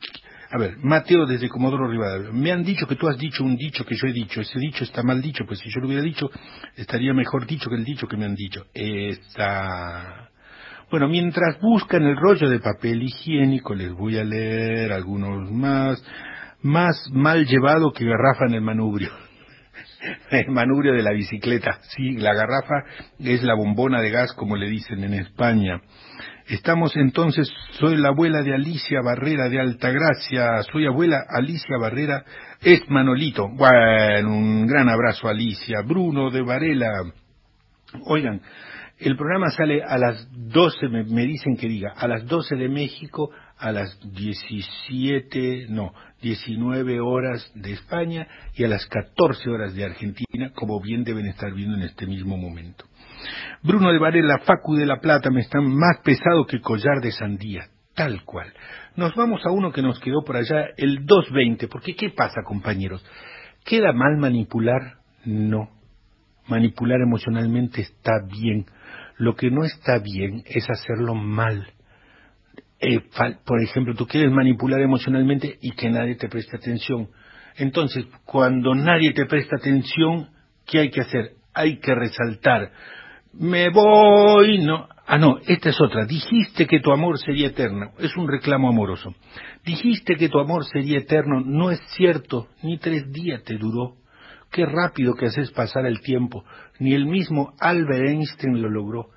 A 0.52 0.58
ver, 0.58 0.78
Mateo 0.82 1.26
desde 1.26 1.48
Comodoro 1.48 1.88
Rivadavia. 1.88 2.30
Me 2.32 2.50
han 2.50 2.64
dicho 2.64 2.86
que 2.86 2.96
tú 2.96 3.08
has 3.08 3.16
dicho 3.16 3.44
un 3.44 3.56
dicho 3.56 3.84
que 3.84 3.94
yo 3.94 4.08
he 4.08 4.12
dicho. 4.12 4.40
Ese 4.40 4.58
dicho 4.58 4.82
está 4.82 5.02
mal 5.02 5.22
dicho, 5.22 5.44
pues 5.46 5.60
si 5.60 5.70
yo 5.70 5.80
lo 5.80 5.86
hubiera 5.86 6.02
dicho, 6.02 6.28
estaría 6.76 7.14
mejor 7.14 7.46
dicho 7.46 7.70
que 7.70 7.76
el 7.76 7.84
dicho 7.84 8.08
que 8.08 8.16
me 8.16 8.24
han 8.24 8.34
dicho. 8.34 8.66
Esa. 8.74 10.28
Bueno, 10.90 11.06
mientras 11.06 11.60
buscan 11.60 12.02
el 12.02 12.16
rollo 12.16 12.50
de 12.50 12.58
papel 12.58 13.04
higiénico, 13.04 13.74
les 13.74 13.92
voy 13.92 14.18
a 14.18 14.24
leer 14.24 14.92
algunos 14.92 15.48
más. 15.52 16.02
Más 16.62 17.08
mal 17.12 17.46
llevado 17.46 17.92
que 17.92 18.04
garrafa 18.04 18.46
en 18.48 18.54
el 18.54 18.60
manubrio. 18.60 19.10
El 20.30 20.50
manubrio 20.50 20.92
de 20.92 21.02
la 21.02 21.12
bicicleta. 21.12 21.78
Sí, 21.94 22.16
la 22.16 22.34
garrafa 22.34 22.84
es 23.18 23.42
la 23.42 23.54
bombona 23.54 24.00
de 24.00 24.10
gas, 24.10 24.32
como 24.32 24.56
le 24.56 24.68
dicen 24.68 25.04
en 25.04 25.14
España. 25.14 25.80
Estamos 26.48 26.96
entonces, 26.96 27.50
soy 27.78 27.96
la 27.96 28.08
abuela 28.08 28.42
de 28.42 28.54
Alicia 28.54 29.00
Barrera 29.02 29.48
de 29.48 29.60
Altagracia, 29.60 30.62
soy 30.72 30.86
abuela 30.86 31.22
Alicia 31.28 31.76
Barrera, 31.80 32.24
es 32.60 32.82
Manolito. 32.88 33.46
Bueno, 33.48 34.30
un 34.30 34.66
gran 34.66 34.88
abrazo 34.88 35.28
Alicia. 35.28 35.82
Bruno 35.82 36.30
de 36.30 36.42
Varela. 36.42 36.88
Oigan, 38.06 38.40
el 39.00 39.16
programa 39.16 39.50
sale 39.50 39.82
a 39.82 39.96
las 39.96 40.28
12, 40.30 40.88
me, 40.88 41.22
dicen 41.22 41.56
que 41.56 41.68
diga, 41.68 41.94
a 41.96 42.06
las 42.06 42.26
12 42.26 42.54
de 42.56 42.68
México, 42.68 43.30
a 43.58 43.72
las 43.72 43.98
17, 44.12 45.66
no, 45.70 45.92
19 46.20 47.00
horas 47.00 47.50
de 47.54 47.72
España 47.72 48.28
y 48.54 48.64
a 48.64 48.68
las 48.68 48.86
14 48.86 49.48
horas 49.48 49.74
de 49.74 49.84
Argentina, 49.84 50.52
como 50.54 50.80
bien 50.80 51.02
deben 51.02 51.26
estar 51.26 51.52
viendo 51.54 51.76
en 51.76 51.82
este 51.82 52.06
mismo 52.06 52.36
momento. 52.36 52.84
Bruno 53.62 53.90
de 53.90 53.98
Varela, 53.98 54.38
Facu 54.44 54.74
de 54.74 54.86
la 54.86 55.00
Plata, 55.00 55.30
me 55.30 55.40
están 55.40 55.64
más 55.64 55.98
pesado 56.04 56.46
que 56.46 56.60
collar 56.60 57.00
de 57.00 57.12
sandía, 57.12 57.68
tal 57.94 58.22
cual. 58.24 58.52
Nos 58.96 59.14
vamos 59.14 59.40
a 59.46 59.50
uno 59.50 59.72
que 59.72 59.82
nos 59.82 59.98
quedó 60.00 60.22
por 60.24 60.36
allá, 60.36 60.68
el 60.76 61.06
220, 61.06 61.68
porque 61.68 61.94
¿qué 61.94 62.10
pasa, 62.10 62.42
compañeros? 62.44 63.04
¿Queda 63.64 63.92
mal 63.92 64.18
manipular? 64.18 64.98
No. 65.24 65.70
Manipular 66.48 67.00
emocionalmente 67.00 67.80
está 67.82 68.12
bien. 68.30 68.66
Lo 69.20 69.36
que 69.36 69.50
no 69.50 69.64
está 69.64 69.98
bien 69.98 70.44
es 70.46 70.66
hacerlo 70.70 71.14
mal. 71.14 71.74
Eh, 72.80 73.00
por 73.44 73.62
ejemplo, 73.62 73.94
tú 73.94 74.06
quieres 74.06 74.32
manipular 74.32 74.80
emocionalmente 74.80 75.58
y 75.60 75.72
que 75.72 75.90
nadie 75.90 76.14
te 76.14 76.30
preste 76.30 76.56
atención. 76.56 77.10
Entonces, 77.58 78.06
cuando 78.24 78.74
nadie 78.74 79.12
te 79.12 79.26
presta 79.26 79.56
atención, 79.56 80.30
¿qué 80.66 80.78
hay 80.78 80.90
que 80.90 81.02
hacer? 81.02 81.32
Hay 81.52 81.80
que 81.80 81.94
resaltar. 81.94 82.72
Me 83.34 83.68
voy, 83.68 84.56
no. 84.64 84.88
Ah, 85.06 85.18
no, 85.18 85.36
esta 85.46 85.68
es 85.68 85.78
otra. 85.82 86.06
Dijiste 86.06 86.66
que 86.66 86.80
tu 86.80 86.90
amor 86.90 87.18
sería 87.18 87.48
eterno. 87.48 87.90
Es 87.98 88.16
un 88.16 88.26
reclamo 88.26 88.70
amoroso. 88.70 89.14
Dijiste 89.66 90.16
que 90.16 90.30
tu 90.30 90.38
amor 90.38 90.64
sería 90.64 90.96
eterno. 90.96 91.42
No 91.44 91.70
es 91.70 91.80
cierto. 91.94 92.48
Ni 92.62 92.78
tres 92.78 93.12
días 93.12 93.42
te 93.44 93.58
duró. 93.58 93.99
Qué 94.50 94.66
rápido 94.66 95.14
que 95.14 95.26
haces 95.26 95.50
pasar 95.52 95.86
el 95.86 96.00
tiempo. 96.00 96.44
Ni 96.78 96.94
el 96.94 97.06
mismo 97.06 97.54
Albert 97.60 98.08
Einstein 98.08 98.60
lo 98.60 98.68
logró. 98.68 99.10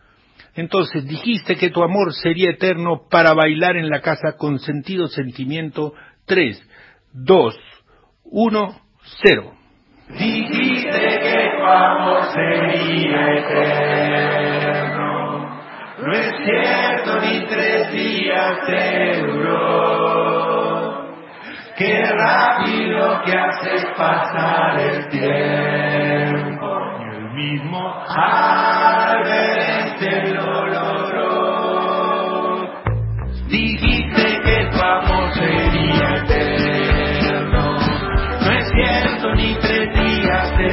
Entonces 0.56 1.06
dijiste 1.08 1.56
que 1.56 1.72
tu 1.72 1.82
amor 1.82 2.14
sería 2.14 2.52
eterno 2.52 3.08
para 3.10 3.34
bailar 3.34 3.76
en 3.76 3.90
la 3.90 4.02
casa 4.02 4.38
con 4.38 4.60
sentido 4.60 5.08
sentimiento. 5.08 5.94
Tres, 6.26 6.62
dos, 7.12 7.58
uno, 8.24 8.80
cero. 9.24 9.54
Dijiste 10.10 10.92
que 10.92 11.50
tu 11.58 11.64
amor 11.64 12.22
sería 12.34 13.38
eterno. 13.40 15.04
No 16.00 16.12
es 16.14 16.32
cierto, 16.46 17.20
ni 17.22 17.46
tres 17.48 17.92
días 17.92 18.60
te 18.68 19.22
duró. 19.22 20.03
Qué 21.76 22.06
rápido 22.06 23.22
que 23.26 23.34
haces 23.36 23.84
pasar 23.98 24.80
el 24.80 25.10
tiempo. 25.10 26.68
Y 27.00 27.04
el 27.16 27.34
mismo 27.34 27.96
Albert 28.10 29.28
Einstein 29.28 30.36
lo 30.36 30.68
logró. 30.68 31.34
Dijiste 33.48 34.42
que 34.44 34.70
tu 34.72 34.80
amor 34.80 35.34
sería 35.34 36.16
eterno. 36.18 37.64
No 38.42 38.52
es 38.52 38.70
cierto, 38.70 39.34
ni 39.34 39.56
tres 39.56 39.90
días 39.96 40.56
te. 40.56 40.68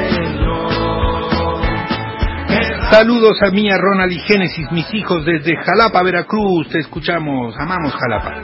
Qué 2.47 2.61
Saludos 2.91 3.41
a 3.43 3.51
mí, 3.51 3.71
a 3.71 3.79
Ronald 3.79 4.13
y 4.13 4.19
Génesis, 4.19 4.71
mis 4.71 4.93
hijos 4.93 5.25
desde 5.25 5.57
Jalapa, 5.65 6.03
Veracruz. 6.03 6.69
Te 6.69 6.81
escuchamos. 6.81 7.57
Amamos 7.59 7.95
Jalapa. 7.95 8.43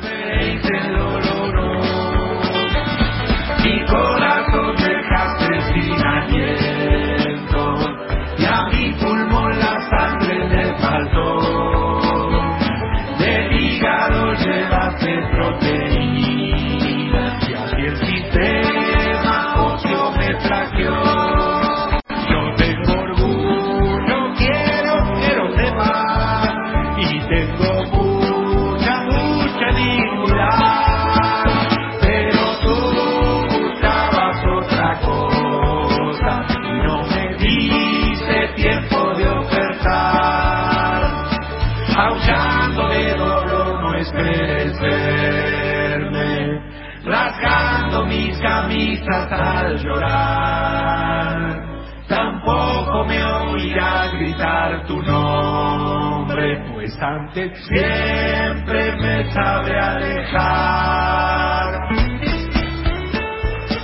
Mis 48.69 49.01
camisas 49.01 49.33
al 49.33 49.79
llorar. 49.83 51.67
Tampoco 52.09 53.05
me 53.05 53.25
oirás 53.25 54.12
gritar 54.12 54.87
tu 54.87 55.03
nombre, 55.03 56.64
pues 56.73 56.97
antes 57.01 57.53
siempre 57.67 58.97
me 58.97 59.33
sabe 59.33 59.79
alejar. 59.79 61.27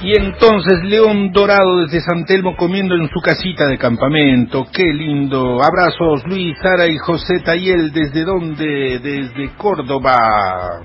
Y 0.05 0.17
entonces 0.17 0.83
León 0.83 1.31
Dorado 1.31 1.79
desde 1.83 2.01
San 2.01 2.25
Telmo 2.25 2.57
comiendo 2.57 2.97
en 2.97 3.09
su 3.09 3.21
casita 3.21 3.69
de 3.69 3.79
campamento. 3.79 4.67
Qué 4.73 4.93
lindo. 4.93 5.63
Abrazos 5.63 6.27
Luis, 6.27 6.59
Sara 6.61 6.89
y 6.89 6.99
José 6.99 7.39
Tayel. 7.45 7.93
¿Desde 7.93 8.25
dónde? 8.25 8.99
Desde 8.99 9.55
Córdoba. 9.57 10.83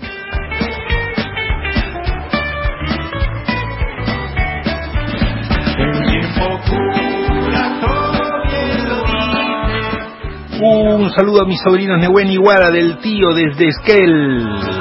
Un 10.59 11.11
saludo 11.11 11.43
a 11.43 11.47
mis 11.47 11.59
sobrinos 11.61 11.99
Nehuen 11.99 12.29
y 12.29 12.37
Guara 12.37 12.71
del 12.71 12.97
tío 12.97 13.33
desde 13.33 13.67
Esquel. 13.67 14.76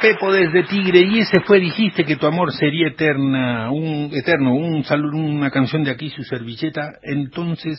Pepo 0.00 0.32
desde 0.32 0.62
Tigre, 0.64 1.00
y 1.00 1.18
ese 1.18 1.40
fue, 1.40 1.60
dijiste 1.60 2.04
que 2.04 2.16
tu 2.16 2.26
amor 2.26 2.52
sería 2.52 2.88
eterna, 2.88 3.70
un 3.70 4.10
eterno, 4.14 4.54
un 4.54 4.82
saludo, 4.84 5.18
una 5.18 5.50
canción 5.50 5.84
de 5.84 5.90
aquí, 5.90 6.08
su 6.08 6.22
servilleta, 6.22 6.92
entonces, 7.02 7.78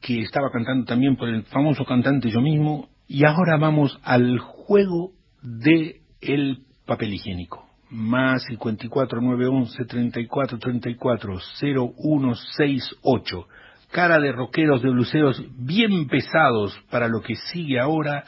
que 0.00 0.22
estaba 0.22 0.50
cantando 0.50 0.86
también 0.86 1.14
por 1.16 1.28
el 1.28 1.44
famoso 1.44 1.84
cantante 1.84 2.30
yo 2.30 2.40
mismo, 2.40 2.88
y 3.06 3.24
ahora 3.24 3.58
vamos 3.60 3.96
al 4.02 4.38
juego 4.40 5.12
de 5.40 6.00
el 6.20 6.64
papel 6.84 7.14
higiénico. 7.14 7.64
Más 7.90 8.42
54 8.48 9.20
911 9.20 9.84
34 9.84 10.58
34 10.58 11.38
0168. 11.60 13.46
Cara 13.92 14.18
de 14.18 14.32
rockeros 14.32 14.82
de 14.82 14.90
bluseros 14.90 15.42
bien 15.56 16.08
pesados 16.08 16.78
para 16.90 17.06
lo 17.08 17.22
que 17.22 17.36
sigue 17.36 17.78
ahora, 17.78 18.24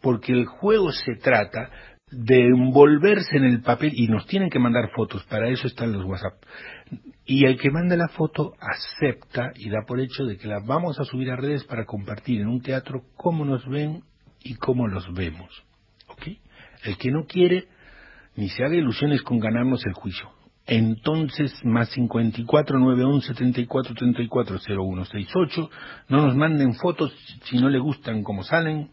porque 0.00 0.32
el 0.32 0.46
juego 0.46 0.90
se 0.90 1.14
trata 1.22 1.70
de 2.10 2.46
envolverse 2.46 3.36
en 3.36 3.44
el 3.44 3.62
papel 3.62 3.92
y 3.94 4.08
nos 4.08 4.26
tienen 4.26 4.50
que 4.50 4.58
mandar 4.58 4.90
fotos, 4.94 5.24
para 5.24 5.48
eso 5.48 5.66
están 5.66 5.92
los 5.92 6.04
WhatsApp. 6.04 6.34
Y 7.26 7.46
el 7.46 7.58
que 7.58 7.70
manda 7.70 7.96
la 7.96 8.08
foto 8.08 8.52
acepta 8.60 9.52
y 9.56 9.70
da 9.70 9.84
por 9.86 10.00
hecho 10.00 10.24
de 10.24 10.36
que 10.36 10.46
la 10.46 10.60
vamos 10.60 11.00
a 11.00 11.04
subir 11.04 11.30
a 11.30 11.36
redes 11.36 11.64
para 11.64 11.86
compartir 11.86 12.40
en 12.40 12.48
un 12.48 12.60
teatro 12.60 13.02
cómo 13.16 13.44
nos 13.44 13.66
ven 13.66 14.02
y 14.42 14.54
cómo 14.54 14.86
los 14.86 15.12
vemos. 15.14 15.64
¿Ok? 16.08 16.28
El 16.84 16.98
que 16.98 17.10
no 17.10 17.24
quiere, 17.26 17.68
ni 18.36 18.48
se 18.50 18.62
haga 18.62 18.76
ilusiones 18.76 19.22
con 19.22 19.40
ganarnos 19.40 19.84
el 19.86 19.94
juicio. 19.94 20.30
Entonces, 20.66 21.52
más 21.64 21.90
54 21.90 22.78
911 22.78 23.34
34 23.34 23.94
34 23.94 24.58
0168, 24.58 25.70
no 26.08 26.26
nos 26.26 26.36
manden 26.36 26.74
fotos 26.74 27.12
si 27.44 27.58
no 27.58 27.68
le 27.68 27.78
gustan 27.78 28.22
como 28.22 28.42
salen. 28.44 28.90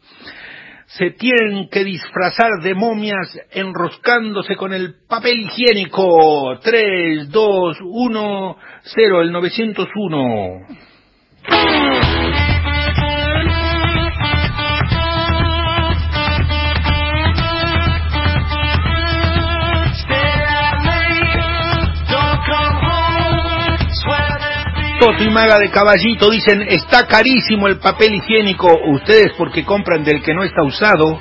Se 0.97 1.11
tienen 1.11 1.69
que 1.69 1.85
disfrazar 1.85 2.61
de 2.61 2.73
momias 2.73 3.39
enroscándose 3.51 4.57
con 4.57 4.73
el 4.73 4.95
papel 5.07 5.39
higiénico. 5.39 6.59
3, 6.61 7.29
2, 7.29 7.77
1, 7.81 8.57
0, 8.83 9.21
el 9.21 9.31
901. 9.31 10.67
Toto 25.02 25.24
y 25.24 25.32
Maga 25.32 25.58
de 25.58 25.72
Caballito 25.72 26.30
dicen, 26.30 26.62
está 26.62 27.08
carísimo 27.08 27.68
el 27.68 27.80
papel 27.80 28.14
higiénico. 28.14 28.68
Ustedes 28.86 29.32
porque 29.36 29.66
compran 29.66 30.04
del 30.04 30.22
que 30.22 30.36
no 30.36 30.43
está 30.43 30.62
usado. 30.62 31.20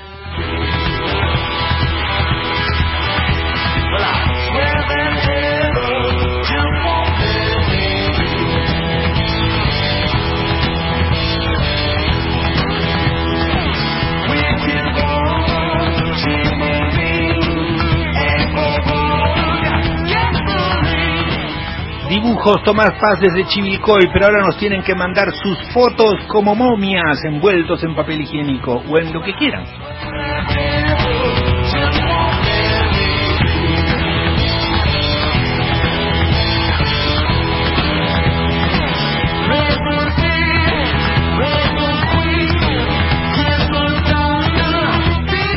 Dibujos 22.22 22.62
Tomás 22.64 22.90
Paz 23.00 23.18
desde 23.18 23.46
Chivilcoy, 23.46 24.10
pero 24.12 24.26
ahora 24.26 24.44
nos 24.44 24.58
tienen 24.58 24.82
que 24.82 24.94
mandar 24.94 25.32
sus 25.42 25.58
fotos 25.72 26.16
como 26.28 26.54
momias 26.54 27.24
envueltos 27.24 27.82
en 27.82 27.94
papel 27.94 28.20
higiénico 28.20 28.82
o 28.86 28.98
en 28.98 29.10
lo 29.10 29.22
que 29.22 29.34
quieran. 29.36 29.64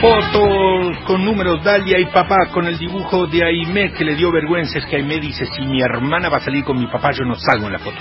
Fotos 0.04 0.97
con 1.08 1.24
números 1.24 1.64
Dalia 1.64 1.97
y 1.97 2.08
papá 2.08 2.49
con 2.51 2.68
el 2.68 2.78
dibujo 2.78 3.26
de 3.26 3.41
Aimé 3.41 3.93
que 3.93 4.04
le 4.04 4.16
dio 4.16 4.34
vergüenza. 4.34 4.80
Es 4.80 4.86
que 4.86 4.97
Aimé 4.97 5.18
dice, 5.18 5.45
si 5.45 5.66
mi 5.66 5.82
hermana 5.82 6.28
va 6.28 6.39
a 6.39 6.41
salir 6.41 6.66
con 6.66 6.78
mi 6.78 6.88
papá, 6.88 7.12
yo 7.14 7.24
no 7.24 7.36
salgo 7.36 7.68
en 7.68 7.72
la 7.72 7.80
foto. 7.80 7.95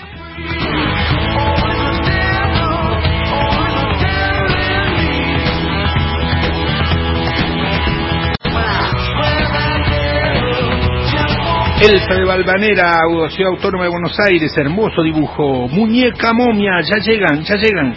Elsa 11.80 12.14
de 12.14 12.24
Valvanera, 12.24 12.94
Ciudad 13.28 13.53
Autónoma 13.53 13.84
de 13.84 13.90
Buenos 13.90 14.16
Aires, 14.26 14.53
hermoso 14.57 15.05
dibujo. 15.05 15.68
Muñeca 15.68 16.32
momia, 16.32 16.80
ya 16.80 16.96
llegan, 16.98 17.44
ya 17.44 17.55
llegan. 17.55 17.94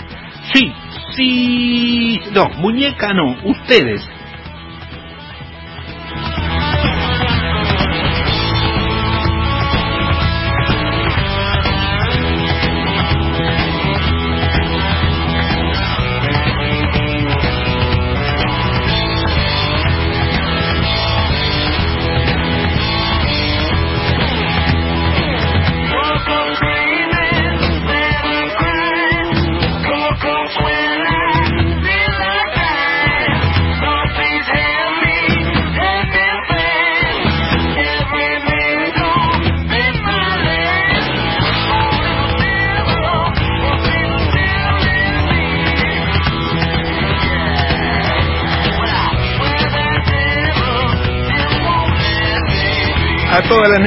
Sí, 0.53 0.71
sí. 1.15 2.19
No, 2.33 2.49
muñeca 2.57 3.13
no, 3.13 3.37
ustedes. 3.43 4.01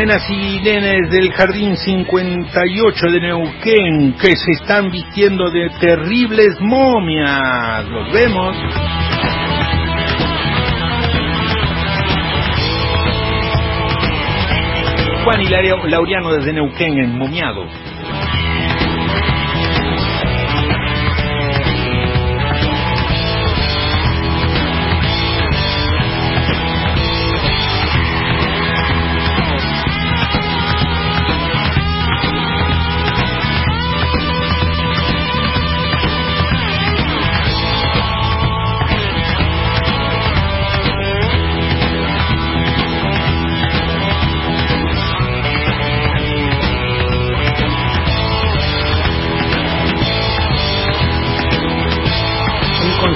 Nenas 0.09 0.30
y 0.30 0.61
nenes 0.61 1.11
del 1.11 1.30
Jardín 1.32 1.76
58 1.76 3.06
de 3.11 3.20
Neuquén 3.20 4.14
que 4.18 4.34
se 4.36 4.52
están 4.52 4.90
vistiendo 4.90 5.50
de 5.50 5.68
terribles 5.80 6.59
momias. 6.61 7.84
Los 7.88 8.11
vemos. 8.12 8.56
Juan 15.24 15.42
Hilario 15.42 15.76
Laureano 15.86 16.32
desde 16.32 16.54
Neuquén, 16.54 16.98
en 17.04 17.18
momiado. 17.18 17.66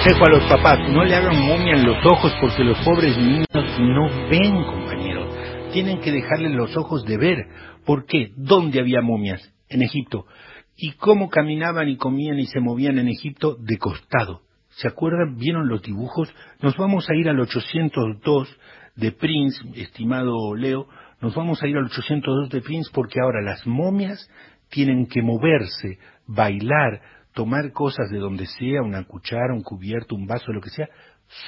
Consejo 0.02 0.24
a 0.26 0.30
los 0.30 0.42
papás, 0.48 0.90
no 0.90 1.04
le 1.04 1.14
hagan 1.14 1.46
momia 1.46 1.74
en 1.74 1.84
los 1.84 2.04
ojos 2.04 2.32
porque 2.40 2.64
los 2.64 2.76
pobres 2.84 3.16
niños 3.16 3.46
no 3.78 4.08
ven, 4.28 4.64
compañeros. 4.64 5.28
Tienen 5.72 6.00
que 6.00 6.10
dejarles 6.10 6.52
los 6.52 6.76
ojos 6.76 7.04
de 7.04 7.16
ver. 7.18 7.46
¿Por 7.86 8.04
qué? 8.04 8.32
¿Dónde 8.36 8.80
había 8.80 9.00
momias? 9.00 9.40
En 9.68 9.80
Egipto. 9.80 10.26
¿Y 10.76 10.92
cómo 10.94 11.28
caminaban 11.28 11.88
y 11.88 11.98
comían 11.98 12.40
y 12.40 12.46
se 12.46 12.58
movían 12.58 12.98
en 12.98 13.06
Egipto? 13.06 13.54
De 13.60 13.78
costado. 13.78 14.40
¿Se 14.70 14.88
acuerdan? 14.88 15.36
¿Vieron 15.36 15.68
los 15.68 15.82
dibujos? 15.82 16.28
Nos 16.60 16.76
vamos 16.76 17.08
a 17.08 17.14
ir 17.14 17.28
al 17.28 17.38
802 17.38 18.58
de 18.96 19.12
Prince, 19.12 19.60
estimado 19.76 20.56
Leo. 20.56 20.88
Nos 21.20 21.36
vamos 21.36 21.62
a 21.62 21.68
ir 21.68 21.76
al 21.76 21.84
802 21.84 22.50
de 22.50 22.60
Prince 22.60 22.90
porque 22.92 23.20
ahora 23.22 23.40
las 23.40 23.64
momias 23.68 24.28
tienen 24.68 25.06
que 25.06 25.22
moverse, 25.22 25.98
bailar, 26.26 27.02
tomar 27.32 27.72
cosas 27.72 28.10
de 28.10 28.18
donde 28.18 28.46
sea, 28.46 28.82
una 28.82 29.04
cuchara, 29.04 29.54
un 29.54 29.62
cubierto, 29.62 30.14
un 30.14 30.26
vaso, 30.26 30.52
lo 30.52 30.60
que 30.60 30.70
sea, 30.70 30.88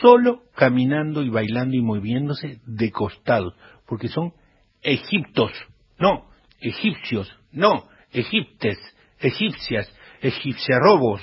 solo 0.00 0.42
caminando 0.54 1.22
y 1.22 1.28
bailando 1.28 1.76
y 1.76 1.82
moviéndose 1.82 2.60
de 2.66 2.90
costados, 2.90 3.54
porque 3.86 4.08
son 4.08 4.32
egiptos, 4.82 5.52
no, 5.98 6.26
egipcios, 6.60 7.30
no, 7.52 7.84
egiptes, 8.12 8.78
egipcias, 9.18 9.92
egipciarrobos. 10.20 11.22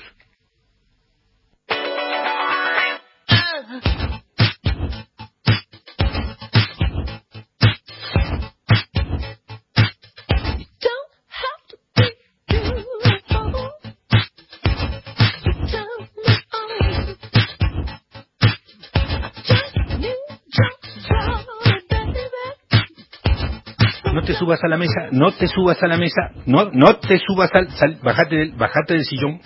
Subas 24.52 24.64
a 24.64 24.68
la 24.68 24.76
mesa, 24.76 25.08
no 25.12 25.32
te 25.32 25.48
subas 25.48 25.82
a 25.82 25.86
la 25.86 25.96
mesa, 25.96 26.30
no, 26.46 26.70
no 26.72 26.96
te 26.96 27.18
subas 27.18 27.50
al, 27.54 27.70
sal- 27.72 27.98
bájate 28.02 28.36
del, 28.36 28.52
bájate 28.52 28.94
del 28.94 29.04
sillón. 29.04 29.40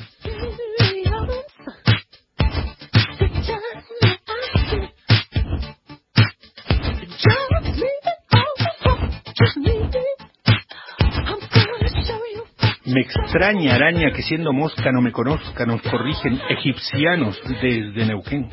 Me 12.86 13.00
extraña 13.00 13.74
araña 13.74 14.12
que 14.12 14.22
siendo 14.22 14.52
mosca 14.52 14.92
no 14.92 15.00
me 15.02 15.12
conozca, 15.12 15.66
nos 15.66 15.82
corrigen 15.82 16.40
egipcianos 16.50 17.40
desde 17.60 18.06
Neuquén. 18.06 18.48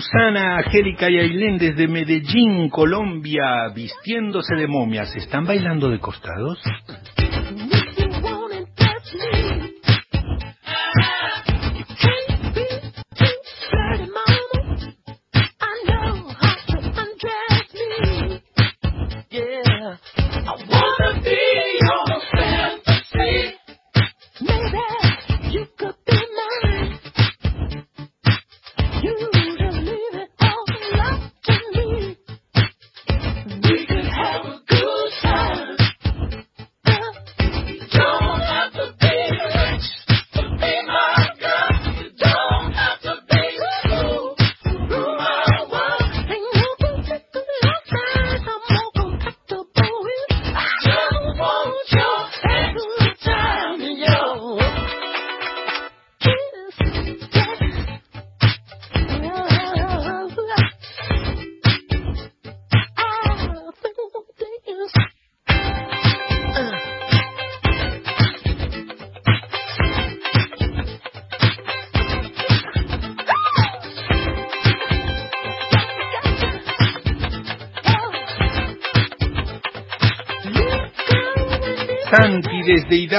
Susana, 0.00 0.56
Angélica 0.56 1.10
y 1.10 1.18
Ailén 1.18 1.58
desde 1.58 1.86
Medellín, 1.86 2.70
Colombia, 2.70 3.68
vistiéndose 3.74 4.54
de 4.54 4.66
momias, 4.66 5.14
¿están 5.14 5.44
bailando 5.44 5.90
de 5.90 5.98
costados? 5.98 6.58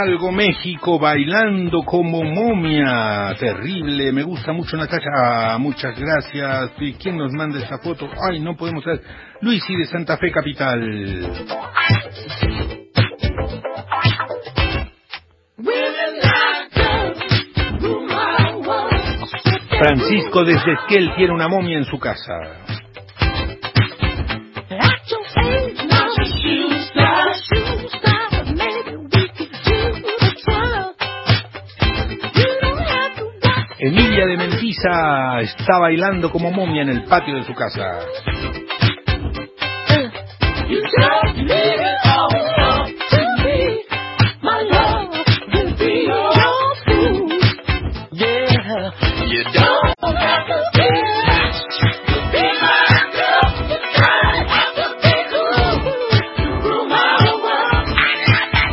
Hidalgo, 0.02 0.32
México, 0.32 0.98
bailando 0.98 1.84
como 1.84 2.24
momia. 2.24 3.36
Terrible, 3.40 4.12
me 4.12 4.24
gusta 4.24 4.52
mucho 4.52 4.76
Natacha. 4.76 5.10
Ah, 5.16 5.58
muchas 5.60 5.94
gracias. 6.00 6.72
¿Y 6.80 6.94
quién 6.94 7.18
nos 7.18 7.32
manda 7.34 7.60
esta 7.60 7.78
foto? 7.78 8.10
Ay, 8.28 8.40
no 8.40 8.56
podemos 8.56 8.84
ver. 8.84 9.00
Luisi 9.42 9.76
de 9.76 9.86
Santa 9.86 10.18
Fe 10.18 10.32
Capital. 10.32 11.30
Francisco 19.78 20.44
desde 20.44 20.74
Esquel 20.74 21.14
tiene 21.16 21.34
una 21.34 21.48
momia 21.48 21.78
en 21.78 21.86
su 21.86 22.00
casa. 22.00 22.71
Mentiza 34.72 35.42
está 35.42 35.80
bailando 35.82 36.32
como 36.32 36.50
momia 36.50 36.84
en 36.84 36.90
el 36.90 37.04
patio 37.04 37.36
de 37.36 37.44
su 37.44 37.54
casa. 37.54 38.00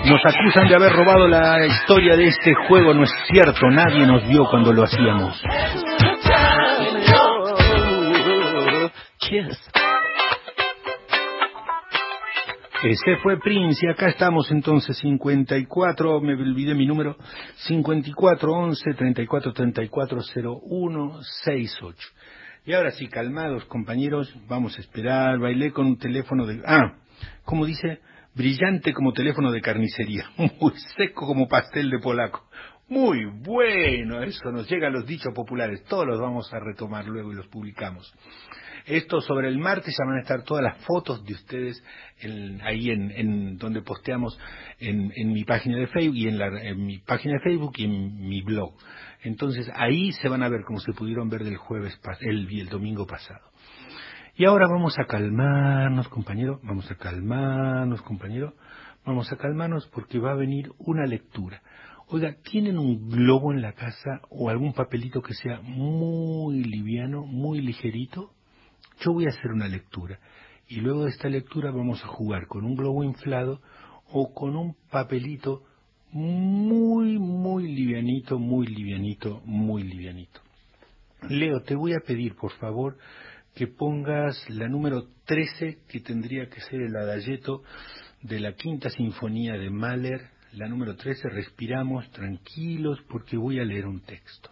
Nos 0.05 0.25
acusan 0.25 0.69
de 0.69 0.75
haber 0.77 0.93
robado 0.93 1.27
la 1.27 1.67
historia 1.67 2.17
de 2.17 2.29
este 2.29 2.55
juego. 2.69 2.95
No 2.95 3.03
es 3.03 3.11
cierto, 3.31 3.69
nadie 3.69 4.07
nos 4.07 4.27
vio 4.29 4.45
cuando 4.49 4.73
lo 4.73 4.85
hacíamos. 4.85 5.43
Kiss. 9.29 9.59
Ese 12.83 13.17
fue 13.23 13.39
Prince 13.41 13.85
y 13.85 13.91
acá 13.91 14.09
estamos 14.09 14.51
entonces 14.51 14.97
54, 14.99 16.21
me 16.23 16.33
olvidé 16.33 16.75
mi 16.75 16.87
número, 16.87 17.17
54 17.67 18.51
11 18.51 18.95
34 18.95 19.53
34 19.53 20.21
01 20.63 21.23
68. 21.45 22.09
Y 22.65 22.73
ahora 22.73 22.91
sí, 22.93 23.09
calmados 23.09 23.67
compañeros, 23.67 24.35
vamos 24.49 24.79
a 24.79 24.81
esperar, 24.81 25.39
bailé 25.39 25.73
con 25.73 25.87
un 25.87 25.99
teléfono 25.99 26.47
de... 26.47 26.63
Ah, 26.65 26.95
como 27.45 27.67
dice, 27.67 28.01
brillante 28.35 28.95
como 28.95 29.13
teléfono 29.13 29.51
de 29.53 29.61
carnicería, 29.61 30.31
muy 30.37 30.73
seco 30.97 31.27
como 31.27 31.49
pastel 31.49 31.91
de 31.91 31.99
polaco. 31.99 32.49
Muy 32.89 33.27
bueno, 33.27 34.23
eso 34.23 34.51
nos 34.51 34.71
llega 34.71 34.87
a 34.87 34.91
los 34.91 35.05
dichos 35.05 35.35
populares, 35.35 35.85
todos 35.85 36.07
los 36.07 36.19
vamos 36.19 36.51
a 36.55 36.59
retomar 36.59 37.07
luego 37.07 37.33
y 37.33 37.35
los 37.35 37.47
publicamos. 37.49 38.11
Esto 38.89 39.21
sobre 39.21 39.49
el 39.49 39.59
martes 39.59 39.95
ya 39.99 40.07
van 40.07 40.17
a 40.17 40.23
estar 40.23 40.43
todas 40.45 40.65
las 40.65 40.79
fotos 40.85 41.23
de 41.25 41.35
ustedes 41.35 41.83
en- 42.21 42.61
ahí 42.63 42.91
en, 42.91 43.11
en 43.11 43.57
donde 43.59 43.83
posteamos 43.83 44.39
en, 44.81 45.13
en 45.15 45.33
mi 45.33 45.45
página 45.45 45.77
de 45.77 45.87
Facebook 45.89 46.17
y 46.17 46.29
en, 46.29 46.39
la, 46.39 46.51
mi 46.75 46.99
página 46.99 47.35
de 47.35 47.41
Facebook 47.41 47.73
y 47.77 47.85
en 47.85 48.17
mi 48.29 48.41
blog. 48.43 48.73
Entonces 49.23 49.71
ahí 49.75 50.13
se 50.13 50.29
van 50.29 50.43
a 50.43 50.49
ver 50.49 50.63
como 50.67 50.81
se 50.81 50.93
pudieron 50.93 51.29
ver 51.29 51.45
del 51.45 51.57
jueves 51.59 52.01
el, 52.21 52.49
el 52.51 52.69
domingo 52.69 53.07
pasado. 53.07 53.41
Y 54.37 54.45
ahora 54.45 54.67
vamos 54.69 54.99
a 54.99 55.05
calmarnos, 55.05 56.09
compañero, 56.09 56.61
vamos 56.63 56.91
a 56.91 56.95
calmarnos, 56.95 58.01
compañero, 58.03 58.55
vamos 59.05 59.31
a 59.33 59.37
calmarnos 59.37 59.87
porque 59.89 60.19
va 60.19 60.31
a 60.31 60.37
venir 60.37 60.71
una 60.79 61.05
lectura. 61.07 61.61
Oiga, 62.07 62.37
¿tienen 62.43 62.79
un 62.79 63.09
globo 63.11 63.53
en 63.53 63.61
la 63.61 63.73
casa 63.75 64.23
o 64.31 64.49
algún 64.49 64.73
papelito 64.73 65.21
que 65.21 65.35
sea 65.35 65.61
muy 65.61 66.63
liviano, 66.65 67.27
muy 67.27 67.61
ligerito? 67.61 68.31
Yo 69.01 69.13
voy 69.13 69.27
a 69.27 69.31
hacer 69.31 69.53
una 69.53 69.69
lectura 69.69 70.19
y 70.69 70.77
luego 70.77 71.05
de 71.05 71.11
esta 71.11 71.29
lectura 71.29 71.71
vamos 71.71 72.03
a 72.05 72.09
jugar 72.09 72.47
con 72.47 72.65
un 72.65 72.75
globo 72.75 73.05
inflado 73.05 73.61
o 74.11 74.35
con 74.35 74.57
un 74.57 74.75
papelito 74.91 75.63
muy, 76.11 77.19
muy 77.19 77.69
livianito, 77.69 78.39
muy 78.39 78.67
livianito, 78.67 79.41
muy 79.45 79.83
livianito. 79.83 80.41
Leo, 81.29 81.63
te 81.63 81.75
voy 81.75 81.93
a 81.95 82.01
pedir, 82.01 82.35
por 82.35 82.53
favor, 82.53 82.97
que 83.55 83.67
pongas 83.67 84.49
la 84.49 84.69
número 84.69 85.09
13, 85.27 85.81
que 85.89 86.01
tendría 86.01 86.49
que 86.49 86.61
ser 86.61 86.81
el 86.81 86.97
adayeto 86.97 87.63
de 88.23 88.41
la 88.41 88.55
quinta 88.55 88.89
sinfonía 88.91 89.55
de 89.55 89.71
Mahler. 89.71 90.31
La 90.53 90.69
número 90.69 90.97
13, 90.97 91.29
respiramos 91.29 92.11
tranquilos 92.11 92.99
porque 93.09 93.37
voy 93.37 93.61
a 93.61 93.65
leer 93.65 93.87
un 93.87 94.01
texto. 94.01 94.51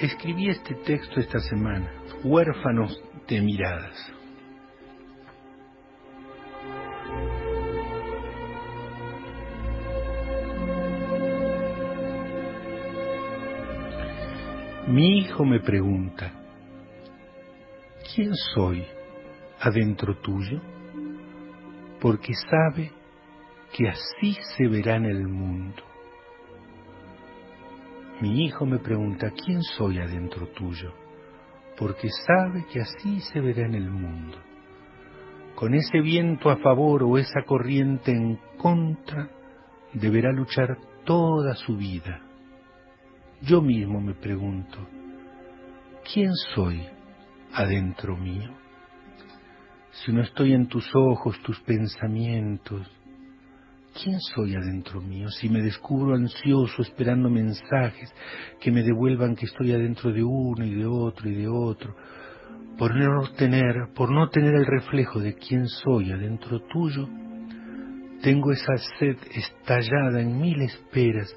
Escribí 0.00 0.48
este 0.48 0.74
texto 0.74 1.20
esta 1.20 1.38
semana, 1.40 1.92
Huérfanos 2.24 3.02
de 3.28 3.40
miradas. 3.42 4.19
Mi 14.90 15.18
hijo 15.18 15.44
me 15.44 15.60
pregunta, 15.60 16.32
¿quién 18.12 18.34
soy 18.34 18.84
adentro 19.60 20.16
tuyo? 20.16 20.60
Porque 22.00 22.32
sabe 22.34 22.90
que 23.72 23.88
así 23.88 24.36
se 24.56 24.66
verá 24.66 24.96
en 24.96 25.04
el 25.04 25.28
mundo. 25.28 25.80
Mi 28.20 28.44
hijo 28.44 28.66
me 28.66 28.80
pregunta, 28.80 29.30
¿quién 29.30 29.62
soy 29.62 30.00
adentro 30.00 30.48
tuyo? 30.48 30.92
Porque 31.78 32.08
sabe 32.26 32.66
que 32.72 32.80
así 32.80 33.20
se 33.20 33.40
verá 33.40 33.66
en 33.66 33.76
el 33.76 33.88
mundo. 33.88 34.38
Con 35.54 35.74
ese 35.74 36.00
viento 36.00 36.50
a 36.50 36.56
favor 36.56 37.04
o 37.04 37.16
esa 37.16 37.42
corriente 37.46 38.10
en 38.10 38.40
contra, 38.58 39.30
deberá 39.92 40.32
luchar 40.32 40.76
toda 41.04 41.54
su 41.54 41.76
vida. 41.76 42.29
Yo 43.42 43.62
mismo 43.62 44.02
me 44.02 44.14
pregunto, 44.14 44.78
¿quién 46.12 46.34
soy 46.54 46.86
adentro 47.54 48.14
mío? 48.14 48.50
Si 49.92 50.12
no 50.12 50.20
estoy 50.20 50.52
en 50.52 50.68
tus 50.68 50.86
ojos, 50.94 51.40
tus 51.42 51.58
pensamientos, 51.60 52.86
¿quién 53.94 54.20
soy 54.20 54.54
adentro 54.54 55.00
mío? 55.00 55.30
Si 55.30 55.48
me 55.48 55.62
descubro 55.62 56.14
ansioso 56.16 56.82
esperando 56.82 57.30
mensajes 57.30 58.12
que 58.60 58.70
me 58.70 58.82
devuelvan 58.82 59.34
que 59.34 59.46
estoy 59.46 59.72
adentro 59.72 60.12
de 60.12 60.22
uno 60.22 60.62
y 60.64 60.74
de 60.74 60.84
otro 60.84 61.30
y 61.30 61.34
de 61.34 61.48
otro, 61.48 61.96
por 62.76 62.94
no 62.94 63.26
tener, 63.38 63.88
por 63.94 64.12
no 64.12 64.28
tener 64.28 64.54
el 64.54 64.66
reflejo 64.66 65.18
de 65.18 65.34
quién 65.34 65.66
soy 65.66 66.12
adentro 66.12 66.60
tuyo, 66.60 67.08
tengo 68.22 68.52
esa 68.52 68.76
sed 68.98 69.16
estallada 69.34 70.20
en 70.20 70.38
mil 70.38 70.60
esperas 70.60 71.34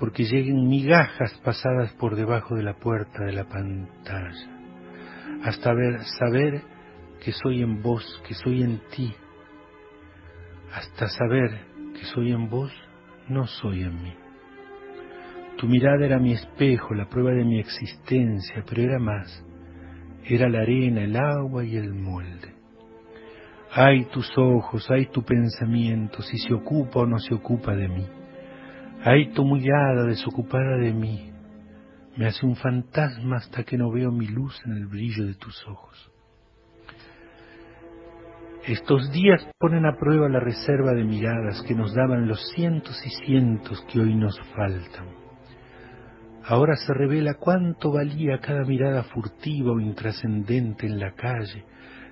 porque 0.00 0.24
lleguen 0.24 0.66
migajas 0.66 1.38
pasadas 1.44 1.92
por 1.92 2.16
debajo 2.16 2.56
de 2.56 2.62
la 2.62 2.72
puerta 2.72 3.22
de 3.22 3.32
la 3.32 3.44
pantalla, 3.44 4.48
hasta 5.44 5.74
ver, 5.74 6.00
saber 6.18 6.62
que 7.22 7.32
soy 7.32 7.60
en 7.60 7.82
vos, 7.82 8.22
que 8.26 8.32
soy 8.32 8.62
en 8.62 8.80
ti, 8.90 9.14
hasta 10.72 11.06
saber 11.08 11.50
que 11.92 12.06
soy 12.06 12.32
en 12.32 12.48
vos, 12.48 12.72
no 13.28 13.46
soy 13.46 13.82
en 13.82 14.02
mí. 14.02 14.14
Tu 15.58 15.66
mirada 15.66 16.06
era 16.06 16.18
mi 16.18 16.32
espejo, 16.32 16.94
la 16.94 17.06
prueba 17.06 17.32
de 17.32 17.44
mi 17.44 17.60
existencia, 17.60 18.64
pero 18.66 18.80
era 18.80 18.98
más, 18.98 19.44
era 20.24 20.48
la 20.48 20.62
arena, 20.62 21.02
el 21.02 21.14
agua 21.14 21.62
y 21.62 21.76
el 21.76 21.92
molde. 21.92 22.54
Hay 23.72 24.06
tus 24.06 24.32
ojos, 24.38 24.90
hay 24.90 25.10
tu 25.10 25.22
pensamiento, 25.22 26.22
si 26.22 26.38
se 26.38 26.54
ocupa 26.54 27.00
o 27.00 27.06
no 27.06 27.18
se 27.18 27.34
ocupa 27.34 27.74
de 27.76 27.88
mí. 27.88 28.19
Hay 29.02 29.32
tu 29.32 29.46
mirada 29.46 30.04
desocupada 30.04 30.76
de 30.76 30.92
mí. 30.92 31.30
Me 32.18 32.26
hace 32.26 32.44
un 32.44 32.54
fantasma 32.54 33.36
hasta 33.36 33.64
que 33.64 33.78
no 33.78 33.90
veo 33.90 34.10
mi 34.10 34.26
luz 34.26 34.60
en 34.66 34.72
el 34.72 34.86
brillo 34.88 35.24
de 35.24 35.34
tus 35.34 35.66
ojos. 35.66 36.12
Estos 38.66 39.10
días 39.10 39.40
ponen 39.58 39.86
a 39.86 39.96
prueba 39.96 40.28
la 40.28 40.38
reserva 40.38 40.92
de 40.92 41.04
miradas 41.04 41.62
que 41.66 41.74
nos 41.74 41.94
daban 41.94 42.28
los 42.28 42.46
cientos 42.54 42.94
y 43.06 43.24
cientos 43.24 43.82
que 43.90 44.00
hoy 44.00 44.14
nos 44.14 44.38
faltan. 44.54 45.06
Ahora 46.44 46.76
se 46.76 46.92
revela 46.92 47.34
cuánto 47.34 47.92
valía 47.92 48.38
cada 48.40 48.64
mirada 48.64 49.04
furtiva 49.04 49.72
o 49.72 49.80
intrascendente 49.80 50.86
en 50.86 50.98
la 50.98 51.12
calle, 51.12 51.64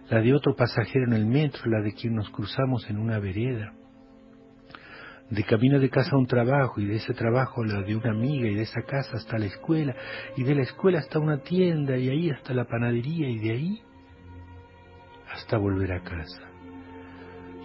la 0.09 0.23
de 0.23 0.33
otro 0.33 0.57
pasajero 0.57 1.05
en 1.07 1.13
el 1.13 1.27
metro, 1.27 1.71
la 1.71 1.83
de 1.83 1.93
quien 1.93 2.15
nos 2.15 2.31
cruzamos 2.31 2.89
en 2.89 2.97
una 2.97 3.19
vereda 3.19 3.75
de 5.31 5.45
camino 5.45 5.79
de 5.79 5.91
casa 5.91 6.11
a 6.13 6.19
un 6.19 6.27
trabajo 6.27 6.81
y 6.81 6.87
de 6.87 6.97
ese 6.97 7.13
trabajo 7.13 7.65
la 7.65 7.83
de 7.83 7.95
una 7.95 8.11
amiga 8.11 8.49
y 8.49 8.55
de 8.55 8.63
esa 8.63 8.83
casa 8.83 9.17
hasta 9.17 9.39
la 9.39 9.47
escuela 9.47 9.95
y 10.37 10.43
de 10.43 10.55
la 10.55 10.63
escuela 10.63 11.01
hasta 11.01 11.19
una 11.19 11.39
tienda 11.39 11.99
y 11.99 12.09
ahí 12.09 12.31
hasta 12.31 12.55
la 12.55 12.65
panadería 12.65 13.29
y 13.29 13.39
de 13.39 13.51
ahí 13.51 13.83
hasta 15.31 15.59
volver 15.59 15.93
a 15.93 16.03
casa. 16.03 16.43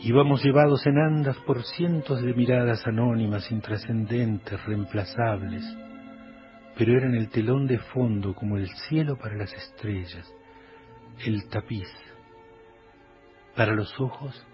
Íbamos 0.01 0.43
llevados 0.43 0.85
en 0.85 0.97
andas 0.97 1.37
por 1.45 1.63
cientos 1.63 2.21
de 2.21 2.33
miradas 2.33 2.85
anónimas, 2.85 3.49
intrascendentes, 3.49 4.61
reemplazables, 4.65 5.63
pero 6.77 6.97
eran 6.97 7.15
el 7.15 7.29
telón 7.29 7.67
de 7.67 7.79
fondo 7.79 8.35
como 8.35 8.57
el 8.57 8.67
cielo 8.89 9.17
para 9.17 9.37
las 9.37 9.53
estrellas, 9.53 10.29
el 11.25 11.47
tapiz 11.47 11.87
para 13.55 13.73
los 13.73 13.97
ojos 13.99 14.45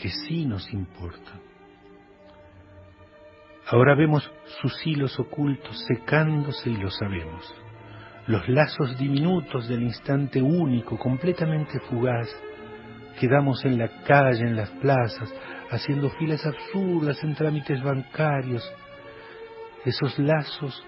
que 0.00 0.08
sí 0.08 0.46
nos 0.46 0.72
importan. 0.72 1.49
Ahora 3.70 3.94
vemos 3.94 4.28
sus 4.60 4.84
hilos 4.84 5.16
ocultos 5.20 5.78
secándose 5.86 6.70
y 6.70 6.76
lo 6.76 6.90
sabemos. 6.90 7.54
Los 8.26 8.48
lazos 8.48 8.98
diminutos 8.98 9.68
del 9.68 9.84
instante 9.84 10.42
único, 10.42 10.98
completamente 10.98 11.78
fugaz, 11.88 12.28
quedamos 13.20 13.64
en 13.64 13.78
la 13.78 13.88
calle, 14.02 14.40
en 14.40 14.56
las 14.56 14.70
plazas, 14.70 15.32
haciendo 15.70 16.10
filas 16.10 16.44
absurdas 16.44 17.22
en 17.22 17.36
trámites 17.36 17.80
bancarios. 17.80 18.68
Esos 19.84 20.18
lazos 20.18 20.84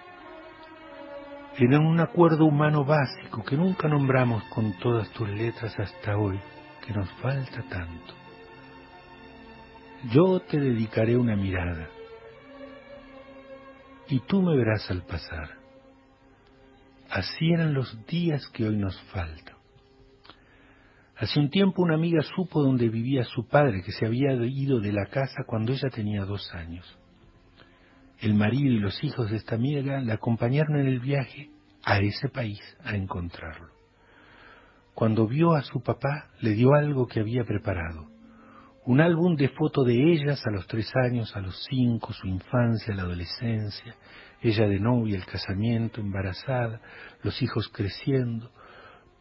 eran 1.58 1.86
un 1.86 2.00
acuerdo 2.00 2.46
humano 2.46 2.84
básico 2.84 3.44
que 3.44 3.56
nunca 3.56 3.86
nombramos 3.86 4.42
con 4.44 4.76
todas 4.80 5.08
tus 5.10 5.28
letras 5.28 5.78
hasta 5.78 6.16
hoy, 6.16 6.40
que 6.84 6.92
nos 6.92 7.08
falta 7.20 7.62
tanto. 7.70 8.14
Yo 10.10 10.40
te 10.40 10.58
dedicaré 10.58 11.16
una 11.16 11.36
mirada 11.36 11.88
y 14.12 14.20
tú 14.20 14.42
me 14.42 14.54
verás 14.54 14.90
al 14.90 15.06
pasar. 15.06 15.56
Así 17.08 17.50
eran 17.50 17.72
los 17.72 18.04
días 18.06 18.46
que 18.48 18.68
hoy 18.68 18.76
nos 18.76 19.00
faltan. 19.04 19.56
Hace 21.16 21.40
un 21.40 21.48
tiempo 21.48 21.80
una 21.80 21.94
amiga 21.94 22.20
supo 22.22 22.62
dónde 22.62 22.90
vivía 22.90 23.24
su 23.24 23.48
padre, 23.48 23.82
que 23.82 23.92
se 23.92 24.04
había 24.04 24.34
ido 24.34 24.80
de 24.80 24.92
la 24.92 25.06
casa 25.06 25.44
cuando 25.46 25.72
ella 25.72 25.88
tenía 25.88 26.26
dos 26.26 26.52
años. 26.52 26.84
El 28.20 28.34
marido 28.34 28.70
y 28.70 28.80
los 28.80 29.02
hijos 29.02 29.30
de 29.30 29.38
esta 29.38 29.54
amiga 29.54 29.98
la 30.02 30.14
acompañaron 30.14 30.78
en 30.78 30.88
el 30.88 31.00
viaje 31.00 31.50
a 31.82 31.98
ese 31.98 32.28
país 32.28 32.60
a 32.84 32.94
encontrarlo. 32.94 33.72
Cuando 34.92 35.26
vio 35.26 35.54
a 35.54 35.62
su 35.62 35.82
papá, 35.82 36.28
le 36.40 36.50
dio 36.50 36.74
algo 36.74 37.06
que 37.06 37.20
había 37.20 37.44
preparado, 37.44 38.10
un 38.84 39.00
álbum 39.00 39.36
de 39.36 39.48
fotos 39.48 39.86
de 39.86 39.94
ellas 39.94 40.44
a 40.46 40.50
los 40.50 40.66
tres 40.66 40.90
años, 41.04 41.34
a 41.36 41.40
los 41.40 41.64
cinco, 41.70 42.12
su 42.12 42.26
infancia, 42.26 42.94
la 42.94 43.02
adolescencia, 43.02 43.94
ella 44.40 44.66
de 44.66 44.80
novia, 44.80 45.16
el 45.16 45.24
casamiento, 45.24 46.00
embarazada, 46.00 46.80
los 47.22 47.40
hijos 47.42 47.68
creciendo, 47.68 48.50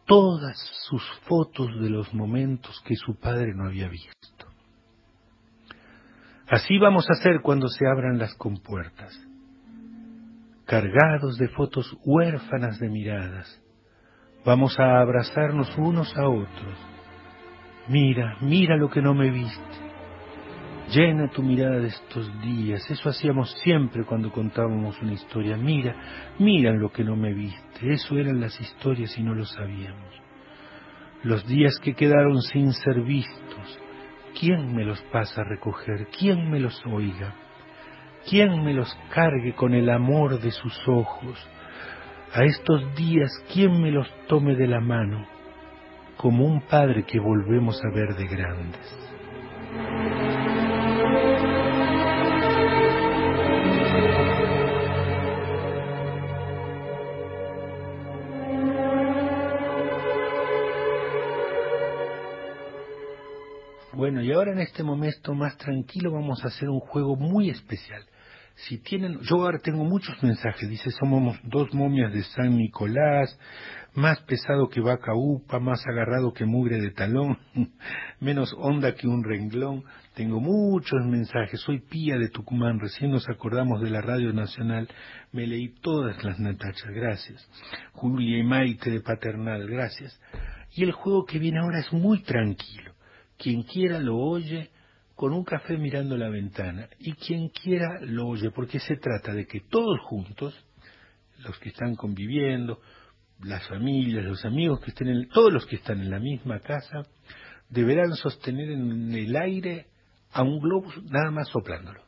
todas 0.04 0.58
sus 0.88 1.02
fotos 1.28 1.68
de 1.80 1.90
los 1.90 2.12
momentos 2.12 2.82
que 2.84 2.96
su 2.96 3.14
padre 3.18 3.54
no 3.54 3.66
había 3.66 3.88
visto. 3.88 4.46
Así 6.48 6.76
vamos 6.78 7.06
a 7.08 7.18
hacer 7.18 7.40
cuando 7.40 7.68
se 7.68 7.86
abran 7.86 8.18
las 8.18 8.34
compuertas, 8.34 9.16
cargados 10.66 11.38
de 11.38 11.48
fotos 11.48 11.96
huérfanas 12.04 12.78
de 12.80 12.88
miradas, 12.88 13.62
vamos 14.44 14.78
a 14.80 15.00
abrazarnos 15.00 15.72
unos 15.78 16.14
a 16.16 16.28
otros, 16.28 16.91
Mira, 17.92 18.38
mira 18.40 18.78
lo 18.78 18.88
que 18.88 19.02
no 19.02 19.12
me 19.12 19.30
viste. 19.30 19.76
Llena 20.94 21.28
tu 21.28 21.42
mirada 21.42 21.78
de 21.78 21.88
estos 21.88 22.40
días, 22.40 22.90
eso 22.90 23.10
hacíamos 23.10 23.52
siempre 23.62 24.06
cuando 24.06 24.32
contábamos 24.32 24.98
una 25.02 25.12
historia. 25.12 25.58
Mira, 25.58 25.94
mira 26.38 26.72
lo 26.72 26.90
que 26.90 27.04
no 27.04 27.16
me 27.16 27.34
viste, 27.34 27.92
eso 27.92 28.16
eran 28.16 28.40
las 28.40 28.58
historias 28.58 29.18
y 29.18 29.22
no 29.22 29.34
lo 29.34 29.44
sabíamos. 29.44 30.10
Los 31.22 31.46
días 31.46 31.78
que 31.82 31.92
quedaron 31.92 32.40
sin 32.40 32.72
ser 32.72 33.02
vistos, 33.02 33.78
¿quién 34.40 34.74
me 34.74 34.86
los 34.86 35.02
pasa 35.12 35.42
a 35.42 35.44
recoger? 35.44 36.08
¿Quién 36.18 36.50
me 36.50 36.60
los 36.60 36.82
oiga? 36.86 37.34
¿Quién 38.26 38.64
me 38.64 38.72
los 38.72 38.90
cargue 39.12 39.52
con 39.54 39.74
el 39.74 39.90
amor 39.90 40.40
de 40.40 40.50
sus 40.50 40.80
ojos? 40.88 41.46
A 42.32 42.42
estos 42.44 42.94
días, 42.94 43.30
¿quién 43.52 43.82
me 43.82 43.90
los 43.90 44.10
tome 44.28 44.56
de 44.56 44.66
la 44.66 44.80
mano? 44.80 45.31
Como 46.22 46.44
un 46.44 46.60
padre 46.68 47.02
que 47.02 47.18
volvemos 47.18 47.82
a 47.82 47.90
ver 47.92 48.14
de 48.14 48.28
grandes. 48.28 48.78
Bueno, 63.92 64.22
y 64.22 64.30
ahora 64.30 64.52
en 64.52 64.60
este 64.60 64.84
momento 64.84 65.34
más 65.34 65.56
tranquilo 65.56 66.12
vamos 66.12 66.44
a 66.44 66.46
hacer 66.46 66.68
un 66.68 66.78
juego 66.78 67.16
muy 67.16 67.50
especial. 67.50 68.04
Si 68.54 68.78
tienen, 68.78 69.18
yo 69.20 69.36
ahora 69.36 69.58
tengo 69.58 69.84
muchos 69.84 70.22
mensajes, 70.22 70.68
dice, 70.68 70.90
somos 70.90 71.38
dos 71.42 71.72
momias 71.72 72.12
de 72.12 72.22
San 72.22 72.56
Nicolás, 72.56 73.38
más 73.94 74.20
pesado 74.22 74.68
que 74.68 74.80
vaca 74.80 75.12
upa, 75.14 75.58
más 75.58 75.82
agarrado 75.86 76.32
que 76.32 76.44
mugre 76.44 76.80
de 76.80 76.90
talón, 76.90 77.38
menos 78.20 78.54
onda 78.58 78.94
que 78.94 79.06
un 79.06 79.24
renglón. 79.24 79.84
Tengo 80.14 80.40
muchos 80.40 81.00
mensajes, 81.06 81.60
soy 81.60 81.80
Pía 81.80 82.18
de 82.18 82.28
Tucumán, 82.28 82.78
recién 82.78 83.10
nos 83.10 83.26
acordamos 83.30 83.80
de 83.80 83.88
la 83.88 84.02
Radio 84.02 84.32
Nacional, 84.32 84.86
me 85.32 85.46
leí 85.46 85.68
todas 85.80 86.22
las 86.22 86.38
natachas, 86.38 86.90
gracias. 86.92 87.48
Julia 87.92 88.38
y 88.38 88.42
Maite 88.42 88.90
de 88.90 89.00
Paternal, 89.00 89.66
gracias. 89.66 90.20
Y 90.74 90.84
el 90.84 90.92
juego 90.92 91.24
que 91.24 91.38
viene 91.38 91.60
ahora 91.60 91.80
es 91.80 91.92
muy 91.92 92.22
tranquilo. 92.22 92.92
Quien 93.38 93.62
quiera 93.62 93.98
lo 93.98 94.18
oye 94.18 94.70
con 95.22 95.34
un 95.34 95.44
café 95.44 95.78
mirando 95.78 96.16
la 96.16 96.28
ventana 96.28 96.88
y 96.98 97.12
quien 97.12 97.48
quiera 97.50 98.00
lo 98.00 98.26
oye 98.26 98.50
porque 98.50 98.80
se 98.80 98.96
trata 98.96 99.32
de 99.32 99.46
que 99.46 99.60
todos 99.60 100.00
juntos, 100.00 100.52
los 101.44 101.56
que 101.60 101.68
están 101.68 101.94
conviviendo, 101.94 102.80
las 103.40 103.64
familias, 103.68 104.24
los 104.24 104.44
amigos 104.44 104.80
que 104.80 104.90
estén 104.90 105.06
en, 105.06 105.28
todos 105.28 105.52
los 105.52 105.64
que 105.66 105.76
están 105.76 106.00
en 106.00 106.10
la 106.10 106.18
misma 106.18 106.58
casa, 106.58 107.06
deberán 107.68 108.14
sostener 108.14 108.68
en 108.72 109.14
el 109.14 109.36
aire 109.36 109.86
a 110.32 110.42
un 110.42 110.58
globo 110.58 110.90
nada 111.04 111.30
más 111.30 111.46
soplándolo. 111.50 112.02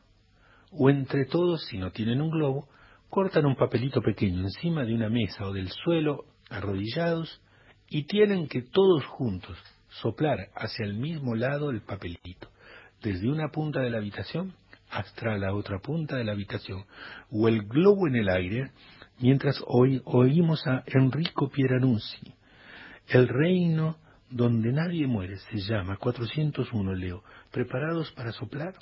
O 0.71 0.89
entre 0.89 1.23
todos, 1.23 1.65
si 1.67 1.77
no 1.77 1.91
tienen 1.91 2.19
un 2.19 2.31
globo, 2.31 2.67
cortan 3.09 3.45
un 3.45 3.55
papelito 3.55 4.01
pequeño 4.01 4.41
encima 4.41 4.83
de 4.83 4.93
una 4.93 5.07
mesa 5.07 5.45
o 5.45 5.53
del 5.53 5.69
suelo, 5.69 6.25
arrodillados, 6.49 7.41
y 7.87 8.07
tienen 8.07 8.49
que 8.49 8.61
todos 8.61 9.05
juntos 9.05 9.57
soplar 10.01 10.49
hacia 10.53 10.85
el 10.85 10.95
mismo 10.95 11.33
lado 11.33 11.69
el 11.69 11.81
papelito, 11.81 12.49
desde 13.05 13.29
una 13.29 13.49
punta 13.49 13.81
de 13.81 13.91
la 13.91 13.99
habitación 13.99 14.55
hasta 14.89 15.37
la 15.37 15.53
otra 15.53 15.77
punta 15.79 16.15
de 16.15 16.23
la 16.23 16.31
habitación, 16.31 16.85
o 17.29 17.47
el 17.47 17.63
globo 17.67 18.07
en 18.07 18.15
el 18.15 18.29
aire, 18.29 18.71
mientras 19.19 19.61
hoy 19.67 20.01
oímos 20.05 20.65
a 20.65 20.83
Enrico 20.87 21.49
Pieranunzi. 21.49 22.33
El 23.07 23.27
reino 23.27 23.97
donde 24.31 24.71
nadie 24.71 25.05
muere 25.05 25.37
se 25.37 25.57
llama 25.57 25.97
401 25.97 26.95
Leo. 26.95 27.23
¿Preparados 27.51 28.11
para 28.13 28.31
soplar? 28.31 28.73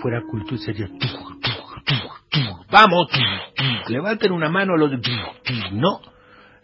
Fuera 0.00 0.22
cultura 0.22 0.58
sería... 0.58 0.88
Vamos, 2.70 3.08
levanten 3.88 4.32
una 4.32 4.48
mano 4.48 4.74
a 4.74 4.78
los. 4.78 4.90
No. 5.72 6.00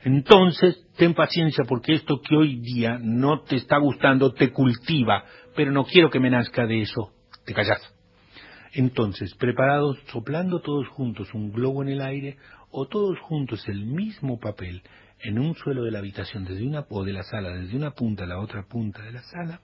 Entonces, 0.02 0.86
ten 0.97 1.15
paciencia 1.15 1.65
porque 1.66 1.94
esto 1.94 2.20
que 2.20 2.36
hoy 2.36 2.56
día 2.61 2.98
no 3.01 3.40
te 3.40 3.56
está 3.56 3.78
gustando 3.78 4.35
te 4.35 4.52
cultiva, 4.52 5.24
pero 5.56 5.73
no 5.73 5.85
quiero 5.85 6.11
que 6.11 6.20
me 6.20 6.31
nazca 6.31 6.66
de 6.66 6.82
eso. 6.82 7.11
Te 7.47 7.55
callas. 7.55 7.81
Entonces, 8.74 9.35
preparados, 9.36 9.98
soplando 10.12 10.61
todos 10.61 10.89
juntos 10.89 11.32
un 11.32 11.52
globo 11.52 11.82
en 11.82 11.89
el 11.89 12.02
aire 12.02 12.36
o 12.70 12.86
todos 12.86 13.19
juntos 13.20 13.66
el 13.69 13.86
mismo 13.86 14.39
papel 14.39 14.82
en 15.20 15.39
un 15.39 15.55
suelo 15.55 15.85
de 15.85 15.90
la 15.90 16.01
habitación 16.01 16.44
desde 16.44 16.66
una 16.66 16.85
o 16.90 17.05
de 17.05 17.12
la 17.12 17.23
sala, 17.23 17.51
desde 17.51 17.77
una 17.77 17.93
punta 17.93 18.24
a 18.24 18.27
la 18.27 18.40
otra 18.40 18.65
punta 18.65 19.02
de 19.02 19.12
la 19.12 19.23
sala, 19.23 19.61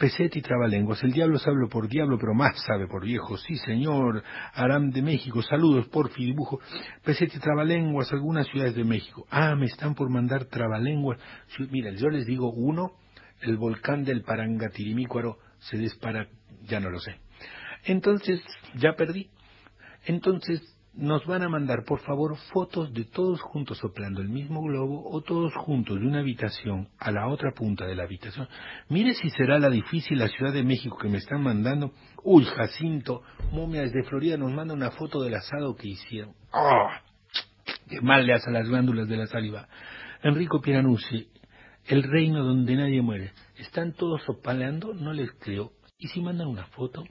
Pesete 0.00 0.38
y 0.38 0.42
trabalenguas, 0.42 1.04
el 1.04 1.12
diablo 1.12 1.38
sabe 1.38 1.68
por 1.70 1.86
diablo, 1.86 2.16
pero 2.18 2.32
más 2.32 2.58
sabe 2.64 2.86
por 2.86 3.04
viejo. 3.04 3.36
Sí, 3.36 3.56
señor, 3.56 4.24
Aram 4.54 4.88
de 4.88 5.02
México, 5.02 5.42
saludos, 5.42 5.88
porfi, 5.88 6.24
dibujo. 6.24 6.58
Pesete 7.04 7.36
y 7.36 7.38
trabalenguas, 7.38 8.10
algunas 8.10 8.46
ciudades 8.46 8.74
de 8.74 8.82
México. 8.82 9.26
Ah, 9.28 9.54
me 9.56 9.66
están 9.66 9.94
por 9.94 10.08
mandar 10.08 10.46
trabalenguas. 10.46 11.20
Mira, 11.70 11.90
yo 11.90 12.08
les 12.08 12.24
digo 12.24 12.50
uno, 12.50 12.92
el 13.42 13.58
volcán 13.58 14.02
del 14.02 14.22
Parangatirimícuaro 14.22 15.36
se 15.58 15.76
dispara, 15.76 16.28
ya 16.62 16.80
no 16.80 16.88
lo 16.88 16.98
sé. 16.98 17.16
Entonces, 17.84 18.42
ya 18.76 18.94
perdí. 18.94 19.28
Entonces, 20.06 20.62
nos 20.94 21.24
van 21.24 21.42
a 21.42 21.48
mandar, 21.48 21.84
por 21.84 22.00
favor, 22.00 22.36
fotos 22.52 22.92
de 22.92 23.04
todos 23.04 23.40
juntos 23.40 23.78
soplando 23.78 24.20
el 24.20 24.28
mismo 24.28 24.62
globo 24.62 25.08
o 25.10 25.22
todos 25.22 25.54
juntos 25.54 26.00
de 26.00 26.06
una 26.06 26.20
habitación 26.20 26.88
a 26.98 27.10
la 27.10 27.28
otra 27.28 27.52
punta 27.52 27.86
de 27.86 27.94
la 27.94 28.04
habitación. 28.04 28.48
Mire 28.88 29.14
si 29.14 29.30
será 29.30 29.58
la 29.58 29.70
difícil 29.70 30.18
la 30.18 30.28
Ciudad 30.28 30.52
de 30.52 30.64
México 30.64 30.98
que 30.98 31.08
me 31.08 31.18
están 31.18 31.42
mandando. 31.42 31.92
Uy, 32.24 32.44
Jacinto, 32.44 33.22
momia 33.52 33.82
desde 33.82 34.02
Florida 34.04 34.36
nos 34.36 34.52
manda 34.52 34.74
una 34.74 34.90
foto 34.90 35.22
del 35.22 35.34
asado 35.34 35.76
que 35.76 35.88
hicieron. 35.88 36.34
¡Ah! 36.52 37.00
Qué 37.88 38.00
mal 38.00 38.26
le 38.26 38.34
hace 38.34 38.50
a 38.50 38.52
las 38.52 38.68
glándulas 38.68 39.08
de 39.08 39.16
la 39.16 39.26
saliva. 39.26 39.68
Enrico 40.22 40.60
Piranuzzi, 40.60 41.28
el 41.86 42.02
reino 42.02 42.44
donde 42.44 42.76
nadie 42.76 43.00
muere. 43.00 43.32
¿Están 43.56 43.92
todos 43.94 44.22
sopaleando? 44.24 44.92
No 44.94 45.12
les 45.12 45.30
creo. 45.32 45.72
¿Y 45.98 46.08
si 46.08 46.20
mandan 46.20 46.48
una 46.48 46.66
foto? 46.66 47.04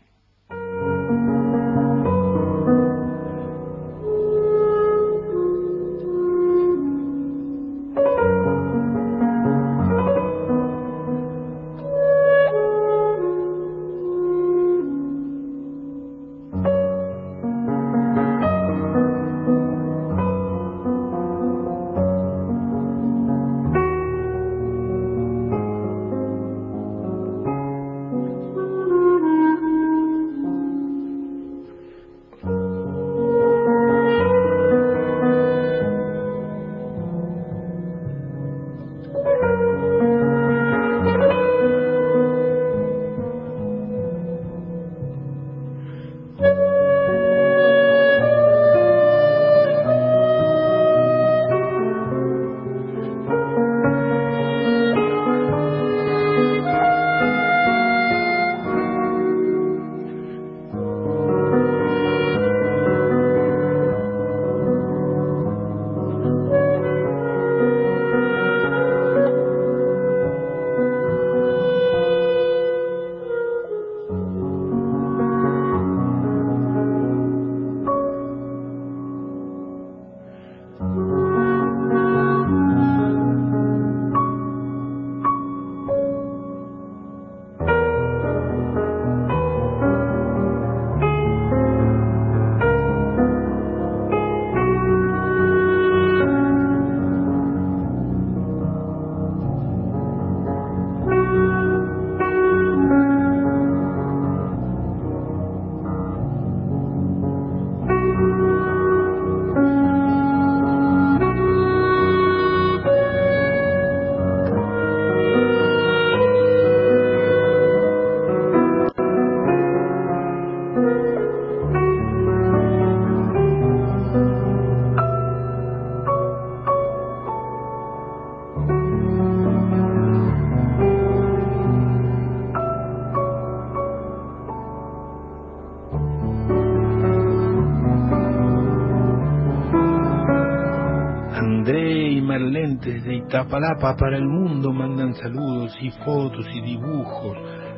Itapalapa 143.29 143.95
para 143.95 144.17
el 144.17 144.25
mundo, 144.25 144.73
mandan 144.73 145.13
saludos 145.13 145.77
y 145.79 145.91
fotos 146.03 146.47
y 146.51 146.61
dibujos, 146.61 147.37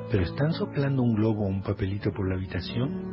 pero 0.09 0.23
¿están 0.23 0.53
soplando 0.53 1.03
un 1.03 1.13
globo 1.13 1.43
o 1.43 1.49
un 1.49 1.61
papelito 1.61 2.09
por 2.13 2.29
la 2.29 2.35
habitación? 2.35 3.10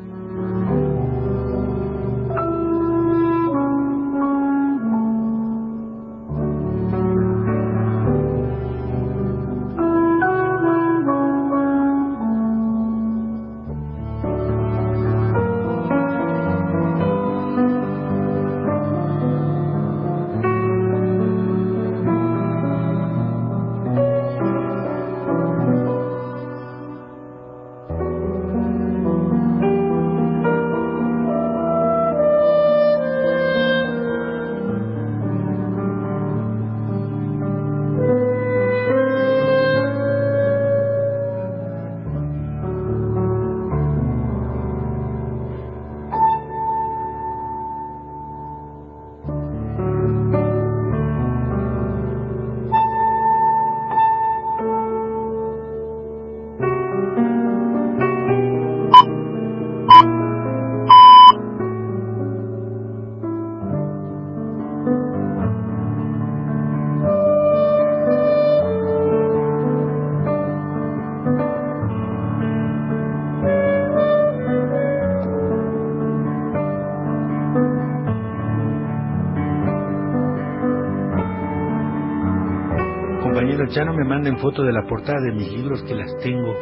Fotos 84.41 84.67
de 84.67 84.73
la 84.73 84.83
portada 84.89 85.21
de 85.21 85.33
mis 85.33 85.53
libros 85.53 85.83
que 85.83 85.95
las 85.95 86.17
tengo. 86.19 86.55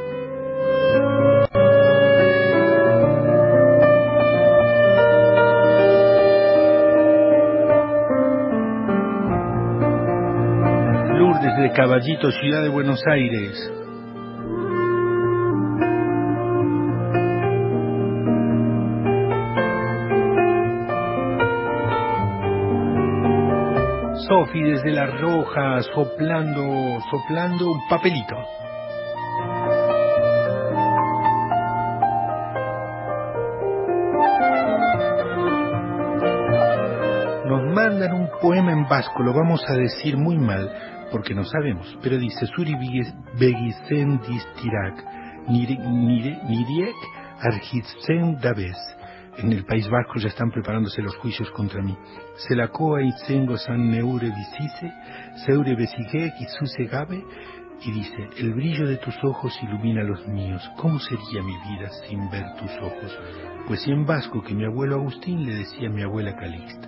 Lourdes 11.18 11.58
de 11.58 11.72
Caballito, 11.74 12.30
Ciudad 12.30 12.62
de 12.62 12.68
Buenos 12.68 13.00
Aires. 13.06 13.72
Sofi 24.28 24.60
desde 24.60 24.90
La 24.90 25.06
Roja, 25.06 25.82
soplando, 25.94 26.64
soplando 27.10 27.70
un 27.70 27.80
papelito. 27.88 28.36
Nos 37.46 37.62
mandan 37.74 38.12
un 38.14 38.28
poema 38.40 38.72
en 38.72 38.88
vasco, 38.88 39.22
lo 39.22 39.32
vamos 39.32 39.62
a 39.68 39.74
decir 39.74 40.16
muy 40.16 40.36
mal, 40.36 40.70
porque 41.12 41.34
no 41.34 41.44
sabemos, 41.44 41.96
pero 42.02 42.18
dice 42.18 42.46
Suri 42.46 42.74
begisentis 43.38 44.46
tirak, 44.60 45.04
nire- 45.48 45.78
nire- 45.78 46.42
niriek 46.48 46.96
argitsen 47.40 48.38
dabes. 48.40 48.76
En 49.38 49.52
el 49.52 49.66
País 49.66 49.86
Vasco 49.90 50.14
ya 50.18 50.28
están 50.28 50.50
preparándose 50.50 51.02
los 51.02 51.14
juicios 51.18 51.50
contra 51.50 51.82
mí. 51.82 51.94
Selakoa 52.48 53.02
itzengo 53.02 53.58
san 53.58 53.90
neure 53.90 54.30
visise, 54.30 54.90
seure 55.44 55.74
besige 55.74 56.32
y 56.38 56.84
gabe, 56.86 57.22
y 57.82 57.92
dice, 57.92 58.28
el 58.38 58.54
brillo 58.54 58.86
de 58.86 58.96
tus 58.96 59.14
ojos 59.22 59.52
ilumina 59.62 60.02
los 60.02 60.26
míos. 60.26 60.62
¿Cómo 60.76 60.98
sería 60.98 61.42
mi 61.42 61.56
vida 61.70 61.90
sin 62.08 62.30
ver 62.30 62.44
tus 62.58 62.70
ojos? 62.78 63.18
Pues 63.66 63.86
en 63.86 64.06
vasco 64.06 64.42
que 64.42 64.54
mi 64.54 64.64
abuelo 64.64 64.96
Agustín 64.96 65.44
le 65.44 65.56
decía 65.56 65.88
a 65.88 65.92
mi 65.92 66.02
abuela 66.02 66.34
Calixta. 66.36 66.85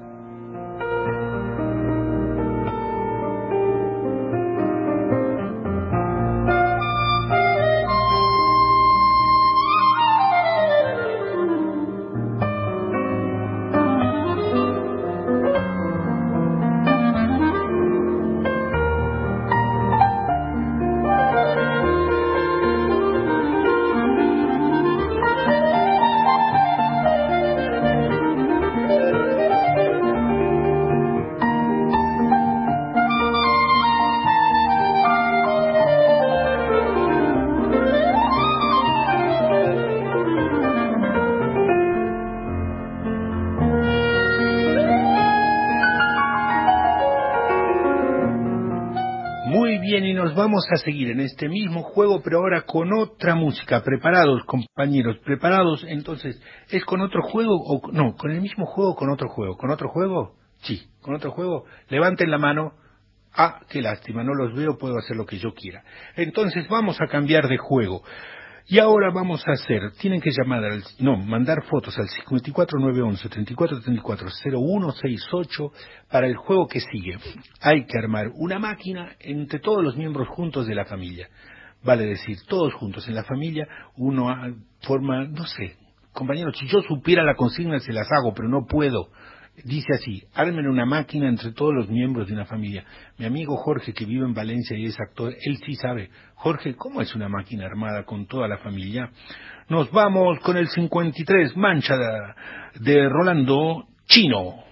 Vamos 50.48 50.64
a 50.72 50.76
seguir 50.76 51.10
en 51.10 51.20
este 51.20 51.46
mismo 51.46 51.82
juego, 51.82 52.22
pero 52.22 52.38
ahora 52.38 52.62
con 52.62 52.90
otra 52.94 53.34
música. 53.34 53.82
Preparados, 53.82 54.44
compañeros, 54.46 55.18
preparados. 55.18 55.84
Entonces, 55.86 56.40
¿es 56.70 56.86
con 56.86 57.02
otro 57.02 57.20
juego 57.22 57.54
o 57.54 57.92
no? 57.92 58.14
¿Con 58.16 58.30
el 58.30 58.40
mismo 58.40 58.64
juego 58.64 58.94
con 58.94 59.10
otro 59.10 59.28
juego? 59.28 59.58
¿Con 59.58 59.70
otro 59.70 59.90
juego? 59.90 60.36
Sí, 60.62 60.88
con 61.02 61.14
otro 61.14 61.32
juego. 61.32 61.66
Levanten 61.90 62.30
la 62.30 62.38
mano. 62.38 62.72
Ah, 63.34 63.60
qué 63.68 63.82
lástima, 63.82 64.24
no 64.24 64.32
los 64.32 64.54
veo, 64.54 64.78
puedo 64.78 64.96
hacer 64.96 65.18
lo 65.18 65.26
que 65.26 65.36
yo 65.36 65.52
quiera. 65.52 65.84
Entonces, 66.16 66.66
vamos 66.68 66.98
a 66.98 67.08
cambiar 67.08 67.46
de 67.46 67.58
juego. 67.58 68.02
Y 68.70 68.80
ahora 68.80 69.10
vamos 69.10 69.42
a 69.48 69.52
hacer, 69.52 69.92
tienen 69.98 70.20
que 70.20 70.30
llamar 70.30 70.62
al, 70.62 70.84
no, 70.98 71.16
mandar 71.16 71.64
fotos 71.70 71.98
al 71.98 72.06
54911 72.06 73.26
3434 73.30 74.28
0168 74.28 75.72
para 76.10 76.26
el 76.26 76.36
juego 76.36 76.68
que 76.68 76.80
sigue. 76.80 77.16
Hay 77.62 77.86
que 77.86 77.98
armar 77.98 78.26
una 78.34 78.58
máquina 78.58 79.16
entre 79.20 79.58
todos 79.60 79.82
los 79.82 79.96
miembros 79.96 80.28
juntos 80.28 80.66
de 80.66 80.74
la 80.74 80.84
familia. 80.84 81.30
Vale 81.82 82.04
decir, 82.04 82.36
todos 82.46 82.74
juntos 82.74 83.08
en 83.08 83.14
la 83.14 83.24
familia, 83.24 83.66
uno 83.96 84.28
forma, 84.82 85.24
no 85.24 85.46
sé, 85.46 85.76
compañeros, 86.12 86.54
si 86.58 86.66
yo 86.68 86.82
supiera 86.82 87.22
la 87.22 87.36
consigna 87.36 87.78
se 87.80 87.94
las 87.94 88.08
hago, 88.12 88.34
pero 88.34 88.50
no 88.50 88.66
puedo. 88.66 89.08
Dice 89.64 89.94
así, 89.94 90.22
armen 90.34 90.68
una 90.68 90.86
máquina 90.86 91.28
entre 91.28 91.52
todos 91.52 91.74
los 91.74 91.88
miembros 91.88 92.28
de 92.28 92.34
una 92.34 92.44
familia. 92.44 92.84
Mi 93.18 93.26
amigo 93.26 93.56
Jorge, 93.56 93.92
que 93.92 94.04
vive 94.04 94.24
en 94.24 94.34
Valencia 94.34 94.76
y 94.76 94.86
es 94.86 94.98
actor, 95.00 95.34
él 95.40 95.58
sí 95.66 95.74
sabe. 95.74 96.10
Jorge, 96.34 96.76
¿cómo 96.76 97.02
es 97.02 97.14
una 97.14 97.28
máquina 97.28 97.66
armada 97.66 98.04
con 98.04 98.26
toda 98.26 98.46
la 98.46 98.58
familia? 98.58 99.10
Nos 99.68 99.90
vamos 99.90 100.38
con 100.40 100.56
el 100.56 100.68
53, 100.68 101.56
Mancha 101.56 101.96
de, 102.76 103.08
Rolando 103.08 103.86
Chino. 104.06 104.64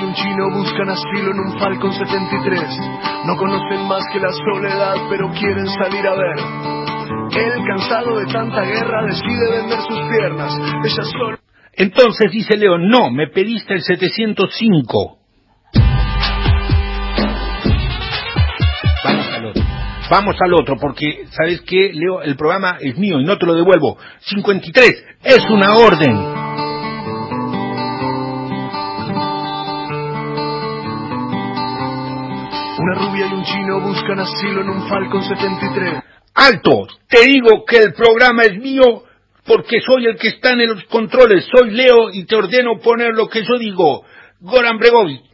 Y 0.00 0.04
un 0.04 0.14
chino 0.14 0.50
buscan 0.54 0.88
asilo 0.90 1.32
en 1.32 1.40
un 1.40 1.58
Falcon 1.58 1.92
73. 1.92 2.62
No 3.26 3.36
conocen 3.36 3.88
más 3.88 4.04
que 4.12 4.20
la 4.20 4.30
soledad, 4.32 4.94
pero 5.10 5.30
quieren 5.32 5.66
salir 5.66 6.06
a 6.06 6.14
ver. 6.14 6.38
Él, 7.36 7.64
cansado 7.66 8.16
de 8.18 8.26
tanta 8.26 8.62
guerra, 8.62 9.04
decide 9.06 9.50
vender 9.50 9.78
sus 9.80 10.00
piernas. 10.08 10.54
Ella 10.84 11.04
solo. 11.04 11.38
Entonces 11.72 12.30
dice 12.30 12.56
León, 12.56 12.88
no, 12.88 13.10
me 13.10 13.28
pediste 13.28 13.74
el 13.74 13.82
705. 13.82 15.18
Vamos 19.04 19.26
al 19.32 19.46
otro. 19.46 19.62
vamos 20.10 20.36
al 20.40 20.54
otro, 20.54 20.76
porque, 20.80 21.24
¿sabes 21.30 21.62
qué, 21.62 21.92
Leo? 21.92 22.22
El 22.22 22.36
programa 22.36 22.78
es 22.80 22.96
mío 22.98 23.20
y 23.20 23.24
no 23.24 23.36
te 23.36 23.46
lo 23.46 23.54
devuelvo. 23.54 23.98
53, 24.20 25.04
es 25.24 25.50
una 25.50 25.74
orden. 25.74 26.47
Rubia 32.94 33.26
y 33.26 33.34
un 33.34 33.44
chino 33.44 33.80
buscan 33.80 34.20
asilo 34.20 34.62
en 34.62 34.70
un 34.70 34.88
Falcon 34.88 35.22
73. 35.22 36.02
¡Alto! 36.34 36.86
Te 37.08 37.24
digo 37.24 37.64
que 37.66 37.78
el 37.78 37.92
programa 37.94 38.44
es 38.44 38.58
mío 38.58 39.02
porque 39.44 39.80
soy 39.80 40.06
el 40.06 40.16
que 40.16 40.28
está 40.28 40.52
en 40.52 40.68
los 40.68 40.84
controles. 40.84 41.46
Soy 41.52 41.70
Leo 41.70 42.10
y 42.12 42.24
te 42.26 42.36
ordeno 42.36 42.78
poner 42.78 43.14
lo 43.14 43.28
que 43.28 43.42
yo 43.42 43.58
digo. 43.58 44.04
Goran 44.40 44.78
Bregovic. 44.78 45.27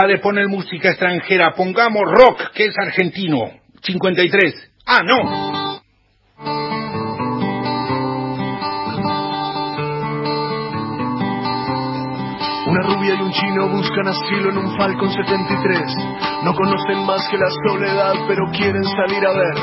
Basta 0.00 0.14
de 0.14 0.18
poner 0.18 0.48
música 0.48 0.88
extranjera, 0.88 1.52
pongamos 1.52 2.04
rock, 2.06 2.52
que 2.54 2.64
es 2.64 2.74
argentino. 2.78 3.50
53. 3.82 4.54
Ah, 4.86 5.02
no. 5.04 5.20
Una 12.66 12.82
rubia 12.82 13.14
y 13.14 13.20
un 13.20 13.30
chino 13.30 13.68
buscan 13.68 14.08
asilo 14.08 14.48
en 14.48 14.56
un 14.56 14.74
Falcon 14.78 15.12
73. 15.12 15.82
No 16.44 16.54
conocen 16.54 17.04
más 17.04 17.28
que 17.28 17.36
la 17.36 17.50
soledad, 17.68 18.14
pero 18.26 18.46
quieren 18.52 18.84
salir 18.84 19.26
a 19.26 19.32
ver. 19.34 19.54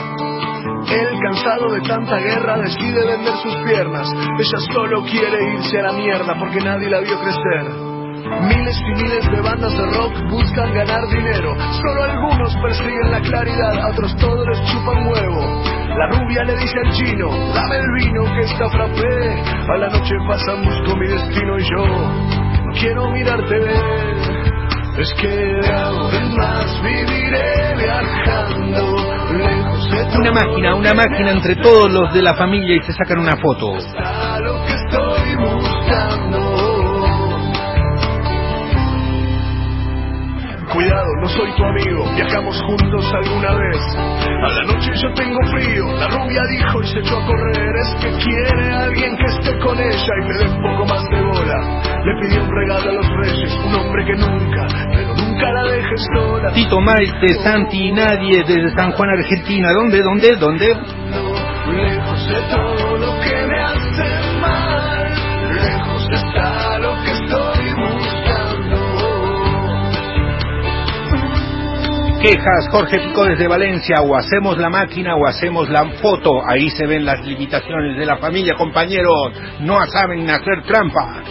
Él, 1.00 1.20
cansado 1.20 1.72
de 1.72 1.82
tanta 1.82 2.18
guerra, 2.20 2.60
decide 2.60 3.08
vender 3.08 3.34
sus 3.42 3.56
piernas. 3.66 4.08
Ella 4.14 4.72
solo 4.72 5.04
quiere 5.04 5.56
irse 5.56 5.80
a 5.80 5.84
la 5.84 5.94
mierda 5.94 6.36
porque 6.38 6.60
nadie 6.60 6.92
la 6.92 7.00
vio 7.00 7.20
crecer. 7.22 7.87
Miles 8.26 8.78
y 8.82 9.04
miles 9.04 9.32
de 9.32 9.42
bandas 9.42 9.72
de 9.72 9.86
rock 9.86 10.14
buscan 10.30 10.74
ganar 10.74 11.08
dinero. 11.08 11.56
Solo 11.82 12.04
algunos 12.04 12.56
persiguen 12.62 13.12
la 13.12 13.22
claridad, 13.22 13.80
a 13.80 13.90
otros 13.90 14.16
todos 14.18 14.48
les 14.48 14.72
chupan 14.72 15.08
huevo. 15.08 15.64
La 15.98 16.08
rubia 16.08 16.44
le 16.44 16.58
dice 16.58 16.76
al 16.84 16.92
chino, 16.94 17.30
dame 17.54 17.78
el 17.78 17.92
vino 17.94 18.24
que 18.34 18.42
está 18.42 18.70
frappé. 18.70 19.42
A 19.72 19.78
la 19.78 19.90
noche 19.90 20.16
pasan, 20.28 20.64
busco 20.66 20.96
mi 20.98 21.08
destino 21.08 21.60
y 21.60 21.64
yo 21.64 21.86
no 22.66 22.72
quiero 22.80 23.12
mirarte 23.12 23.60
ver. 23.60 24.48
Es 24.98 25.14
que 25.22 25.28
de 25.28 25.74
ahora 25.74 26.18
en 26.18 26.36
más 26.38 26.82
viviré 26.82 27.76
viajando 27.78 28.96
lejos 29.32 29.92
de 29.92 30.06
todo 30.06 30.20
Una 30.22 30.32
máquina, 30.32 30.76
una 30.76 30.94
máquina 30.96 31.32
entre 31.34 31.56
todos 31.58 31.92
los 31.92 32.12
de 32.14 32.24
la 32.24 32.34
familia 32.34 32.78
y 32.78 32.82
se 32.82 32.94
sacan 32.94 33.20
una 33.20 33.38
foto. 33.38 33.74
a 33.74 34.40
lo 34.40 34.66
que 34.66 34.74
estoy 34.74 35.36
no 41.28 41.34
soy 41.34 41.52
tu 41.58 41.64
amigo, 41.66 42.06
viajamos 42.16 42.62
juntos 42.62 43.14
alguna 43.14 43.54
vez. 43.54 43.82
A 43.98 44.48
la 44.48 44.64
noche 44.64 44.92
yo 45.02 45.14
tengo 45.14 45.38
frío, 45.52 45.86
la 46.00 46.08
rubia 46.08 46.42
dijo 46.50 46.82
y 46.82 46.88
se 46.88 47.00
echó 47.00 47.18
a 47.18 47.26
correr. 47.26 47.76
Es 47.76 47.96
que 47.96 48.10
quiere 48.24 48.72
a 48.72 48.84
alguien 48.84 49.18
que 49.18 49.26
esté 49.26 49.60
con 49.60 49.78
ella 49.78 50.14
y 50.22 50.28
le 50.28 50.38
dé 50.38 50.50
un 50.50 50.62
poco 50.62 50.86
más 50.86 51.04
de 51.10 51.22
bola. 51.22 51.82
Le 52.06 52.22
pidió 52.22 52.44
un 52.44 52.56
regalo 52.56 52.90
a 52.90 52.94
los 52.94 53.10
reyes, 53.10 53.54
un 53.66 53.76
hombre 53.76 54.06
que 54.06 54.16
nunca, 54.16 54.68
pero 54.94 55.16
nunca 55.16 55.52
la 55.52 55.64
dejes 55.64 56.08
sola. 56.16 56.54
Tito 56.54 56.80
Maite, 56.80 57.34
Santi 57.44 57.90
y 57.90 57.92
Nadie 57.92 58.44
desde 58.48 58.70
San 58.78 58.94
Juan, 58.94 59.10
Argentina. 59.10 59.74
¿Dónde, 59.74 60.02
dónde, 60.02 60.36
dónde? 60.38 60.68
Lejos 60.68 62.30
de 62.30 62.42
todo 62.50 62.98
lo 62.98 63.20
que 63.20 63.47
Quejas, 72.22 72.68
Jorge 72.72 72.98
Pico 73.00 73.26
desde 73.26 73.48
Valencia, 73.48 74.02
o 74.02 74.16
hacemos 74.16 74.58
la 74.58 74.70
máquina 74.70 75.16
o 75.16 75.28
hacemos 75.28 75.70
la 75.70 75.86
foto. 76.02 76.42
Ahí 76.48 76.70
se 76.72 76.88
ven 76.88 77.06
las 77.06 77.24
limitaciones 77.26 77.98
de 77.98 78.06
la 78.06 78.18
familia, 78.18 78.56
compañeros. 78.56 79.34
No 79.60 79.78
saben 79.88 80.28
hacer 80.30 80.64
trampa. 80.64 81.24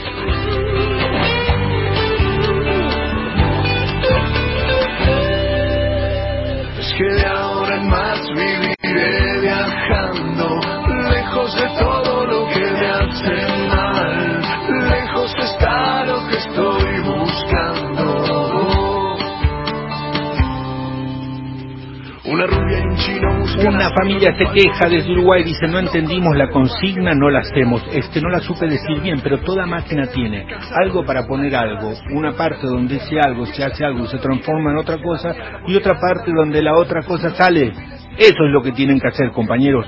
Una 23.58 23.90
familia 23.90 24.36
se 24.36 24.44
queja 24.52 24.88
desde 24.88 25.12
Uruguay, 25.12 25.42
dice, 25.42 25.66
no 25.66 25.78
entendimos 25.78 26.36
la 26.36 26.48
consigna, 26.50 27.14
no 27.14 27.30
la 27.30 27.40
hacemos. 27.40 27.82
Este 27.90 28.20
no 28.20 28.28
la 28.28 28.40
supe 28.40 28.66
decir 28.66 29.00
bien, 29.00 29.20
pero 29.22 29.38
toda 29.38 29.64
máquina 29.66 30.06
tiene 30.08 30.46
algo 30.74 31.04
para 31.04 31.26
poner 31.26 31.54
algo, 31.56 31.92
una 32.14 32.32
parte 32.32 32.66
donde 32.66 32.94
dice 32.94 33.18
algo, 33.18 33.46
se 33.46 33.64
hace 33.64 33.84
algo, 33.84 34.06
se 34.06 34.18
transforma 34.18 34.72
en 34.72 34.78
otra 34.78 34.98
cosa, 34.98 35.34
y 35.66 35.74
otra 35.74 35.98
parte 35.98 36.32
donde 36.34 36.60
la 36.62 36.74
otra 36.74 37.02
cosa 37.02 37.30
sale. 37.34 37.72
Eso 38.18 38.44
es 38.44 38.52
lo 38.52 38.62
que 38.62 38.72
tienen 38.72 39.00
que 39.00 39.08
hacer, 39.08 39.30
compañeros. 39.32 39.86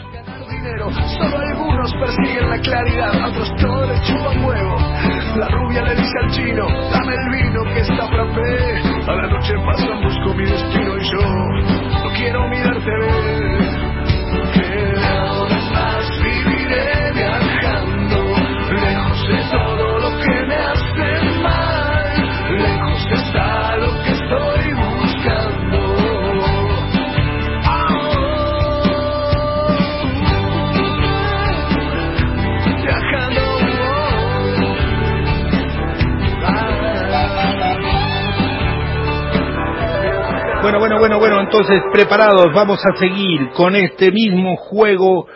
la 5.37 5.49
rubia 5.49 5.83
le 5.83 5.95
dice 5.95 6.19
al 6.23 6.31
chino, 6.31 6.67
dame 6.91 7.15
el 7.15 7.31
vino 7.31 7.65
que 7.65 7.81
está 7.81 8.09
frappé. 8.09 8.81
A 9.07 9.15
la 9.15 9.27
noche 9.29 9.55
busco 9.57 10.35
mi 10.35 10.45
y 10.45 11.11
yo 11.11 11.21
no 12.03 12.11
quiero 12.17 12.49
mirarte 12.49 12.91
ver. 12.91 13.48
Bueno, 40.61 40.81
bueno, 40.81 40.99
bueno, 40.99 41.19
bueno, 41.21 41.41
entonces 41.41 41.81
preparados, 41.93 42.53
vamos 42.53 42.81
a 42.85 42.99
seguir 42.99 43.51
con 43.51 43.77
este 43.77 44.11
mismo 44.11 44.57
juego. 44.57 45.29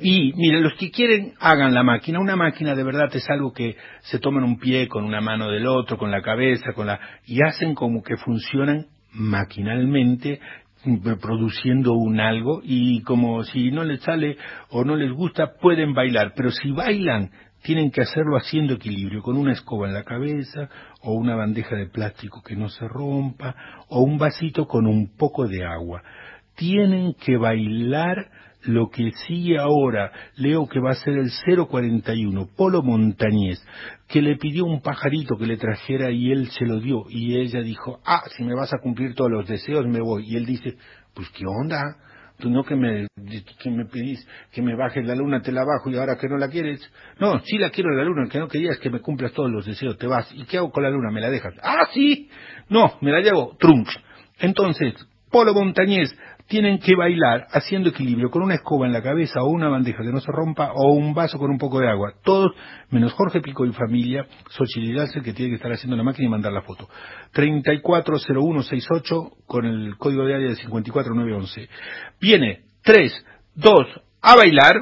Y 0.00 0.32
miren, 0.36 0.62
los 0.62 0.74
que 0.74 0.92
quieren, 0.92 1.34
hagan 1.40 1.74
la 1.74 1.82
máquina. 1.82 2.20
Una 2.20 2.36
máquina 2.36 2.76
de 2.76 2.84
verdad 2.84 3.08
es 3.12 3.28
algo 3.28 3.52
que 3.52 3.76
se 4.02 4.20
toman 4.20 4.44
un 4.44 4.60
pie 4.60 4.86
con 4.86 5.04
una 5.04 5.20
mano 5.20 5.50
del 5.50 5.66
otro, 5.66 5.98
con 5.98 6.12
la 6.12 6.22
cabeza, 6.22 6.72
con 6.72 6.86
la 6.86 7.00
y 7.26 7.42
hacen 7.42 7.74
como 7.74 8.02
que 8.02 8.16
funcionan 8.16 8.86
maquinalmente 9.12 10.40
mm, 10.84 11.14
produciendo 11.20 11.94
un 11.94 12.20
algo 12.20 12.60
y 12.62 13.02
como 13.02 13.42
si 13.42 13.72
no 13.72 13.82
les 13.82 14.00
sale 14.02 14.36
o 14.70 14.84
no 14.84 14.94
les 14.94 15.10
gusta 15.10 15.54
pueden 15.60 15.94
bailar, 15.94 16.32
pero 16.36 16.52
si 16.52 16.70
bailan 16.70 17.30
tienen 17.62 17.90
que 17.90 18.02
hacerlo 18.02 18.36
haciendo 18.36 18.74
equilibrio, 18.74 19.22
con 19.22 19.36
una 19.36 19.52
escoba 19.52 19.86
en 19.86 19.94
la 19.94 20.04
cabeza, 20.04 20.68
o 21.02 21.12
una 21.12 21.34
bandeja 21.34 21.76
de 21.76 21.86
plástico 21.86 22.42
que 22.42 22.56
no 22.56 22.68
se 22.68 22.86
rompa, 22.88 23.54
o 23.90 24.00
un 24.02 24.18
vasito 24.18 24.66
con 24.66 24.86
un 24.86 25.16
poco 25.16 25.46
de 25.46 25.64
agua. 25.64 26.02
Tienen 26.56 27.14
que 27.14 27.36
bailar 27.36 28.30
lo 28.62 28.90
que 28.90 29.10
sigue 29.26 29.58
ahora, 29.58 30.12
leo 30.36 30.66
que 30.68 30.80
va 30.80 30.90
a 30.90 30.94
ser 30.94 31.14
el 31.14 31.30
041, 31.66 32.48
Polo 32.56 32.82
Montañés, 32.82 33.64
que 34.06 34.20
le 34.20 34.36
pidió 34.36 34.64
un 34.64 34.82
pajarito 34.82 35.36
que 35.36 35.46
le 35.46 35.56
trajera 35.56 36.10
y 36.10 36.30
él 36.30 36.48
se 36.50 36.66
lo 36.66 36.78
dio, 36.80 37.04
y 37.08 37.38
ella 37.38 37.62
dijo, 37.62 38.00
ah, 38.04 38.22
si 38.36 38.44
me 38.44 38.54
vas 38.54 38.72
a 38.74 38.78
cumplir 38.82 39.14
todos 39.14 39.30
los 39.30 39.48
deseos 39.48 39.86
me 39.86 40.00
voy, 40.00 40.24
y 40.26 40.36
él 40.36 40.44
dice, 40.44 40.76
pues 41.14 41.28
qué 41.30 41.44
onda, 41.46 41.96
tú 42.40 42.50
no 42.50 42.64
que 42.64 42.74
me, 42.74 43.06
que 43.62 43.70
me 43.70 43.84
pedís 43.84 44.26
que 44.50 44.62
me 44.62 44.74
bajes 44.74 45.06
la 45.06 45.14
luna, 45.14 45.40
te 45.40 45.52
la 45.52 45.64
bajo 45.64 45.90
y 45.90 45.96
ahora 45.96 46.16
que 46.16 46.28
no 46.28 46.36
la 46.36 46.48
quieres. 46.48 46.80
No, 47.20 47.38
sí 47.40 47.58
la 47.58 47.70
quiero 47.70 47.90
la 47.90 48.04
luna, 48.04 48.28
que 48.28 48.38
no 48.38 48.48
querías 48.48 48.78
que 48.78 48.90
me 48.90 49.00
cumplas 49.00 49.32
todos 49.32 49.50
los 49.50 49.66
deseos, 49.66 49.96
te 49.98 50.06
vas. 50.06 50.32
¿Y 50.34 50.44
qué 50.44 50.58
hago 50.58 50.70
con 50.70 50.82
la 50.82 50.90
luna? 50.90 51.10
¿Me 51.10 51.20
la 51.20 51.30
dejas? 51.30 51.54
Ah, 51.62 51.86
sí. 51.92 52.28
No, 52.70 52.94
me 53.02 53.12
la 53.12 53.20
llevo, 53.20 53.56
trunks. 53.58 54.00
Entonces, 54.38 54.94
Polo 55.30 55.52
Montañés, 55.52 56.16
tienen 56.50 56.78
que 56.80 56.96
bailar 56.96 57.46
haciendo 57.52 57.90
equilibrio 57.90 58.28
con 58.28 58.42
una 58.42 58.56
escoba 58.56 58.84
en 58.84 58.92
la 58.92 59.02
cabeza 59.02 59.40
o 59.40 59.46
una 59.46 59.68
bandeja 59.68 60.02
que 60.02 60.10
no 60.10 60.18
se 60.18 60.32
rompa 60.32 60.72
o 60.74 60.92
un 60.92 61.14
vaso 61.14 61.38
con 61.38 61.48
un 61.48 61.58
poco 61.58 61.78
de 61.78 61.88
agua. 61.88 62.14
Todos, 62.24 62.50
menos 62.90 63.12
Jorge 63.12 63.40
Pico 63.40 63.64
y 63.64 63.72
familia, 63.72 64.26
Xochitl 64.48 64.92
Galser, 64.92 65.22
que 65.22 65.32
tiene 65.32 65.50
que 65.50 65.56
estar 65.56 65.72
haciendo 65.72 65.96
la 65.96 66.02
máquina 66.02 66.26
y 66.26 66.30
mandar 66.30 66.52
la 66.52 66.62
foto. 66.62 66.88
340168 67.32 69.30
con 69.46 69.64
el 69.64 69.96
código 69.96 70.24
de 70.24 70.34
área 70.34 70.48
de 70.48 70.56
54911. 70.56 71.68
Viene 72.20 72.62
3, 72.82 73.24
2, 73.54 73.72
a 74.20 74.34
bailar. 74.34 74.74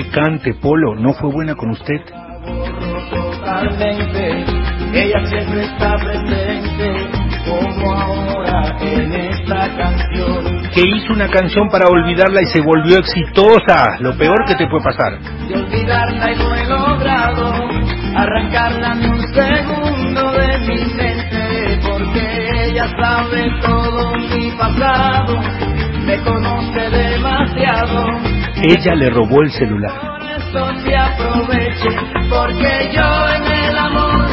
Le 0.00 0.08
cante, 0.08 0.54
Polo, 0.54 0.94
no 0.94 1.12
fue 1.14 1.30
buena 1.30 1.54
con 1.54 1.70
usted. 1.70 2.00
Totalmente, 3.10 4.44
ella 4.94 5.26
siempre 5.26 5.64
está 5.64 5.96
presente, 5.96 7.08
como 7.46 7.92
ahora 7.92 8.76
en 8.80 9.12
esta 9.12 9.76
canción. 9.76 10.62
Que 10.74 10.82
hizo 10.82 11.12
una 11.12 11.28
canción 11.28 11.68
para 11.68 11.88
olvidarla 11.88 12.40
y 12.42 12.46
se 12.46 12.60
volvió 12.60 12.98
exitosa. 12.98 13.98
Lo 14.00 14.16
peor 14.16 14.44
que 14.46 14.54
te 14.54 14.66
puede 14.68 14.84
pasar. 14.84 15.18
De 15.48 15.54
olvidarla 15.54 16.32
y 16.32 16.36
no 16.36 16.54
he 16.54 16.66
logrado 16.66 17.52
arrancarla 18.16 18.94
ni 18.94 19.06
un 19.06 19.34
segundo 19.34 20.32
de 20.32 20.58
mi 20.60 20.94
mente, 20.94 21.80
porque 21.86 22.68
ella 22.68 22.88
sabe 22.98 23.50
todo 23.60 24.14
mi 24.14 24.50
pasado, 24.52 25.40
me 26.06 26.16
conoce 26.22 26.90
demasiado. 26.90 28.29
Ella 28.62 28.94
le 28.94 29.10
robó 29.10 29.42
el 29.42 29.50
celular. 29.52 29.92
Por 30.00 30.22
eso 30.22 30.82
se 30.84 30.96
aproveche, 30.96 31.88
porque 32.28 32.90
yo 32.94 33.28
en 33.28 33.52
el 33.52 33.78
amor 33.78 34.26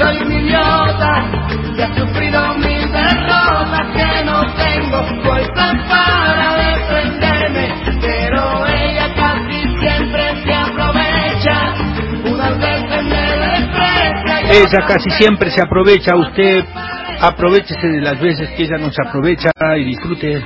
soy 0.00 0.16
un 0.24 0.32
idiota, 0.32 1.30
que 1.76 1.82
ha 1.82 1.94
sufrido 1.94 2.54
mil 2.54 2.90
derrotas, 2.92 3.86
que 3.94 4.24
no 4.24 4.40
tengo 4.54 5.22
fuerzas 5.22 5.74
para 5.88 6.56
defenderme, 6.56 7.74
pero 8.00 8.66
ella 8.66 9.14
casi 9.14 9.78
siempre 9.78 10.42
se 10.44 10.54
aprovecha, 10.54 11.74
unas 12.24 12.58
veces 12.58 13.04
me 13.04 13.36
desprecia. 13.36 14.42
y 14.42 14.56
Ella 14.56 14.86
casi 14.86 15.10
siempre 15.10 15.50
se 15.50 15.60
aprovecha. 15.60 16.16
Usted 16.16 16.64
aprovechese 17.20 17.86
de 17.86 18.00
las 18.00 18.18
veces 18.20 18.48
que 18.56 18.62
ella 18.64 18.78
no 18.78 18.90
se 18.90 19.02
aprovecha 19.06 19.50
y 19.76 19.84
disfrute. 19.84 20.42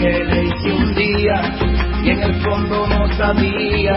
Que 0.00 0.24
le 0.24 0.44
hice 0.44 0.72
un 0.72 0.94
día 0.94 1.42
y 2.02 2.08
en 2.08 2.22
el 2.22 2.34
fondo 2.42 2.86
no 2.86 3.06
sabía 3.18 3.96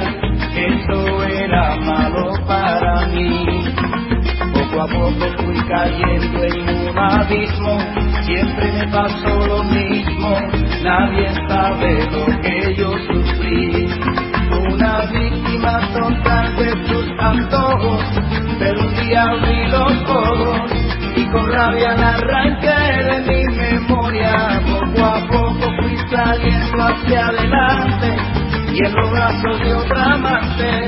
que 0.54 0.66
esto 0.68 1.24
era 1.24 1.78
malo 1.78 2.34
para 2.46 3.08
mí. 3.08 3.46
Poco 4.54 4.82
a 4.82 4.88
poco 4.88 5.26
fui 5.38 5.56
cayendo 5.66 6.44
en 6.44 6.90
un 6.90 7.00
abismo, 7.00 7.78
siempre 8.24 8.74
me 8.74 8.88
pasó 8.92 9.48
lo 9.48 9.64
mismo, 9.64 10.38
nadie 10.84 11.30
sabe 11.48 12.06
lo 12.12 12.42
que 12.42 12.76
yo 12.76 12.92
sufrí. 13.08 13.88
Una 14.74 15.06
víctima 15.06 15.80
total 15.94 16.56
de 16.58 16.76
tus 16.86 17.06
antojos, 17.18 18.04
pero 18.60 18.82
un 18.82 18.96
día 18.96 19.24
abrí 19.24 19.68
los 19.70 19.94
ojos 20.10 20.72
y 21.16 21.26
con 21.28 21.50
rabia 21.50 21.96
la 21.96 22.10
arranqué 22.10 22.68
de 23.06 23.22
mi 23.22 23.56
memoria. 23.56 24.62
Poco 24.68 25.06
a 25.06 25.28
poco 25.28 25.83
saliendo 26.14 26.84
hacia 26.84 27.28
adelante 27.28 28.16
y 28.72 28.86
en 28.86 28.94
los 28.94 29.12
brazos 29.12 29.60
de 29.60 29.74
otra 29.74 30.14
amante 30.14 30.88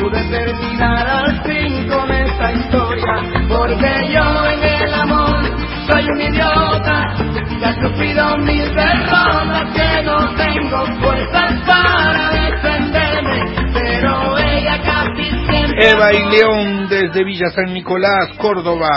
pude 0.00 0.22
terminar 0.28 1.06
al 1.06 1.42
fin 1.42 1.88
con 1.88 2.10
esta 2.10 2.52
historia. 2.52 3.14
Porque 3.48 4.12
yo 4.12 4.46
en 4.50 4.62
el 4.64 4.94
amor 4.94 5.44
soy 5.86 6.04
un 6.10 6.20
idiota 6.20 7.14
que 7.58 7.64
ha 7.64 7.74
sufrido 7.74 8.38
mil 8.38 8.74
derrotas 8.74 9.74
que 9.74 10.02
no 10.02 10.34
tengo 10.34 10.86
fuerzas 11.00 11.52
para 11.66 12.30
defenderme, 12.32 13.40
pero 13.72 14.38
ella 14.38 14.78
casi 14.82 15.30
siempre 15.48 15.90
Eva 15.90 16.12
y 16.12 16.36
León 16.36 16.88
desde 16.88 17.24
Villa 17.24 17.50
San 17.54 17.72
Nicolás, 17.72 18.28
Córdoba. 18.38 18.88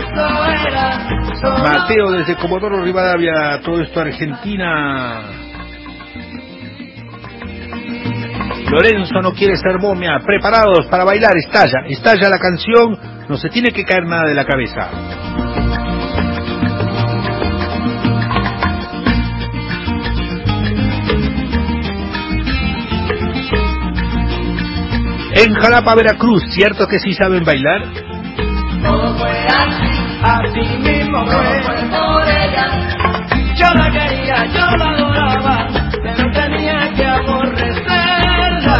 eso 0.00 0.44
era 0.68 1.17
Mateo 1.42 2.10
desde 2.10 2.36
Comodoro 2.36 2.82
Rivadavia, 2.82 3.60
todo 3.64 3.80
esto 3.80 4.00
Argentina. 4.00 5.22
Lorenzo 8.70 9.22
no 9.22 9.32
quiere 9.32 9.56
ser 9.56 9.78
momia, 9.78 10.18
preparados 10.24 10.86
para 10.90 11.04
bailar, 11.04 11.36
estalla, 11.36 11.86
estalla 11.88 12.28
la 12.28 12.38
canción, 12.38 12.98
no 13.28 13.36
se 13.36 13.48
tiene 13.48 13.70
que 13.70 13.84
caer 13.84 14.04
nada 14.04 14.28
de 14.28 14.34
la 14.34 14.44
cabeza. 14.44 14.90
En 25.34 25.54
Jalapa, 25.54 25.94
Veracruz, 25.94 26.42
¿cierto 26.50 26.88
que 26.88 26.98
sí 26.98 27.12
saben 27.14 27.44
bailar? 27.44 27.82
Todo 28.82 29.14
así, 30.22 30.60
así 30.60 30.76
mismo 30.78 31.24
fue, 31.26 31.62
por 31.90 32.28
ella. 32.28 32.66
Yo 33.54 33.66
la 33.74 33.90
quería, 33.90 34.44
yo 34.46 34.76
la 34.76 34.90
adoraba, 34.90 35.68
pero 36.02 36.30
tenía 36.32 36.92
que 36.94 37.06
aborrecerla. 37.06 38.78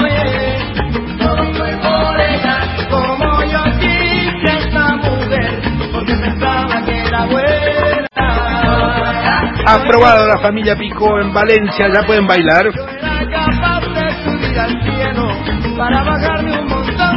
Oye, 0.00 0.58
todo 1.18 1.54
fue 1.54 1.70
por 1.76 2.20
ella, 2.20 2.58
como 2.90 3.42
yo 3.44 3.62
quise 3.78 4.50
a 4.50 4.58
esta 4.58 4.96
mujer, 4.96 5.60
porque 5.92 6.14
pensaba 6.14 6.84
que 6.84 7.00
era 7.00 7.26
buena. 7.26 8.06
Aprobado 9.66 10.26
la 10.26 10.38
familia 10.38 10.76
Pico 10.76 11.20
en 11.20 11.32
Valencia, 11.32 11.88
ya 11.94 12.02
pueden 12.04 12.26
bailar. 12.26 12.66
Yo 12.74 12.82
era 12.88 13.20
capaz 13.30 13.80
de 13.80 14.24
subir 14.24 14.58
al 14.58 14.82
cielo 14.82 15.28
para 15.76 16.02
bajarme 16.02 16.58
un 16.58 16.66
montón 16.68 17.09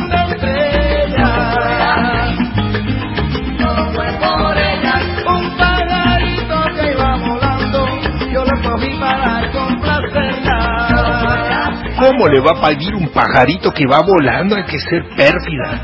¿Cómo 12.14 12.28
le 12.28 12.40
va 12.42 12.52
a 12.52 12.62
pedir 12.62 12.94
un 12.94 13.08
pajarito 13.08 13.72
que 13.72 13.88
va 13.88 14.02
volando? 14.02 14.56
Hay 14.56 14.66
que 14.66 14.78
ser 14.78 15.04
pérfida. 15.18 15.82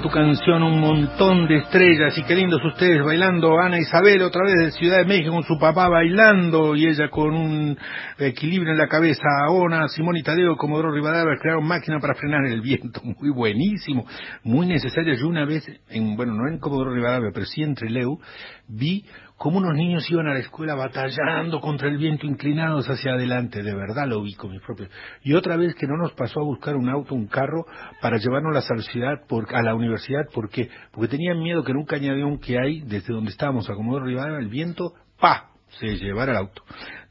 Tu 0.00 0.08
canción, 0.08 0.62
un 0.62 0.80
montón 0.80 1.46
de 1.46 1.58
estrellas 1.58 2.16
y 2.16 2.22
qué 2.24 2.34
lindos 2.34 2.60
ustedes 2.64 3.04
bailando. 3.04 3.58
Ana 3.60 3.78
Isabel 3.78 4.22
otra 4.22 4.42
vez 4.44 4.54
de 4.56 4.70
Ciudad 4.72 4.98
de 4.98 5.04
México 5.04 5.32
con 5.32 5.44
su 5.44 5.58
papá 5.58 5.88
bailando 5.88 6.74
y 6.74 6.86
ella 6.86 7.08
con 7.10 7.34
un 7.34 7.78
equilibrio 8.18 8.72
en 8.72 8.78
la 8.78 8.88
cabeza. 8.88 9.22
Ona, 9.50 9.86
Simón 9.88 10.16
y 10.16 10.22
Tadeo, 10.22 10.56
Comodoro 10.56 10.90
Rivadavia 10.90 11.38
crearon 11.40 11.66
máquina 11.66 11.98
para 12.00 12.14
frenar 12.14 12.44
el 12.46 12.60
viento. 12.60 13.00
Muy 13.20 13.30
buenísimo, 13.30 14.06
muy 14.42 14.66
necesario. 14.66 15.14
Yo 15.14 15.28
una 15.28 15.44
vez, 15.44 15.64
en, 15.88 16.16
bueno, 16.16 16.34
no 16.34 16.48
en 16.48 16.58
Comodoro 16.58 16.92
Rivadavia, 16.92 17.30
pero 17.32 17.46
sí 17.46 17.62
en 17.62 17.74
Trileu, 17.74 18.18
vi 18.66 19.04
cómo 19.44 19.58
unos 19.58 19.74
niños 19.74 20.10
iban 20.10 20.26
a 20.26 20.32
la 20.32 20.40
escuela 20.40 20.74
batallando 20.74 21.60
contra 21.60 21.88
el 21.88 21.98
viento, 21.98 22.24
inclinados 22.24 22.88
hacia 22.88 23.12
adelante. 23.12 23.62
De 23.62 23.74
verdad 23.74 24.06
lo 24.08 24.22
vi 24.22 24.32
con 24.32 24.50
mis 24.50 24.62
propios. 24.62 24.88
Y 25.22 25.34
otra 25.34 25.58
vez 25.58 25.74
que 25.74 25.86
no 25.86 25.98
nos 25.98 26.14
pasó 26.14 26.40
a 26.40 26.44
buscar 26.44 26.76
un 26.76 26.88
auto, 26.88 27.14
un 27.14 27.26
carro, 27.26 27.66
para 28.00 28.16
llevarnos 28.16 28.56
a 28.56 28.60
la 28.60 28.64
universidad, 28.70 29.26
por, 29.28 29.54
a 29.54 29.60
la 29.60 29.74
universidad, 29.74 30.22
¿por 30.32 30.48
qué? 30.48 30.70
Porque 30.92 31.08
tenían 31.08 31.40
miedo 31.40 31.62
que 31.62 31.72
en 31.72 31.76
un 31.76 31.84
cañadeón 31.84 32.38
que 32.38 32.58
hay, 32.58 32.80
desde 32.86 33.12
donde 33.12 33.32
estábamos 33.32 33.68
a 33.68 33.74
Comodoro 33.74 34.06
Rivadavia, 34.06 34.38
el 34.38 34.48
viento, 34.48 34.94
¡pa! 35.20 35.50
se 35.78 35.96
llevara 35.96 36.32
el 36.32 36.38
auto. 36.38 36.62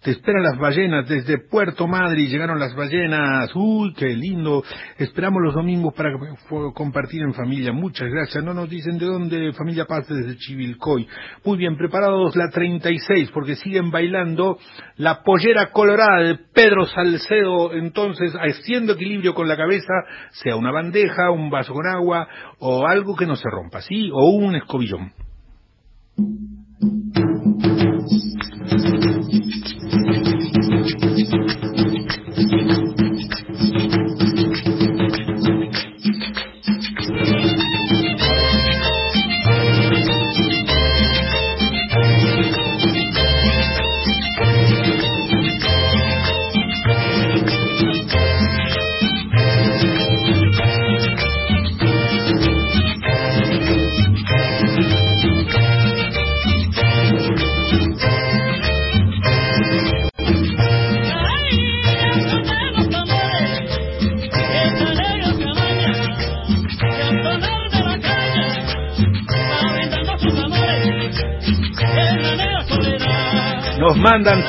Te 0.04 0.12
esperan 0.12 0.44
las 0.44 0.58
ballenas 0.58 1.08
desde 1.08 1.38
Puerto 1.38 1.88
Madrid, 1.88 2.28
llegaron 2.28 2.60
las 2.60 2.76
ballenas, 2.76 3.50
uy, 3.56 3.94
qué 3.94 4.08
lindo. 4.08 4.62
Esperamos 4.98 5.42
los 5.42 5.54
domingos 5.54 5.94
para 5.94 6.12
compartir 6.74 7.22
en 7.22 7.34
familia. 7.34 7.72
Muchas 7.72 8.10
gracias. 8.10 8.44
No 8.44 8.54
nos 8.54 8.70
dicen 8.70 8.98
de 8.98 9.06
dónde, 9.06 9.54
familia 9.54 9.86
Paz 9.86 10.06
desde 10.10 10.36
Chivilcoy. 10.36 11.08
Muy 11.46 11.58
bien, 11.58 11.78
preparados 11.78 12.36
la 12.36 12.50
36, 12.50 13.32
porque 13.34 13.56
siguen 13.56 13.92
bailando 13.92 14.58
la 14.98 15.24
pollera 15.24 15.72
colorada 15.72 16.22
de 16.22 16.38
Pedro 16.54 16.86
Salcedo, 16.86 17.74
entonces 17.74 18.34
haciendo 18.34 18.94
equilibrio 18.94 19.34
con 19.34 19.48
la 19.48 19.56
cabeza, 19.56 19.94
sea 20.32 20.58
una 20.58 20.72
bandeja, 20.72 21.32
un 21.32 21.50
vaso 21.50 21.74
con 21.74 21.88
agua, 21.88 22.28
o 22.60 22.86
algo 22.86 23.16
que 23.16 23.26
no 23.26 23.38
se 23.38 23.50
rompa, 23.50 23.82
¿sí? 23.82 24.10
O 24.12 24.32
un 24.32 24.56
escobillón. 24.56 25.14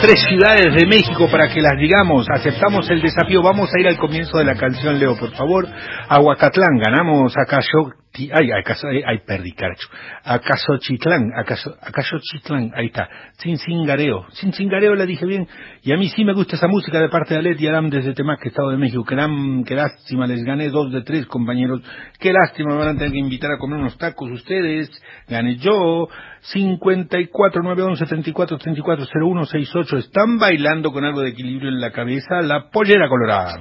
Tres 0.04 0.20
ciudades 0.28 0.74
de 0.74 0.86
México 0.86 1.28
para 1.30 1.48
que 1.48 1.62
las 1.62 1.78
digamos. 1.78 2.26
Aceptamos 2.28 2.90
el 2.90 3.00
desafío. 3.00 3.40
Vamos 3.42 3.70
a 3.74 3.80
ir 3.80 3.86
al 3.86 3.96
comienzo 3.96 4.36
de 4.36 4.44
la 4.44 4.54
canción, 4.54 4.98
Leo, 4.98 5.16
por 5.16 5.30
favor. 5.34 5.66
Aguacatlán, 6.08 6.78
ganamos 6.78 7.32
a 7.38 7.46
Cayotti. 7.46 8.03
Ay, 8.32 8.52
acaso, 8.52 8.86
ay, 8.86 9.02
ay, 9.04 9.18
perdí, 9.26 9.50
caracho. 9.52 9.88
A 10.22 10.38
Casochitlán, 10.38 11.32
a 11.36 11.42
Caso- 11.42 11.74
a 11.82 11.90
Cayochitlán, 11.90 12.70
ahí 12.76 12.86
está. 12.86 13.08
Cincingareo. 13.42 14.26
Cincingareo 14.40 14.94
la 14.94 15.04
dije 15.04 15.26
bien. 15.26 15.48
Y 15.82 15.92
a 15.92 15.96
mí 15.96 16.08
sí 16.10 16.24
me 16.24 16.32
gusta 16.32 16.54
esa 16.54 16.68
música 16.68 17.00
de 17.00 17.08
parte 17.08 17.34
de 17.34 17.40
Alet 17.40 17.60
y 17.60 17.66
Aram 17.66 17.90
desde 17.90 18.14
Temac, 18.14 18.38
Estado 18.46 18.70
de 18.70 18.76
México. 18.76 19.04
Qué, 19.04 19.16
qué 19.66 19.74
lástima, 19.74 20.28
les 20.28 20.44
gané 20.44 20.68
dos 20.70 20.92
de 20.92 21.02
tres, 21.02 21.26
compañeros. 21.26 21.80
Qué 22.20 22.32
lástima, 22.32 22.70
me 22.70 22.76
van 22.84 22.88
a 22.94 22.98
tener 22.98 23.10
que 23.12 23.18
invitar 23.18 23.50
a 23.50 23.58
comer 23.58 23.80
unos 23.80 23.98
tacos 23.98 24.30
ustedes. 24.30 24.90
Gané 25.28 25.56
yo. 25.56 26.06
54 26.42 27.62
911 27.62 28.04
34 28.06 28.58
34 28.58 29.06
01 29.12 29.46
68 29.46 29.96
están 29.96 30.38
bailando 30.38 30.92
con 30.92 31.02
algo 31.04 31.22
de 31.22 31.30
equilibrio 31.30 31.70
en 31.70 31.80
la 31.80 31.90
cabeza 31.90 32.42
la 32.42 32.68
pollera 32.70 33.08
colorada. 33.08 33.60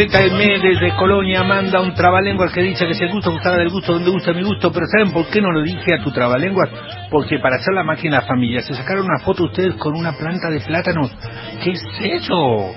Me 0.00 0.58
desde 0.58 0.96
Colonia 0.96 1.42
manda 1.42 1.78
un 1.78 1.92
trabalenguas 1.92 2.50
que 2.54 2.62
dice 2.62 2.86
que 2.86 2.94
si 2.94 3.04
el 3.04 3.12
gusto 3.12 3.32
gustara 3.32 3.58
del 3.58 3.68
gusto, 3.68 3.92
donde 3.92 4.10
gusta 4.10 4.32
mi 4.32 4.42
gusto, 4.42 4.72
pero 4.72 4.86
¿saben 4.86 5.12
por 5.12 5.26
qué 5.28 5.42
no 5.42 5.52
lo 5.52 5.62
dije 5.62 5.94
a 5.94 6.02
tu 6.02 6.10
trabalenguas? 6.10 6.70
Porque 7.10 7.38
para 7.38 7.56
hacer 7.56 7.74
la 7.74 7.84
máquina 7.84 8.22
familia 8.22 8.62
se 8.62 8.72
sacaron 8.72 9.04
una 9.04 9.18
foto 9.18 9.44
ustedes 9.44 9.74
con 9.74 9.94
una 9.94 10.12
planta 10.12 10.48
de 10.48 10.60
plátanos. 10.60 11.14
¿Qué 11.62 11.72
es 11.72 11.82
eso? 12.00 12.72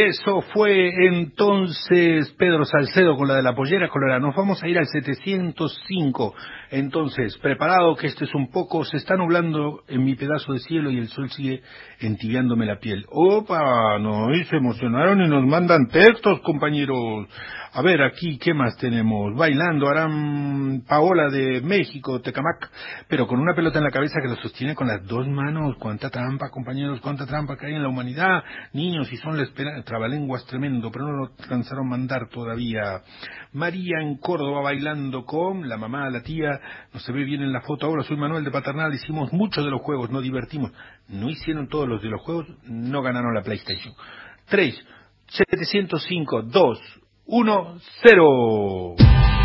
Eso 0.00 0.42
fue 0.52 0.90
entonces 1.08 2.30
Pedro 2.38 2.64
Salcedo 2.64 3.16
con 3.16 3.26
la 3.26 3.34
de 3.34 3.42
la 3.42 3.56
pollera 3.56 3.88
colorada. 3.88 4.20
Nos 4.20 4.36
vamos 4.36 4.62
a 4.62 4.68
ir 4.68 4.78
al 4.78 4.86
705. 4.86 6.34
Entonces, 6.70 7.36
preparado 7.38 7.96
que 7.96 8.08
este 8.08 8.24
es 8.24 8.34
un 8.34 8.50
poco, 8.50 8.84
se 8.84 8.98
está 8.98 9.16
nublando 9.16 9.82
en 9.88 10.04
mi 10.04 10.14
pedazo 10.14 10.52
de 10.52 10.58
cielo 10.60 10.90
y 10.90 10.98
el 10.98 11.08
sol 11.08 11.30
sigue 11.30 11.62
entibiándome 12.00 12.66
la 12.66 12.78
piel. 12.78 13.06
Opa, 13.10 13.98
no, 13.98 14.26
se 14.48 14.56
emocionaron 14.56 15.22
y 15.22 15.28
nos 15.28 15.44
mandan 15.46 15.88
textos, 15.88 16.40
compañeros. 16.40 17.26
A 17.72 17.82
ver, 17.82 18.02
aquí, 18.02 18.38
¿qué 18.38 18.54
más 18.54 18.76
tenemos? 18.78 19.34
Bailando, 19.36 19.88
harán 19.88 20.82
Paola 20.88 21.28
de 21.30 21.60
México, 21.60 22.20
Tecamac, 22.20 22.70
pero 23.08 23.26
con 23.26 23.38
una 23.40 23.54
pelota 23.54 23.78
en 23.78 23.84
la 23.84 23.90
cabeza 23.90 24.20
que 24.22 24.28
lo 24.28 24.36
sostiene 24.36 24.74
con 24.74 24.88
las 24.88 25.04
dos 25.06 25.28
manos. 25.28 25.76
Cuánta 25.78 26.10
trampa, 26.10 26.50
compañeros, 26.50 27.00
cuánta 27.00 27.26
trampa 27.26 27.56
que 27.56 27.66
hay 27.66 27.74
en 27.74 27.82
la 27.82 27.88
humanidad. 27.88 28.42
Niños, 28.72 29.12
y 29.12 29.16
son 29.16 29.36
la 29.36 29.42
esperanza, 29.42 29.84
trabalenguas 29.84 30.46
tremendo, 30.46 30.90
pero 30.90 31.06
no 31.06 31.12
lo 31.12 31.30
alcanzaron 31.38 31.88
mandar 31.88 32.28
todavía. 32.28 33.02
María 33.52 34.00
en 34.00 34.16
Córdoba 34.16 34.62
bailando 34.62 35.24
con 35.24 35.68
la 35.68 35.76
mamá, 35.76 36.08
la 36.10 36.22
tía, 36.22 36.57
no 36.92 37.00
se 37.00 37.12
ve 37.12 37.24
bien 37.24 37.42
en 37.42 37.52
la 37.52 37.60
foto 37.62 37.86
ahora, 37.86 38.02
soy 38.02 38.16
Manuel 38.16 38.44
de 38.44 38.50
Paternal, 38.50 38.92
hicimos 38.92 39.32
muchos 39.32 39.64
de 39.64 39.70
los 39.70 39.80
juegos, 39.80 40.10
nos 40.10 40.22
divertimos. 40.22 40.72
No 41.08 41.28
hicieron 41.30 41.68
todos 41.68 41.88
los 41.88 42.02
de 42.02 42.08
los 42.08 42.20
juegos, 42.22 42.46
no 42.64 43.02
ganaron 43.02 43.34
la 43.34 43.42
PlayStation. 43.42 43.94
3, 44.48 44.74
705, 45.28 46.42
2, 46.42 46.80
1, 47.26 47.78
0. 48.02 49.37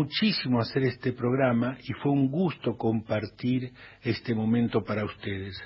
muchísimo 0.00 0.60
hacer 0.60 0.84
este 0.84 1.12
programa 1.12 1.76
y 1.82 1.92
fue 1.94 2.12
un 2.12 2.30
gusto 2.30 2.76
compartir 2.76 3.72
este 4.02 4.34
momento 4.34 4.82
para 4.82 5.04
ustedes. 5.04 5.56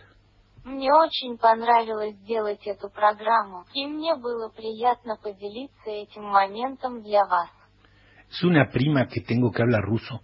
Мне 0.65 0.93
очень 0.93 1.39
понравилось 1.39 2.17
делать 2.27 2.67
эту 2.67 2.91
программу, 2.91 3.65
и 3.75 3.87
мне 3.87 4.15
было 4.15 4.51
приятно 4.51 5.17
поделиться 5.17 5.89
этим 5.89 6.25
моментом 6.25 7.03
для 7.03 7.25
вас. 7.25 7.49
Es 8.31 8.45
una 8.45 8.71
prima 8.71 9.09
que 9.09 9.21
tengo 9.23 9.51
que 9.51 9.63
habla 9.63 9.81
ruso. 9.81 10.21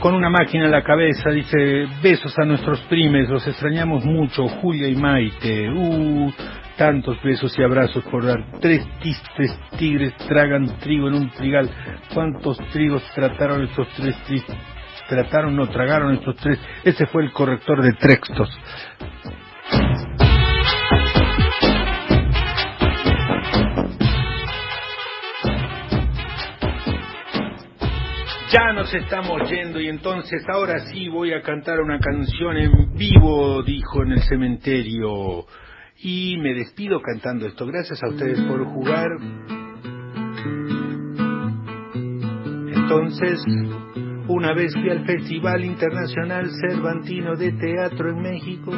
Con 0.00 0.14
una 0.14 0.28
máquina 0.30 0.64
en 0.64 0.70
la 0.70 0.82
cabeza, 0.82 1.30
dice, 1.30 1.86
besos 2.02 2.36
a 2.38 2.44
nuestros 2.44 2.80
primes, 2.82 3.28
los 3.28 3.46
extrañamos 3.46 4.04
mucho, 4.04 4.48
Julia 4.48 4.88
y 4.88 4.96
Maite. 4.96 5.70
Uh, 5.70 6.32
tantos 6.76 7.22
besos 7.22 7.56
y 7.58 7.62
abrazos 7.62 8.02
por 8.04 8.24
dar. 8.26 8.44
Tres 8.60 8.84
tistes 9.00 9.56
tigres 9.78 10.14
tragan 10.28 10.78
trigo 10.80 11.08
en 11.08 11.14
un 11.14 11.30
trigal. 11.30 11.70
¿Cuántos 12.12 12.58
trigos 12.72 13.02
trataron 13.14 13.62
estos 13.62 13.88
tres 13.96 14.16
tris- 14.26 14.44
Trataron, 15.08 15.54
no, 15.54 15.68
tragaron 15.68 16.14
estos 16.14 16.34
tres. 16.36 16.58
Ese 16.82 17.06
fue 17.06 17.24
el 17.24 17.32
corrector 17.32 17.82
de 17.82 17.92
textos. 17.92 18.48
Ya 28.54 28.72
nos 28.72 28.94
estamos 28.94 29.50
yendo 29.50 29.80
y 29.80 29.88
entonces 29.88 30.44
ahora 30.48 30.78
sí 30.86 31.08
voy 31.08 31.32
a 31.32 31.42
cantar 31.42 31.80
una 31.80 31.98
canción 31.98 32.56
en 32.56 32.94
vivo, 32.94 33.64
dijo 33.64 34.04
en 34.04 34.12
el 34.12 34.22
cementerio. 34.22 35.44
Y 35.98 36.36
me 36.38 36.54
despido 36.54 37.00
cantando 37.02 37.48
esto. 37.48 37.66
Gracias 37.66 38.00
a 38.00 38.10
ustedes 38.10 38.40
por 38.42 38.64
jugar. 38.66 39.08
Entonces, 42.76 43.44
una 44.28 44.54
vez 44.54 44.72
fui 44.72 44.88
al 44.88 45.04
Festival 45.04 45.64
Internacional 45.64 46.48
Cervantino 46.60 47.34
de 47.34 47.50
Teatro 47.54 48.08
en 48.08 48.22
México. 48.22 48.70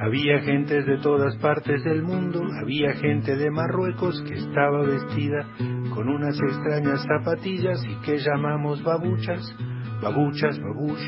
Había 0.00 0.40
gentes 0.42 0.86
de 0.86 0.98
todas 0.98 1.36
partes 1.38 1.82
del 1.82 2.02
mundo, 2.02 2.40
había 2.62 2.92
gente 2.94 3.34
de 3.34 3.50
Marruecos 3.50 4.22
que 4.28 4.34
estaba 4.34 4.82
vestida 4.82 5.44
con 5.92 6.08
unas 6.08 6.38
extrañas 6.40 7.04
zapatillas 7.04 7.84
y 7.84 7.96
que 8.06 8.18
llamamos 8.18 8.80
babuchas, 8.84 9.52
babuchas, 10.00 10.56
babuch, 10.60 11.00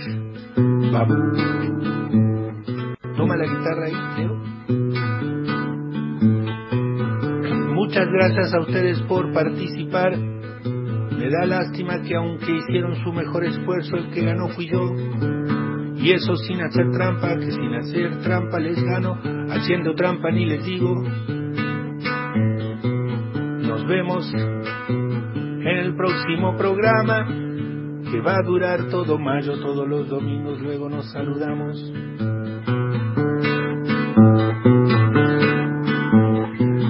babuch. 0.91 1.39
Toma 3.17 3.37
la 3.37 3.45
guitarra 3.45 3.87
ahí, 3.87 3.95
Leo. 4.19 4.35
Muchas 7.75 8.09
gracias 8.09 8.55
a 8.55 8.61
ustedes 8.61 9.01
por 9.03 9.33
participar. 9.33 10.17
Me 10.17 11.31
da 11.31 11.47
lástima 11.47 12.03
que 12.03 12.17
aunque 12.17 12.57
hicieron 12.57 12.97
su 13.05 13.12
mejor 13.12 13.45
esfuerzo, 13.45 13.97
el 13.97 14.11
que 14.11 14.25
ganó 14.25 14.49
fui 14.49 14.69
yo. 14.69 15.60
Y 16.03 16.13
eso 16.13 16.35
sin 16.37 16.63
hacer 16.63 16.91
trampa, 16.93 17.37
que 17.37 17.51
sin 17.51 17.75
hacer 17.75 18.23
trampa 18.23 18.59
les 18.59 18.83
gano, 18.83 19.19
haciendo 19.51 19.95
trampa 19.95 20.31
ni 20.31 20.47
les 20.47 20.65
digo. 20.65 20.95
Nos 23.69 23.87
vemos 23.87 24.33
en 24.33 25.67
el 25.67 25.95
próximo 25.95 26.57
programa 26.57 27.27
que 28.11 28.21
va 28.21 28.37
a 28.37 28.43
durar 28.43 28.89
todo 28.89 29.19
mayo, 29.19 29.61
todos 29.61 29.87
los 29.87 30.09
domingos, 30.09 30.59
luego 30.61 30.89
nos 30.89 31.13
saludamos. 31.13 31.93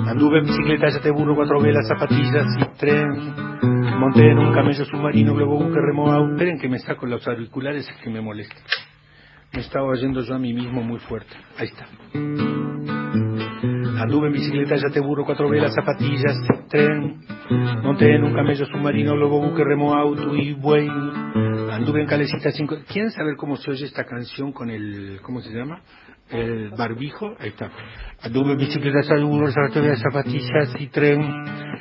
Anduve 0.07 0.39
en 0.39 0.45
bicicleta, 0.45 0.89
ya 0.89 1.01
te 1.01 1.11
burro, 1.11 1.35
cuatro 1.35 1.61
velas, 1.61 1.89
zapatillas 1.89 2.47
y 2.61 2.79
tren. 2.79 3.35
Monté 3.99 4.31
en 4.31 4.39
un 4.39 4.55
camello 4.55 4.85
submarino, 4.85 5.35
luego 5.35 5.59
buque 5.59 5.81
remo 5.81 6.13
auto. 6.13 6.33
Esperen 6.33 6.59
que 6.59 6.69
me 6.69 6.79
saco 6.79 7.07
los 7.07 7.27
auriculares, 7.27 7.89
es 7.89 7.97
que 8.03 8.09
me 8.09 8.21
molesta. 8.21 8.55
Me 9.53 9.61
estaba 9.61 9.87
oyendo 9.87 10.23
yo 10.23 10.35
a 10.35 10.39
mí 10.39 10.55
mismo 10.55 10.83
muy 10.83 11.01
fuerte. 11.01 11.35
Ahí 11.59 11.67
está. 11.67 11.87
Anduve 14.01 14.29
en 14.29 14.33
bicicleta, 14.33 14.77
ya 14.77 14.89
te 14.93 15.01
burro, 15.01 15.25
cuatro 15.25 15.49
velas, 15.49 15.75
zapatillas, 15.75 16.39
tren. 16.69 17.21
Monté 17.83 18.15
en 18.15 18.25
un 18.25 18.33
camello 18.33 18.65
submarino, 18.67 19.17
luego 19.17 19.41
buque, 19.41 19.65
remo, 19.65 19.95
auto 19.95 20.37
y 20.37 20.55
buey. 20.55 20.89
Anduve 20.89 22.03
en 22.03 22.07
calecita 22.07 22.53
cinco... 22.53 22.77
¿Quieren 22.89 23.11
saber 23.11 23.37
cómo 23.37 23.57
se 23.57 23.73
oye 23.73 23.87
esta 23.87 24.05
canción 24.05 24.53
con 24.53 24.71
el... 24.71 25.19
¿cómo 25.23 25.41
se 25.41 25.53
llama? 25.53 25.83
El 26.31 26.71
barbijo. 26.71 27.35
Ahí 27.41 27.49
está. 27.49 27.71
Anduve 28.23 28.53
en 28.53 28.59
bicicleta, 28.59 29.01
ya 29.03 29.17
te 29.17 29.23
burro, 29.23 29.51
zapatillas 29.51 30.75
y 30.79 30.87
tren. 30.87 31.21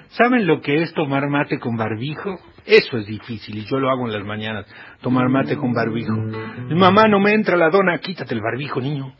¿Saben 0.10 0.48
lo 0.48 0.60
que 0.62 0.82
es 0.82 0.92
tomar 0.94 1.30
mate 1.30 1.60
con 1.60 1.78
barbijo? 1.78 2.36
Eso 2.66 2.98
es 2.98 3.06
difícil 3.06 3.58
y 3.58 3.66
yo 3.66 3.80
lo 3.80 3.90
hago 3.90 4.06
en 4.06 4.14
las 4.14 4.24
mañanas, 4.24 4.66
tomar 5.02 5.30
mate 5.30 5.58
con 5.58 5.74
barbijo. 5.74 6.14
Mamá, 6.14 7.08
no 7.08 7.20
me 7.20 7.34
entra 7.34 7.58
la 7.58 7.70
dona, 7.70 7.98
quítate 8.00 8.34
el 8.34 8.42
barbijo, 8.42 8.80
niño. 8.80 9.14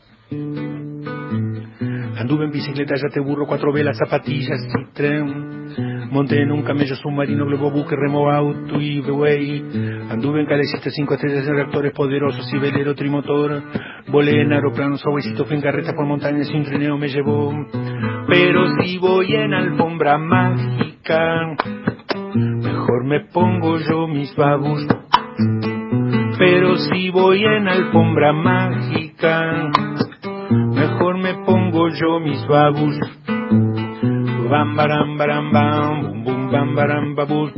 Anduve 2.20 2.44
en 2.44 2.50
bicicleta, 2.50 2.96
ya 2.96 3.08
te 3.08 3.18
burro, 3.18 3.46
cuatro 3.46 3.72
velas, 3.72 3.96
zapatillas 3.96 4.60
y 4.62 4.92
tren. 4.92 6.10
Monté 6.10 6.42
en 6.42 6.52
un 6.52 6.62
camello 6.62 6.94
submarino, 6.94 7.46
globo 7.46 7.70
buque, 7.70 7.96
remo, 7.96 8.30
auto 8.30 8.78
y 8.78 9.00
buey. 9.00 9.64
Anduve 10.10 10.40
en 10.40 10.46
calecita, 10.46 10.90
cinco 10.90 11.14
estrellas 11.14 11.48
en 11.48 11.54
reactores 11.54 11.94
poderosos 11.94 12.46
y 12.52 12.58
velero 12.58 12.94
trimotor. 12.94 13.62
Volé 14.08 14.42
en 14.42 14.52
aeroplanos, 14.52 15.00
suavecito, 15.00 15.46
fui 15.46 15.56
en 15.56 15.62
por 15.62 16.04
montañas 16.04 16.50
y 16.50 16.56
un 16.58 16.64
trineo 16.64 16.98
me 16.98 17.08
llevó. 17.08 17.54
Pero 18.28 18.66
si 18.82 18.98
voy 18.98 19.34
en 19.34 19.54
alfombra 19.54 20.18
mágica, 20.18 21.56
mejor 22.34 23.04
me 23.06 23.20
pongo 23.32 23.78
yo 23.78 24.06
mis 24.06 24.36
babus. 24.36 24.86
Pero 26.38 26.76
si 26.76 27.08
voy 27.08 27.46
en 27.46 27.66
alfombra 27.66 28.34
mágica, 28.34 29.70
mejor 31.00 31.18
me 31.18 31.34
pongo 31.46 31.88
yo 31.88 32.20
mis 32.20 32.46
babus. 32.46 32.96
Bam 34.50 34.76
baram 34.76 35.16
baram 35.16 35.50
bam, 35.50 36.02
bum 36.02 36.24
bum 36.24 36.50
bam 36.50 36.74
baram 36.74 37.14
babus. 37.14 37.52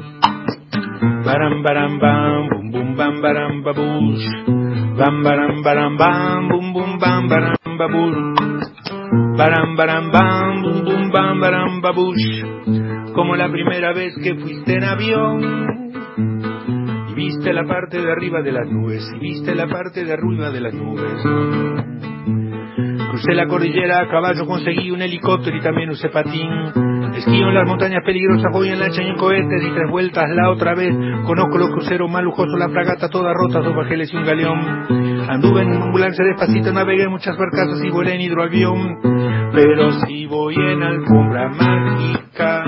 Baram 1.25 1.63
baram 1.63 1.99
bam, 1.99 2.49
bum 2.49 2.71
bum 2.71 2.97
bam 2.97 3.21
baram 3.21 3.65
babus. 3.65 4.23
Bam 4.97 5.23
baram 5.25 5.63
baram 5.63 5.97
bam, 5.97 6.49
bum 6.49 6.73
bum 6.73 6.99
bam 6.99 7.29
baram 7.29 7.79
babus. 7.79 8.17
Baram 9.37 9.77
baram 9.77 10.11
bam, 10.13 10.63
bum 10.63 10.85
bum 10.85 11.11
bam 11.11 11.41
baram 11.41 11.81
babush. 11.83 12.45
Como 13.15 13.35
la 13.35 13.51
primera 13.51 13.93
vez 13.93 14.15
que 14.23 14.35
fuiste 14.37 14.77
en 14.77 14.85
avión 14.85 15.73
viste 17.17 17.53
la 17.53 17.65
parte 17.65 18.01
de 18.01 18.11
arriba 18.11 18.41
de 18.41 18.53
las 18.53 18.69
nubes 18.71 19.03
y 19.17 19.19
viste 19.19 19.55
la 19.55 19.67
parte 19.67 20.05
de 20.05 20.13
arriba 20.13 20.51
de 20.51 20.61
las 20.61 20.75
nubes. 20.75 22.12
Crucé 23.13 23.35
la 23.35 23.47
cordillera 23.47 24.01
a 24.01 24.09
caballo, 24.09 24.47
conseguí 24.47 24.91
un 24.91 25.03
helicóptero 25.03 25.55
y 25.55 25.61
también 25.61 25.91
usé 25.91 26.09
patín. 26.09 26.49
Esquío 27.15 27.49
en 27.49 27.55
las 27.55 27.69
montañas 27.69 28.03
peligrosas, 28.07 28.51
voy 28.51 28.71
en 28.71 28.81
lancha 28.81 29.03
y 29.03 29.09
en 29.09 29.17
cohetes 29.17 29.63
y 29.63 29.71
tres 29.71 29.91
vueltas 29.91 30.31
la 30.31 30.49
otra 30.49 30.75
vez. 30.75 30.95
Conozco 31.27 31.59
los 31.59 31.73
cruceros 31.73 32.11
más 32.11 32.23
lujosos, 32.23 32.59
la 32.59 32.71
fragata 32.71 33.11
toda 33.11 33.35
rota, 33.35 33.61
dos 33.61 33.77
bajeles 33.77 34.11
y 34.15 34.17
un 34.17 34.25
galeón. 34.25 34.59
Anduve 35.29 35.61
en 35.61 35.75
ambulancia 35.75 36.25
despacito, 36.25 36.73
navegué 36.73 37.03
en 37.03 37.11
muchas 37.11 37.37
barcazas 37.37 37.85
y 37.85 37.91
volé 37.91 38.15
en 38.15 38.23
hidroavión. 38.23 38.99
Pero 39.53 39.91
si 40.07 40.25
voy 40.25 40.55
en 40.55 40.83
alfombra 40.83 41.51
mágica, 41.51 42.65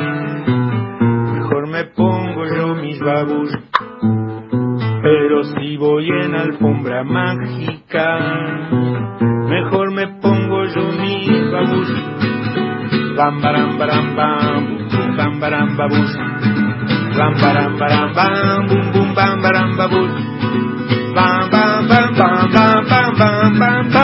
mejor 1.32 1.68
me 1.68 1.84
pongo 1.84 2.44
yo 2.54 2.74
mis 2.74 3.00
babus. 3.00 3.50
Pero 5.02 5.44
si 5.44 5.78
voy 5.78 6.06
en 6.10 6.34
alfombra 6.34 7.02
mágica, 7.02 8.18
mejor 9.48 9.90
me 9.90 10.06
pongo. 10.20 10.33
Ram 13.16 13.40
baram 13.40 13.78
baram 13.78 14.06
bam, 14.16 14.62
bum 14.90 15.16
bam 15.16 15.32
baram 15.40 15.68
babus. 15.78 16.12
Ram 17.18 17.32
baram 17.42 17.78
baram 17.78 18.08
bam, 18.16 18.66
bum 18.92 19.14
bam 19.14 19.34
baram 19.42 19.70
babus. 19.78 20.10
Bam 21.16 21.50
bam 21.52 21.86
bam 21.88 22.08
bam 22.18 22.50
bam 22.54 22.84
bam 22.90 23.58
bam 23.60 23.90
bam. 23.94 24.03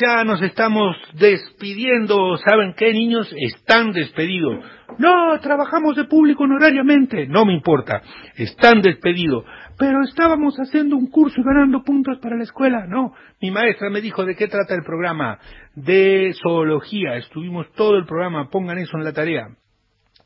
Ya 0.00 0.24
nos 0.24 0.42
estamos 0.42 0.96
despidiendo. 1.14 2.36
¿Saben 2.38 2.74
qué, 2.76 2.92
niños? 2.92 3.32
Están 3.36 3.92
despedidos. 3.92 4.64
No, 4.98 5.38
trabajamos 5.40 5.96
de 5.96 6.04
público 6.04 6.44
honorariamente. 6.44 7.26
No 7.26 7.44
me 7.44 7.54
importa. 7.54 8.02
Están 8.36 8.82
despedidos. 8.82 9.44
Pero 9.78 10.02
estábamos 10.02 10.56
haciendo 10.56 10.96
un 10.96 11.10
curso 11.10 11.40
y 11.40 11.44
ganando 11.44 11.82
puntos 11.82 12.18
para 12.18 12.36
la 12.36 12.44
escuela. 12.44 12.86
No, 12.86 13.12
mi 13.40 13.50
maestra 13.50 13.90
me 13.90 14.00
dijo 14.00 14.24
de 14.24 14.34
qué 14.34 14.48
trata 14.48 14.74
el 14.74 14.82
programa. 14.82 15.38
De 15.74 16.32
zoología. 16.42 17.16
Estuvimos 17.16 17.70
todo 17.72 17.96
el 17.96 18.06
programa. 18.06 18.48
Pongan 18.50 18.78
eso 18.78 18.96
en 18.96 19.04
la 19.04 19.12
tarea. 19.12 19.48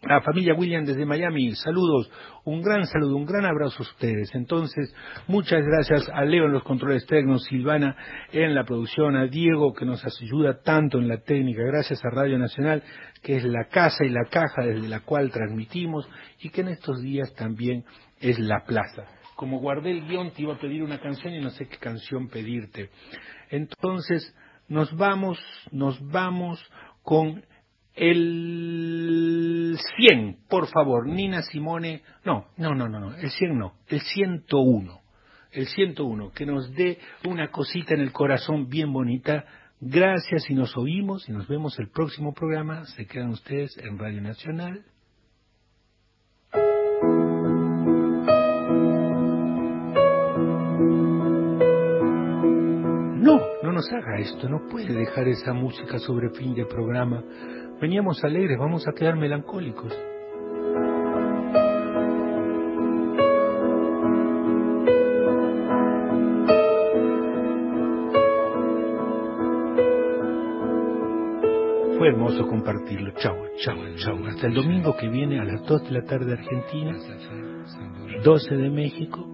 La 0.03 0.23
familia 0.23 0.55
William 0.55 0.87
desde 0.87 1.05
Miami, 1.05 1.55
saludos, 1.55 2.11
un 2.45 2.63
gran 2.63 2.87
saludo, 2.87 3.17
un 3.17 3.27
gran 3.27 3.45
abrazo 3.45 3.77
a 3.81 3.83
ustedes. 3.83 4.35
Entonces, 4.35 4.95
muchas 5.27 5.61
gracias 5.63 6.09
a 6.09 6.25
Leo 6.25 6.47
en 6.47 6.53
los 6.53 6.63
controles 6.63 7.05
técnicos, 7.05 7.45
Silvana 7.45 7.95
en 8.33 8.55
la 8.55 8.65
producción, 8.65 9.15
a 9.15 9.27
Diego 9.27 9.75
que 9.75 9.85
nos 9.85 10.03
ayuda 10.05 10.63
tanto 10.63 10.99
en 10.99 11.07
la 11.07 11.19
técnica, 11.19 11.63
gracias 11.65 12.03
a 12.03 12.09
Radio 12.09 12.39
Nacional, 12.39 12.83
que 13.23 13.37
es 13.37 13.45
la 13.45 13.67
casa 13.67 14.03
y 14.03 14.09
la 14.09 14.25
caja 14.31 14.63
desde 14.63 14.89
la 14.89 15.01
cual 15.01 15.31
transmitimos 15.31 16.09
y 16.41 16.49
que 16.49 16.63
en 16.63 16.69
estos 16.69 17.03
días 17.03 17.35
también 17.35 17.85
es 18.21 18.39
la 18.39 18.65
plaza. 18.67 19.05
Como 19.37 19.59
guardé 19.59 19.91
el 19.91 20.07
guion, 20.07 20.31
te 20.31 20.43
iba 20.43 20.55
a 20.55 20.59
pedir 20.59 20.83
una 20.83 20.99
canción 20.99 21.35
y 21.35 21.41
no 21.41 21.51
sé 21.51 21.69
qué 21.69 21.77
canción 21.77 22.29
pedirte. 22.29 22.89
Entonces, 23.51 24.35
nos 24.67 24.97
vamos, 24.97 25.39
nos 25.73 26.01
vamos 26.09 26.59
con 27.03 27.45
el 27.95 29.79
100, 29.97 30.39
por 30.49 30.69
favor, 30.69 31.07
Nina 31.07 31.43
Simone, 31.43 32.03
no, 32.25 32.47
no, 32.57 32.75
no, 32.75 32.89
no, 32.89 33.15
el 33.17 33.31
100 33.31 33.59
no, 33.59 33.75
el 33.89 34.01
101, 34.01 35.01
el 35.53 35.67
101, 35.67 36.33
que 36.33 36.47
nos 36.47 36.73
dé 36.75 36.99
una 37.25 37.51
cosita 37.51 37.95
en 37.95 38.01
el 38.01 38.13
corazón 38.13 38.69
bien 38.69 38.93
bonita. 38.93 39.45
Gracias 39.81 40.51
y 40.51 40.55
nos 40.55 40.77
oímos 40.77 41.27
y 41.29 41.33
nos 41.33 41.49
vemos 41.49 41.79
el 41.79 41.89
próximo 41.89 42.35
programa. 42.35 42.85
Se 42.85 43.07
quedan 43.07 43.31
ustedes 43.31 43.77
en 43.79 43.99
Radio 43.99 44.21
Nacional. 44.21 44.85
No, 53.23 53.41
no 53.63 53.73
nos 53.73 53.91
haga 53.91 54.19
esto, 54.19 54.49
no 54.49 54.67
puede 54.69 54.93
dejar 54.93 55.29
esa 55.29 55.53
música 55.53 55.99
sobre 55.99 56.31
fin 56.31 56.55
de 56.55 56.67
programa. 56.67 57.23
Veníamos 57.81 58.23
alegres, 58.23 58.59
vamos 58.59 58.87
a 58.87 58.93
quedar 58.93 59.17
melancólicos. 59.17 59.91
Fue 71.97 72.09
hermoso 72.09 72.47
compartirlo. 72.49 73.13
Chao, 73.17 73.35
chao, 73.65 73.77
chao. 73.97 74.27
Hasta 74.27 74.47
el 74.47 74.55
domingo 74.55 74.95
que 74.99 75.09
viene 75.09 75.41
a 75.41 75.45
las 75.45 75.65
2 75.65 75.85
de 75.85 75.91
la 75.91 76.05
tarde 76.05 76.35
Argentina, 76.35 76.99
12 78.23 78.57
de 78.57 78.69
México 78.69 79.27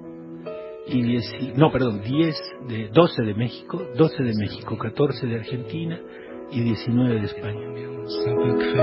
y 0.87 1.03
10, 1.03 1.57
no, 1.57 1.73
perdón, 1.73 2.01
10 2.01 2.37
de 2.69 2.89
12 2.91 3.23
de 3.25 3.35
México, 3.35 3.83
12 3.97 4.23
de 4.23 4.35
México, 4.39 4.79
14 4.79 5.27
de 5.27 5.35
Argentina 5.35 6.01
y 6.53 6.63
19 6.63 7.21
d'Espagne. 7.21 7.67
Un 8.27 8.35
peu 8.37 8.53
crue, 8.59 8.81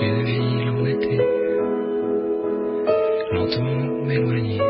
une 0.00 0.22
vie 0.24 0.64
l'embêtait, 0.64 1.26
lentement 3.32 3.80
m'éloigner 4.06 4.62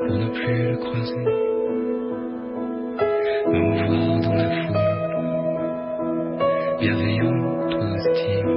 pour 0.00 0.16
ne 0.16 0.28
plus 0.30 0.62
le 0.70 0.76
croiser, 0.78 1.26
me 3.46 3.58
mouvoir 3.58 4.20
dans 4.20 4.34
la 4.34 4.48
foule, 4.66 4.88
bienveillant, 6.80 7.38
hostile, 7.78 8.50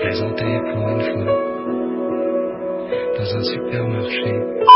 plaisanter 0.00 0.54
pour 0.70 0.82
une 0.90 1.02
fois 1.12 1.30
dans 3.18 3.28
un 3.36 3.42
supermarché. 3.42 4.75